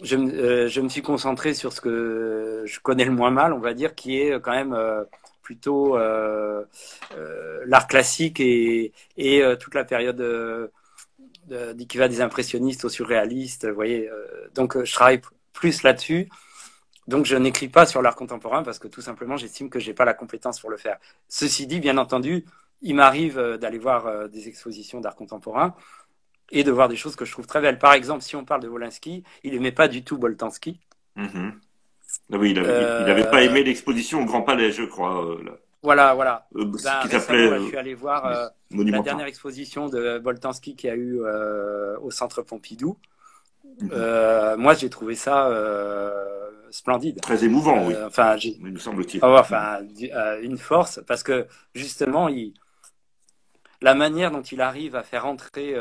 je, 0.00 0.68
je, 0.68 0.80
me 0.80 0.88
suis 0.88 1.02
concentré 1.02 1.54
sur 1.54 1.72
ce 1.72 1.80
que 1.80 2.62
je 2.66 2.78
connais 2.80 3.04
le 3.04 3.10
moins 3.10 3.32
mal, 3.32 3.52
on 3.52 3.58
va 3.58 3.74
dire, 3.74 3.96
qui 3.96 4.20
est 4.20 4.40
quand 4.40 4.52
même 4.52 4.76
plutôt 5.50 5.96
euh, 5.96 6.64
euh, 7.16 7.64
l'art 7.66 7.88
classique 7.88 8.38
et, 8.38 8.92
euh, 9.18 9.56
toute 9.56 9.74
la 9.74 9.84
période 9.84 10.22
qui 11.88 11.98
va 11.98 12.06
des 12.06 12.20
impressionnistes 12.20 12.84
aux 12.84 12.88
surréalistes. 12.88 13.66
Vous 13.66 13.74
voyez, 13.74 14.08
donc 14.54 14.80
je 14.84 14.92
travaille 14.92 15.20
plus 15.52 15.82
là-dessus. 15.82 16.28
Donc 17.08 17.26
je 17.26 17.34
n'écris 17.34 17.68
pas 17.68 17.84
sur 17.84 18.00
l'art 18.00 18.14
contemporain 18.14 18.62
parce 18.62 18.78
que 18.78 18.86
tout 18.86 19.00
simplement 19.00 19.36
j'estime 19.36 19.70
que 19.70 19.80
j'ai 19.80 19.92
pas 19.92 20.04
la 20.04 20.14
compétence 20.14 20.60
pour 20.60 20.70
le 20.70 20.76
faire. 20.76 20.98
Ceci 21.28 21.66
dit, 21.66 21.80
bien 21.80 21.98
entendu, 21.98 22.44
il 22.80 22.94
m'arrive 22.94 23.56
d'aller 23.60 23.78
voir 23.78 24.28
des 24.28 24.46
expositions 24.46 25.00
d'art 25.00 25.16
contemporain 25.16 25.74
et 26.52 26.62
de 26.62 26.70
voir 26.70 26.88
des 26.88 26.94
choses 26.94 27.16
que 27.16 27.24
je 27.24 27.32
trouve 27.32 27.48
très 27.48 27.60
belles. 27.60 27.80
Par 27.80 27.94
exemple, 27.94 28.22
si 28.22 28.36
on 28.36 28.44
parle 28.44 28.62
de 28.62 28.68
Wolinski, 28.68 29.24
il 29.42 29.54
n'aimait 29.54 29.72
pas 29.72 29.88
du 29.88 30.04
tout 30.04 30.16
Boltanski. 30.16 30.78
Mm-hmm. 31.16 31.52
Oui, 32.38 32.50
il 32.50 32.60
n'avait 32.60 33.28
pas 33.28 33.42
aimé 33.42 33.62
l'exposition 33.62 34.22
au 34.22 34.24
Grand 34.24 34.42
Palais, 34.42 34.70
je 34.72 34.84
crois. 34.84 35.24
Euh, 35.24 35.38
voilà, 35.82 36.14
voilà. 36.14 36.46
Euh, 36.56 36.64
ben, 36.64 37.00
qui 37.02 37.08
s'appelait. 37.08 37.58
je 37.58 37.66
suis 37.66 37.76
allé 37.76 37.94
voir 37.94 38.26
euh, 38.26 38.46
la 38.70 39.00
dernière 39.00 39.26
exposition 39.26 39.88
de 39.88 40.18
Boltanski 40.18 40.76
qui 40.76 40.88
a 40.88 40.94
eu 40.94 41.20
au 42.00 42.10
Centre 42.10 42.42
Pompidou. 42.42 42.98
Mhm. 43.80 44.56
moi, 44.58 44.74
j'ai 44.74 44.90
trouvé 44.90 45.14
ça 45.14 45.50
splendide. 46.70 47.20
Très 47.20 47.44
émouvant, 47.44 47.86
oui. 47.86 47.94
Enfin, 48.06 48.36
nous 48.60 48.78
semble-t-il. 48.78 49.20
Ah 49.22 49.40
enfin, 49.40 49.80
une 50.42 50.58
force 50.58 51.00
parce 51.06 51.22
que 51.22 51.46
justement, 51.74 52.28
il... 52.28 52.54
la 53.80 53.94
manière 53.94 54.30
dont 54.30 54.42
il 54.42 54.60
arrive 54.60 54.94
à 54.94 55.02
faire 55.02 55.26
entrer 55.26 55.74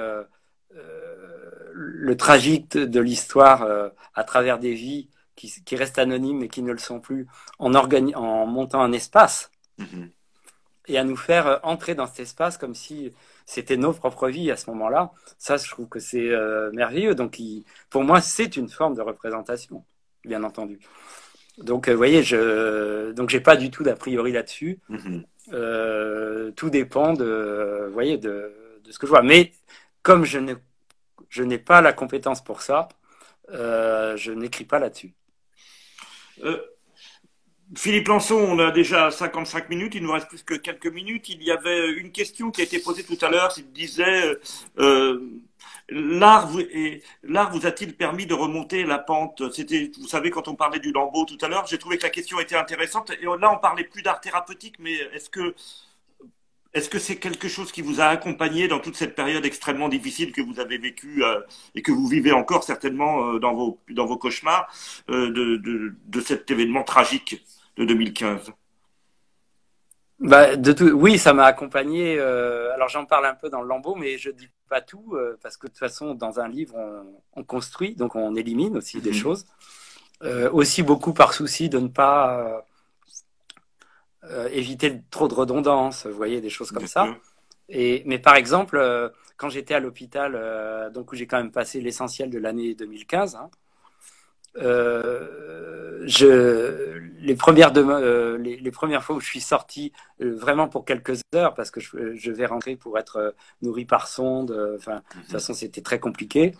le 1.72 2.18
tragique 2.18 2.76
de 2.76 3.00
l'histoire 3.00 3.68
à 4.16 4.24
travers 4.24 4.58
des 4.58 4.74
vies 4.74 5.10
qui, 5.48 5.76
restent 5.76 6.00
anonymes 6.00 6.44
et 6.44 6.50
qui 6.50 6.62
ne 6.62 6.72
le 6.72 6.78
sont 6.78 7.00
plus 7.00 7.28
en, 7.60 7.74
en 7.74 8.46
montant 8.46 8.82
un 8.82 8.92
espace 8.92 9.52
mhm. 9.78 10.10
et 10.88 10.98
à 10.98 11.04
nous 11.04 11.16
faire 11.16 11.48
euh, 11.48 11.58
entrer 11.64 11.96
dans 11.96 12.08
cet 12.08 12.20
espace 12.20 12.58
comme 12.58 12.76
si 12.76 13.14
c'était 13.46 13.78
nos 13.78 13.94
propres 13.94 14.28
vies 14.28 14.52
à 14.52 14.58
ce 14.58 14.70
moment-là. 14.72 15.12
Ça, 15.38 15.58
je 15.58 15.70
trouve 15.70 15.88
que 15.88 16.00
c'est 16.00 16.30
euh, 16.30 16.72
merveilleux. 16.74 17.16
Donc, 17.16 17.38
pour 17.90 18.04
moi, 18.04 18.22
c'est 18.22 18.58
une 18.58 18.70
forme 18.70 18.96
de 18.96 19.02
représentation, 19.02 19.86
bien 20.26 20.44
entendu. 20.44 20.80
Donc, 21.58 21.88
vous 21.88 21.94
euh, 21.94 21.96
voyez, 21.96 22.22
je 22.22 23.12
donc 23.12 23.30
j'ai 23.30 23.42
pas 23.42 23.56
du 23.56 23.72
tout 23.72 23.84
d'a 23.84 23.96
priori 23.96 24.32
là-dessus. 24.32 24.80
Mhm. 24.90 25.24
tout 26.56 26.70
dépend 26.70 27.14
de, 27.14 27.90
voyez, 27.94 28.18
de, 28.18 28.54
de, 28.84 28.92
ce 28.92 29.00
que 29.00 29.08
je 29.08 29.12
vois. 29.12 29.24
Mais 29.24 29.54
comme 30.04 30.26
je 30.26 30.40
n'ai 30.40 30.56
je 31.30 31.44
n'ai 31.44 31.60
pas 31.60 31.82
la 31.82 31.94
compétence 31.94 32.44
pour 32.44 32.62
ça, 32.62 32.90
je 33.52 34.32
n'écris 34.32 34.66
pas 34.66 34.80
là-dessus. 34.80 35.14
Euh, 36.44 36.58
Philippe 37.76 38.08
Lançon, 38.08 38.36
on 38.36 38.58
a 38.60 38.72
déjà 38.72 39.12
55 39.12 39.70
minutes, 39.70 39.94
il 39.96 40.02
nous 40.02 40.12
reste 40.12 40.28
plus 40.28 40.44
que 40.44 40.56
quelques 40.56 40.88
minutes. 40.88 41.30
Il 41.30 41.44
y 41.44 41.52
avait 41.52 41.92
une 41.92 42.12
question 42.12 42.50
qui 42.50 42.62
a 42.62 42.64
été 42.64 42.80
posée 42.80 43.04
tout 43.04 43.18
à 43.24 43.30
l'heure, 43.30 43.54
il 43.58 43.72
disait 43.72 44.26
euh, 44.26 44.42
euh, 44.80 45.42
l'art 45.90 46.48
vous, 46.48 47.66
a-t-il 47.68 47.96
permis 47.96 48.26
de 48.26 48.34
remonter 48.34 48.84
la 48.86 48.98
pente? 48.98 49.52
C'était, 49.52 49.92
vous 50.00 50.08
savez, 50.08 50.32
quand 50.32 50.48
on 50.48 50.56
parlait 50.56 50.80
du 50.80 50.92
lambeau 50.92 51.26
tout 51.26 51.38
à 51.42 51.48
l'heure, 51.48 51.68
j'ai 51.68 51.78
trouvé 51.78 51.98
que 51.98 52.04
la 52.04 52.10
question 52.10 52.40
était 52.40 52.56
intéressante. 52.56 53.12
Et 53.12 53.26
là, 53.26 53.54
on 53.54 53.60
parlait 53.60 53.84
plus 53.84 54.02
d'art 54.02 54.20
thérapeutique, 54.20 54.76
mais 54.80 54.94
est-ce 55.14 55.30
que 55.30 55.54
est-ce 56.74 56.90
que 56.90 57.00
c'est 57.00 57.16
quelque 57.16 57.48
chose 57.48 57.72
qui 57.72 57.82
vous 57.82 58.00
a 58.00 58.06
accompagné 58.06 58.68
dans 58.68 58.80
toute 58.80 58.96
cette 58.96 59.16
période 59.16 59.46
extrêmement 59.46 59.90
difficile 59.90 60.32
que 60.32 60.42
vous 60.42 60.60
avez 60.60 60.78
vécue 60.78 61.24
euh, 61.24 61.42
et 61.74 61.82
que 61.82 61.92
vous 61.92 62.08
vivez 62.08 62.32
encore 62.32 62.64
certainement 62.64 63.26
euh, 63.26 63.40
dans, 63.40 63.54
vos, 63.54 63.80
dans 63.90 64.06
vos 64.06 64.18
cauchemars 64.18 64.72
euh, 65.10 65.32
de, 65.32 65.58
de, 65.58 65.96
de, 66.06 66.22
cet 66.22 66.52
événement 66.52 66.84
tragique 66.84 67.44
de 67.78 67.86
2015 67.86 68.52
bah, 70.20 70.58
de 70.58 70.74
tout, 70.74 70.90
oui, 70.90 71.18
ça 71.18 71.34
m'a 71.34 71.46
accompagné. 71.46 72.20
alors 72.20 72.90
j'en 72.90 73.06
parle 73.06 73.26
un 73.26 73.36
peu 73.36 73.50
dans 73.50 73.62
le 73.62 73.70
lambeau, 73.70 73.96
mais 73.96 74.18
je 74.18 74.30
dis 74.30 74.50
pas 74.68 74.82
tout 74.82 75.16
parce 75.42 75.56
que 75.56 75.68
de 75.68 75.72
toute 75.72 75.80
façon, 75.80 76.14
dans 76.14 76.42
un 76.42 76.50
livre, 76.50 76.76
on, 76.76 77.40
on 77.40 77.44
construit, 77.46 77.96
donc 77.96 78.18
on 78.18 78.36
élimine 78.36 78.76
aussi 78.76 79.00
des 79.00 79.12
mhm. 79.12 79.16
choses. 79.16 79.46
aussi 80.52 80.84
beaucoup 80.84 81.14
par 81.14 81.32
souci 81.32 81.70
de 81.70 81.80
ne 81.80 81.88
pas 81.88 82.66
euh, 84.32 84.48
éviter 84.52 85.02
trop 85.10 85.28
de 85.28 85.34
redondance, 85.34 86.06
vous 86.06 86.16
voyez, 86.16 86.40
des 86.40 86.52
choses 86.52 86.70
comme 86.72 86.86
ça. 86.86 87.08
Et, 87.68 88.04
mais 88.06 88.20
par 88.20 88.36
exemple, 88.36 88.78
euh, 88.78 89.10
quand 89.38 89.50
j'étais 89.50 89.74
à 89.74 89.80
l'hôpital, 89.80 90.34
euh, 90.36 90.92
donc 90.92 91.12
où 91.12 91.16
j'ai 91.16 91.26
quand 91.26 91.38
même 91.38 91.52
passé 91.52 91.82
l'essentiel 91.82 92.30
de 92.30 92.38
l'année 92.38 92.76
2015, 92.76 93.36
hein, 93.36 93.50
je, 96.06 97.00
les 97.22 97.36
premières 97.36 97.74
les, 97.74 98.72
premières 98.72 99.04
fois 99.04 99.16
où 99.16 99.20
je 99.20 99.28
suis 99.28 99.42
sorti 99.42 99.94
vraiment 100.20 100.68
pour 100.68 100.86
quelques 100.86 101.22
heures 101.34 101.56
parce 101.56 101.72
que 101.72 101.80
je, 101.80 102.32
vais 102.32 102.46
rentrer 102.46 102.76
pour 102.76 103.00
être 103.00 103.34
nourri 103.64 103.86
par 103.86 104.08
sonde. 104.08 104.52
Enfin, 104.76 104.98
de 104.98 105.02
toute 105.02 105.24
mhm. 105.24 105.32
façon, 105.32 105.54
c'était 105.54 105.82
très 105.82 106.00
compliqué. 106.00 106.54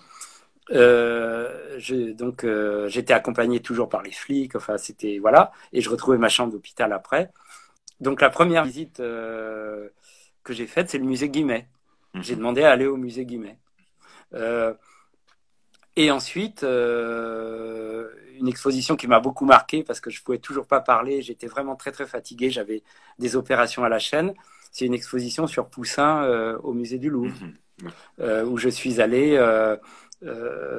donc, 0.72 2.46
j'étais 2.88 3.14
accompagné 3.14 3.60
toujours 3.60 3.90
par 3.90 4.02
les 4.02 4.12
flics. 4.12 4.56
Enfin, 4.56 4.78
c'était 4.78 5.20
voilà, 5.20 5.52
et 5.72 5.82
je 5.82 5.90
retrouvais 5.90 6.18
ma 6.18 6.30
chambre 6.30 6.52
d'hôpital 6.54 6.94
après. 6.94 7.32
Donc, 8.00 8.22
la 8.22 8.30
première 8.30 8.66
visite 8.66 8.98
que 8.98 9.92
j'ai 10.50 10.68
faite, 10.68 10.90
c'est 10.90 10.98
le 10.98 11.06
musée 11.06 11.30
Guimet. 11.30 11.68
Mhm. 12.14 12.24
J'ai 12.24 12.36
demandé 12.36 12.64
à 12.64 12.72
aller 12.72 12.88
au 12.88 12.98
musée 12.98 13.26
Guimet. 13.26 13.58
et 15.96 16.12
ensuite, 16.12 16.64
une 18.40 18.48
exposition 18.48 18.96
qui 18.96 19.08
m'a 19.08 19.20
beaucoup 19.20 19.46
marqué 19.46 19.84
parce 19.84 20.00
que 20.00 20.10
je 20.10 20.24
pouvais 20.24 20.38
toujours 20.38 20.66
pas 20.66 20.80
parler. 20.80 21.22
J'étais 21.22 21.48
vraiment 21.48 21.76
très 21.76 21.92
très 21.92 22.08
fatigué. 22.08 22.50
J'avais 22.50 22.84
des 23.20 23.36
opérations 23.36 23.84
à 23.84 23.90
la 23.90 24.00
chaîne. 24.00 24.34
C'est 24.72 24.86
une 24.86 24.94
exposition 24.94 25.48
sur 25.48 25.68
Poussin 25.68 26.24
euh, 26.24 26.58
au 26.64 26.74
musée 26.74 26.98
du 26.98 27.10
Louvre 27.10 27.36
mhm. 27.42 27.92
euh, 28.22 28.46
où 28.46 28.58
je 28.58 28.70
suis 28.70 29.02
allé 29.02 29.36
euh, 29.38 29.76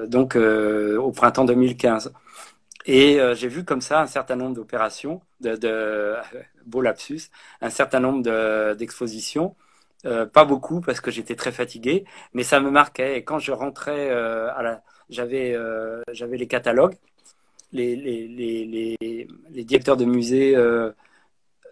donc 0.07 0.37
au 0.37 1.11
printemps 1.13 1.45
2015. 1.45 2.13
Et 2.93 3.19
j'ai 3.35 3.49
vu 3.49 3.65
comme 3.65 3.81
ça 3.81 4.01
un 4.03 4.07
certain 4.07 4.37
nombre 4.37 4.55
d'opérations, 4.57 5.21
de, 5.41 5.55
de 5.57 6.17
beau 6.67 6.81
lapsus, 6.83 7.31
un 7.61 7.71
certain 7.71 8.01
nombre 8.01 8.23
d'expositions. 8.75 9.55
pas 10.03 10.45
beaucoup 10.45 10.81
parce 10.81 11.01
que 11.01 11.11
j'étais 11.11 11.37
très 11.37 11.53
fatigué, 11.53 12.05
mais 12.35 12.43
ça 12.45 12.61
me 12.61 12.71
marquait. 12.71 13.19
Et 13.19 13.25
quand 13.25 13.39
je 13.39 13.53
rentrais 13.53 14.09
la, 14.11 14.83
j'avais 15.11 15.57
j'avais 16.13 16.37
les 16.37 16.49
catalogues 16.49 16.97
les, 17.73 17.97
les, 17.97 18.29
les, 18.29 18.97
les, 19.51 19.65
directeurs 19.65 19.97
de 19.97 20.05
musées 20.05 20.57
euh, 20.57 20.91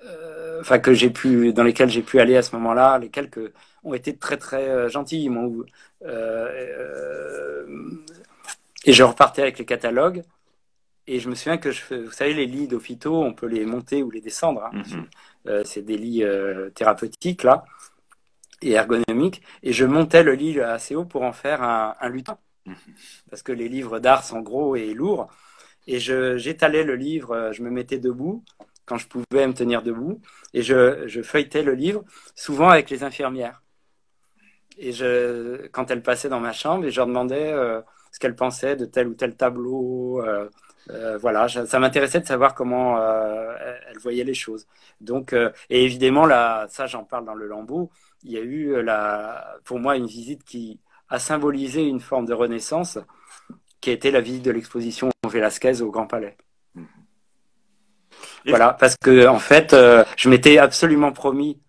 euh, 0.05 0.61
enfin 0.61 0.79
que 0.79 0.95
j'ai 0.95 1.11
pu 1.11 1.53
dans 1.53 1.65
lesquels 1.65 1.91
j'ai 1.91 2.03
pu 2.03 2.21
aller 2.21 2.37
à 2.37 2.43
ce 2.43 2.55
moment-là 2.57 2.99
les 2.99 3.11
quelques 3.11 3.53
ont 3.85 3.95
été 3.95 4.17
très 4.17 4.37
très 4.37 4.69
euh, 4.69 4.89
gentils 4.89 5.29
et 8.85 8.93
je 8.93 9.03
repartais 9.03 9.43
avec 9.43 9.59
les 9.59 9.65
catalogues 9.65 10.23
et 11.09 11.19
je 11.21 11.29
me 11.29 11.35
souviens 11.35 11.59
que 11.59 11.71
je 11.73 11.83
vous 11.95 12.13
savez 12.13 12.35
les 12.35 12.47
lits 12.47 12.69
d'hôpitaux 12.69 13.23
on 13.23 13.33
peut 13.33 13.47
les 13.47 13.65
monter 13.65 14.03
ou 14.03 14.11
les 14.11 14.21
descendre 14.21 14.63
hein. 14.65 14.83
mm-hmm. 15.47 15.65
c'est 15.65 15.83
des 15.83 15.99
lits 15.99 16.25
thérapeutiques 16.75 17.43
là 17.43 17.65
et 18.63 18.73
ergonomiques 18.73 19.43
et 19.63 19.73
je 19.73 19.85
montais 19.85 20.23
le 20.23 20.35
lit 20.35 20.61
assez 20.61 20.95
haut 20.95 21.05
pour 21.05 21.23
en 21.23 21.33
faire 21.33 21.63
un, 21.63 21.95
un 22.01 22.09
lutin 22.09 22.39
mm-hmm. 22.67 22.75
parce 23.31 23.43
que 23.43 23.53
les 23.53 23.69
livres 23.69 23.99
d'art 23.99 24.23
sont 24.23 24.41
gros 24.41 24.77
et 24.77 24.95
lourds 24.95 25.29
et 25.89 25.99
j'étalais 26.01 26.85
le 26.85 26.97
livre, 26.97 27.33
euh, 27.33 27.53
je 27.53 27.63
me 27.63 27.71
mettais 27.71 27.99
debout 27.99 28.45
quand 28.85 28.99
je 28.99 29.09
pouvais 29.09 29.47
me 29.47 29.55
tenir 29.55 29.83
debout, 29.83 30.21
et 30.55 30.63
je, 30.63 31.07
je 31.07 31.21
feuilletais 31.21 31.63
le 31.63 31.75
livre, 31.75 32.05
souvent 32.35 32.69
avec 32.69 32.89
les 32.89 33.05
infirmières. 33.05 33.63
Et 34.79 34.93
je, 34.93 35.67
quand 35.69 35.91
elles 35.91 36.03
passaient 36.03 36.31
dans 36.31 36.41
ma 36.41 36.53
chambre, 36.53 36.87
et 36.87 36.91
je 36.91 36.97
leur 36.97 37.07
demandais 37.07 37.53
euh, 37.53 37.83
ce 38.13 38.19
qu'elles 38.19 38.37
pensaient 38.37 38.77
de 38.77 38.87
tel 38.87 39.09
ou 39.09 39.15
tel 39.15 39.37
tableau. 39.37 40.23
Euh, 40.91 41.19
voilà, 41.19 41.49
ça 41.49 41.79
m'intéressait 41.79 42.21
de 42.21 42.27
savoir 42.27 42.55
comment 42.55 42.99
elles 42.99 43.99
voyaient 43.99 44.25
les 44.25 44.35
choses. 44.35 44.67
Donc, 45.01 45.33
et 45.33 45.85
évidemment, 45.85 46.27
là, 46.27 46.67
ça, 46.69 46.87
j'en 46.87 47.05
parle 47.05 47.25
dans 47.25 47.35
le 47.35 47.47
lambeau. 47.47 47.91
Il 48.25 48.33
y 48.33 48.39
a 48.39 48.41
eu, 48.41 48.83
la, 48.83 49.57
pour 49.65 49.79
moi, 49.79 49.97
une 49.97 50.07
visite 50.07 50.45
qui 50.45 50.81
a 51.09 51.19
symbolisé 51.19 51.85
une 51.85 52.01
forme 52.01 52.27
de 52.27 52.35
renaissance 52.35 52.99
qui 53.81 53.91
a 53.91 53.93
été 53.93 54.11
la 54.11 54.21
visite 54.21 54.45
de 54.45 54.51
l'exposition 54.51 55.11
Velasquez 55.27 55.83
au 55.83 55.91
Grand 55.91 56.07
Palais. 56.07 56.37
Voilà, 58.47 58.73
parce 58.73 58.97
que 58.97 59.27
en 59.27 59.39
fait, 59.39 59.73
euh, 59.73 60.05
je 60.17 60.29
m'étais 60.29 60.59
absolument 60.59 61.13
promis 61.13 61.61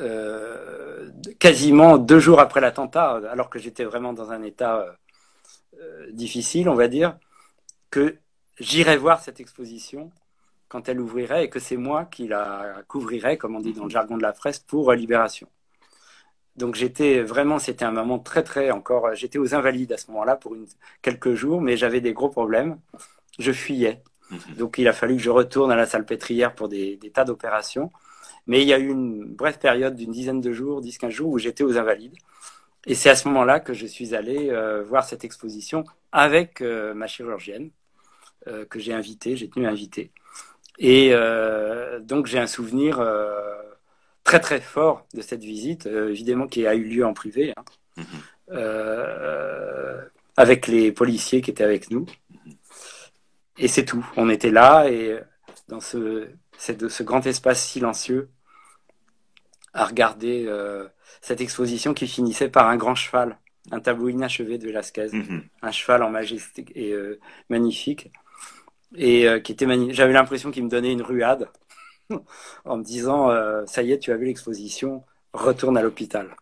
euh, 0.00 1.10
quasiment 1.38 1.98
deux 1.98 2.18
jours 2.18 2.40
après 2.40 2.60
l'attentat, 2.60 3.20
alors 3.30 3.48
que 3.50 3.58
j'étais 3.58 3.84
vraiment 3.84 4.12
dans 4.12 4.30
un 4.30 4.42
état 4.42 4.96
euh, 5.80 6.06
difficile, 6.12 6.68
on 6.68 6.74
va 6.74 6.88
dire, 6.88 7.16
que 7.90 8.18
j'irais 8.58 8.96
voir 8.96 9.20
cette 9.22 9.40
exposition 9.40 10.10
quand 10.68 10.88
elle 10.88 11.00
ouvrirait 11.00 11.44
et 11.44 11.50
que 11.50 11.60
c'est 11.60 11.76
moi 11.76 12.04
qui 12.04 12.28
la 12.28 12.82
couvrirais, 12.88 13.38
comme 13.38 13.56
on 13.56 13.60
dit 13.60 13.72
dans 13.72 13.84
le 13.84 13.90
jargon 13.90 14.16
de 14.16 14.22
la 14.22 14.32
presse, 14.32 14.58
pour 14.58 14.92
Libération. 14.92 15.48
Donc 16.58 16.74
j'étais 16.74 17.22
vraiment, 17.22 17.58
c'était 17.58 17.84
un 17.84 17.92
moment 17.92 18.18
très 18.18 18.42
très 18.42 18.70
encore. 18.72 19.14
J'étais 19.14 19.38
aux 19.38 19.54
Invalides 19.54 19.92
à 19.92 19.96
ce 19.96 20.10
moment-là 20.10 20.34
pour 20.36 20.56
une, 20.56 20.66
quelques 21.02 21.34
jours, 21.34 21.60
mais 21.60 21.76
j'avais 21.76 22.00
des 22.00 22.12
gros 22.12 22.28
problèmes. 22.28 22.78
Je 23.38 23.52
fuyais. 23.52 24.02
Mhm. 24.30 24.56
Donc 24.58 24.78
il 24.78 24.88
a 24.88 24.92
fallu 24.92 25.16
que 25.16 25.22
je 25.22 25.30
retourne 25.30 25.70
à 25.70 25.76
la 25.76 25.86
salle 25.86 26.04
pétrière 26.04 26.54
pour 26.54 26.68
des, 26.68 26.98
tas 27.14 27.24
d'opérations. 27.24 27.90
Mais 28.48 28.62
il 28.62 28.68
y 28.68 28.72
a 28.72 28.78
eu 28.78 28.88
une 28.88 29.24
brève 29.24 29.58
période 29.58 29.94
d'une 29.94 30.10
dizaine 30.10 30.40
de 30.40 30.52
jours, 30.52 30.80
10-15 30.82 31.10
jours, 31.10 31.30
où 31.30 31.38
j'étais 31.38 31.62
aux 31.62 31.78
Invalides. 31.78 32.16
Et 32.86 32.94
c'est 32.94 33.10
à 33.10 33.14
ce 33.16 33.28
moment-là 33.28 33.60
que 33.60 33.72
je 33.72 33.86
suis 33.86 34.14
allé 34.14 34.50
euh, 34.50 34.82
voir 34.82 35.04
cette 35.04 35.24
exposition 35.24 35.84
avec 36.10 36.60
euh, 36.60 36.94
ma 36.94 37.06
chirurgienne, 37.06 37.66
euh, 37.66 37.77
que 38.70 38.78
j'ai 38.78 38.92
invitée, 38.92 39.36
j'ai 39.36 39.48
tenu 39.48 39.66
à 39.66 39.70
inviter. 39.70 40.10
Et 40.78 41.12
donc 42.00 42.26
j'ai 42.26 42.38
un 42.38 42.46
souvenir 42.46 43.00
très 44.28 44.40
très 44.40 44.60
fort 44.60 45.06
de 45.14 45.22
cette 45.22 45.42
visite, 45.42 45.86
euh, 45.86 46.10
évidemment 46.10 46.46
qui 46.46 46.66
a 46.66 46.74
eu 46.74 46.84
lieu 46.84 47.06
en 47.06 47.14
privé, 47.14 47.54
hein. 47.56 47.64
mhm. 47.96 48.04
euh, 48.50 50.04
avec 50.36 50.66
les 50.66 50.92
policiers 50.92 51.40
qui 51.40 51.50
étaient 51.50 51.64
avec 51.64 51.90
nous. 51.90 52.04
Et 53.56 53.68
c'est 53.68 53.86
tout. 53.86 54.06
On 54.18 54.28
était 54.28 54.50
là 54.50 54.86
et 54.90 55.18
dans 55.68 55.80
ce, 55.80 56.28
ce 56.58 57.02
grand 57.02 57.26
espace 57.26 57.64
silencieux 57.64 58.28
à 59.72 59.86
regarder 59.86 60.44
euh, 60.46 60.86
cette 61.22 61.40
exposition 61.40 61.94
qui 61.94 62.06
finissait 62.06 62.50
par 62.50 62.68
un 62.68 62.76
grand 62.76 62.94
cheval, 62.94 63.38
un 63.70 63.80
tableau 63.80 64.10
inachevé 64.10 64.58
de 64.58 64.66
Velasquez, 64.66 65.08
mhm. 65.10 65.42
un 65.62 65.72
cheval 65.72 66.02
en 66.02 66.10
majesté 66.10 66.66
et 66.74 66.94
magnifique, 67.48 68.12
et 68.96 69.26
qui 69.42 69.52
était 69.52 69.66
J'avais 69.92 70.12
l'impression 70.12 70.50
qu'il 70.50 70.64
me 70.64 70.68
donnait 70.68 70.92
une 70.92 71.02
ruade 71.02 71.48
en 72.64 72.76
me 72.76 72.82
disant 72.82 73.30
euh, 73.30 73.64
ça 73.66 73.82
y 73.82 73.92
est, 73.92 73.98
tu 73.98 74.12
as 74.12 74.16
vu 74.16 74.26
l'exposition, 74.26 75.04
retourne 75.32 75.76
à 75.76 75.82
l'hôpital. 75.82 76.36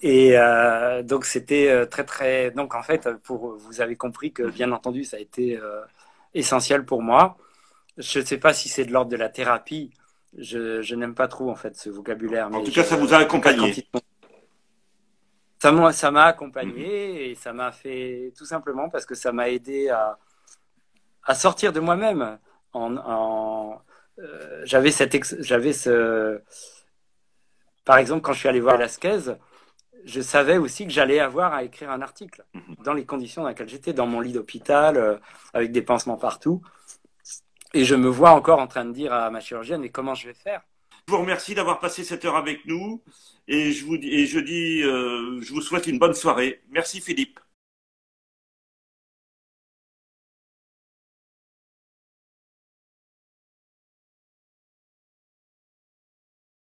Et 0.00 0.38
euh, 0.38 1.02
donc 1.02 1.24
c'était 1.24 1.68
euh, 1.68 1.86
très 1.86 2.04
très 2.04 2.50
donc 2.50 2.74
en 2.74 2.82
fait 2.82 3.08
pour 3.22 3.56
vous 3.56 3.80
avez 3.80 3.96
compris 3.96 4.32
que 4.32 4.44
bien 4.44 4.72
entendu 4.72 5.04
ça 5.04 5.16
a 5.16 5.20
été 5.20 5.58
essentiel 6.34 6.84
pour 6.84 7.02
moi. 7.02 7.36
Je 7.98 8.20
ne 8.20 8.24
sais 8.24 8.38
pas 8.38 8.54
si 8.54 8.68
c'est 8.68 8.86
de 8.86 8.92
l'ordre 8.92 9.10
de 9.10 9.16
la 9.16 9.28
thérapie. 9.28 9.90
Je, 10.38 10.94
n'aime 10.94 11.14
pas 11.14 11.28
trop 11.28 11.50
en 11.50 11.54
fait 11.54 11.76
ce 11.76 11.90
vocabulaire. 11.90 12.48
en 12.50 12.62
tout 12.62 12.72
cas, 12.72 12.84
ça 12.84 12.96
vous 12.96 13.12
a 13.12 13.18
accompagné. 13.18 13.86
Ça 15.58 15.70
m'a 15.70 15.92
ça 15.92 16.10
m'a 16.10 16.24
accompagné 16.24 17.30
et 17.30 17.34
ça 17.34 17.52
m'a 17.52 17.70
fait 17.70 18.32
tout 18.36 18.46
simplement 18.46 18.88
parce 18.88 19.04
que 19.04 19.14
ça 19.14 19.30
m'a 19.30 19.50
aidé 19.50 19.90
à, 19.90 20.18
à 21.24 21.34
sortir 21.34 21.72
de 21.72 21.80
moi-même. 21.80 22.38
En 22.72 23.78
euh, 24.18 24.62
j'avais 24.64 24.90
cette 24.90 25.42
j'avais 25.42 25.72
ce 25.72 26.40
par 27.84 27.96
exemple 27.96 28.20
quand 28.20 28.34
je 28.34 28.40
suis 28.40 28.48
allé 28.48 28.60
voir 28.60 28.76
Velasquez 28.76 29.36
je 30.04 30.20
savais 30.20 30.58
aussi 30.58 30.84
que 30.84 30.92
j'allais 30.92 31.18
avoir 31.18 31.54
à 31.54 31.64
écrire 31.64 31.90
un 31.90 32.02
article 32.02 32.44
mhm. 32.54 32.76
dans 32.84 32.92
les 32.92 33.06
conditions 33.06 33.42
dans 33.42 33.48
lesquelles 33.48 33.68
j'étais 33.68 33.92
dans 33.92 34.06
mon 34.06 34.20
lit 34.20 34.32
d'hôpital 34.32 34.96
euh, 34.96 35.16
avec 35.54 35.72
des 35.72 35.82
pansements 35.82 36.16
partout. 36.16 36.60
Et 37.72 37.84
je 37.84 37.94
me 37.94 38.08
vois 38.08 38.32
encore 38.32 38.58
en 38.58 38.66
train 38.66 38.84
de 38.84 38.92
dire 38.92 39.12
à 39.12 39.30
ma 39.30 39.40
chirurgienne 39.40 39.80
mais 39.80 39.90
comment 39.90 40.14
je 40.14 40.28
vais 40.28 40.34
faire? 40.34 40.62
Je 41.08 41.12
vous 41.12 41.20
remercie 41.20 41.54
d'avoir 41.54 41.80
passé 41.80 42.04
cette 42.04 42.24
heure 42.24 42.36
avec 42.36 42.66
nous. 42.66 43.02
Et 43.48 43.72
je 43.72 43.84
vous 43.84 43.96
et 43.96 44.26
je 44.26 44.38
dis 44.38 44.82
euh, 44.82 45.40
je 45.40 45.52
vous 45.52 45.62
souhaite 45.62 45.86
une 45.86 45.98
bonne 45.98 46.14
soirée. 46.14 46.62
Merci 46.70 47.00
Philippe 47.00 47.40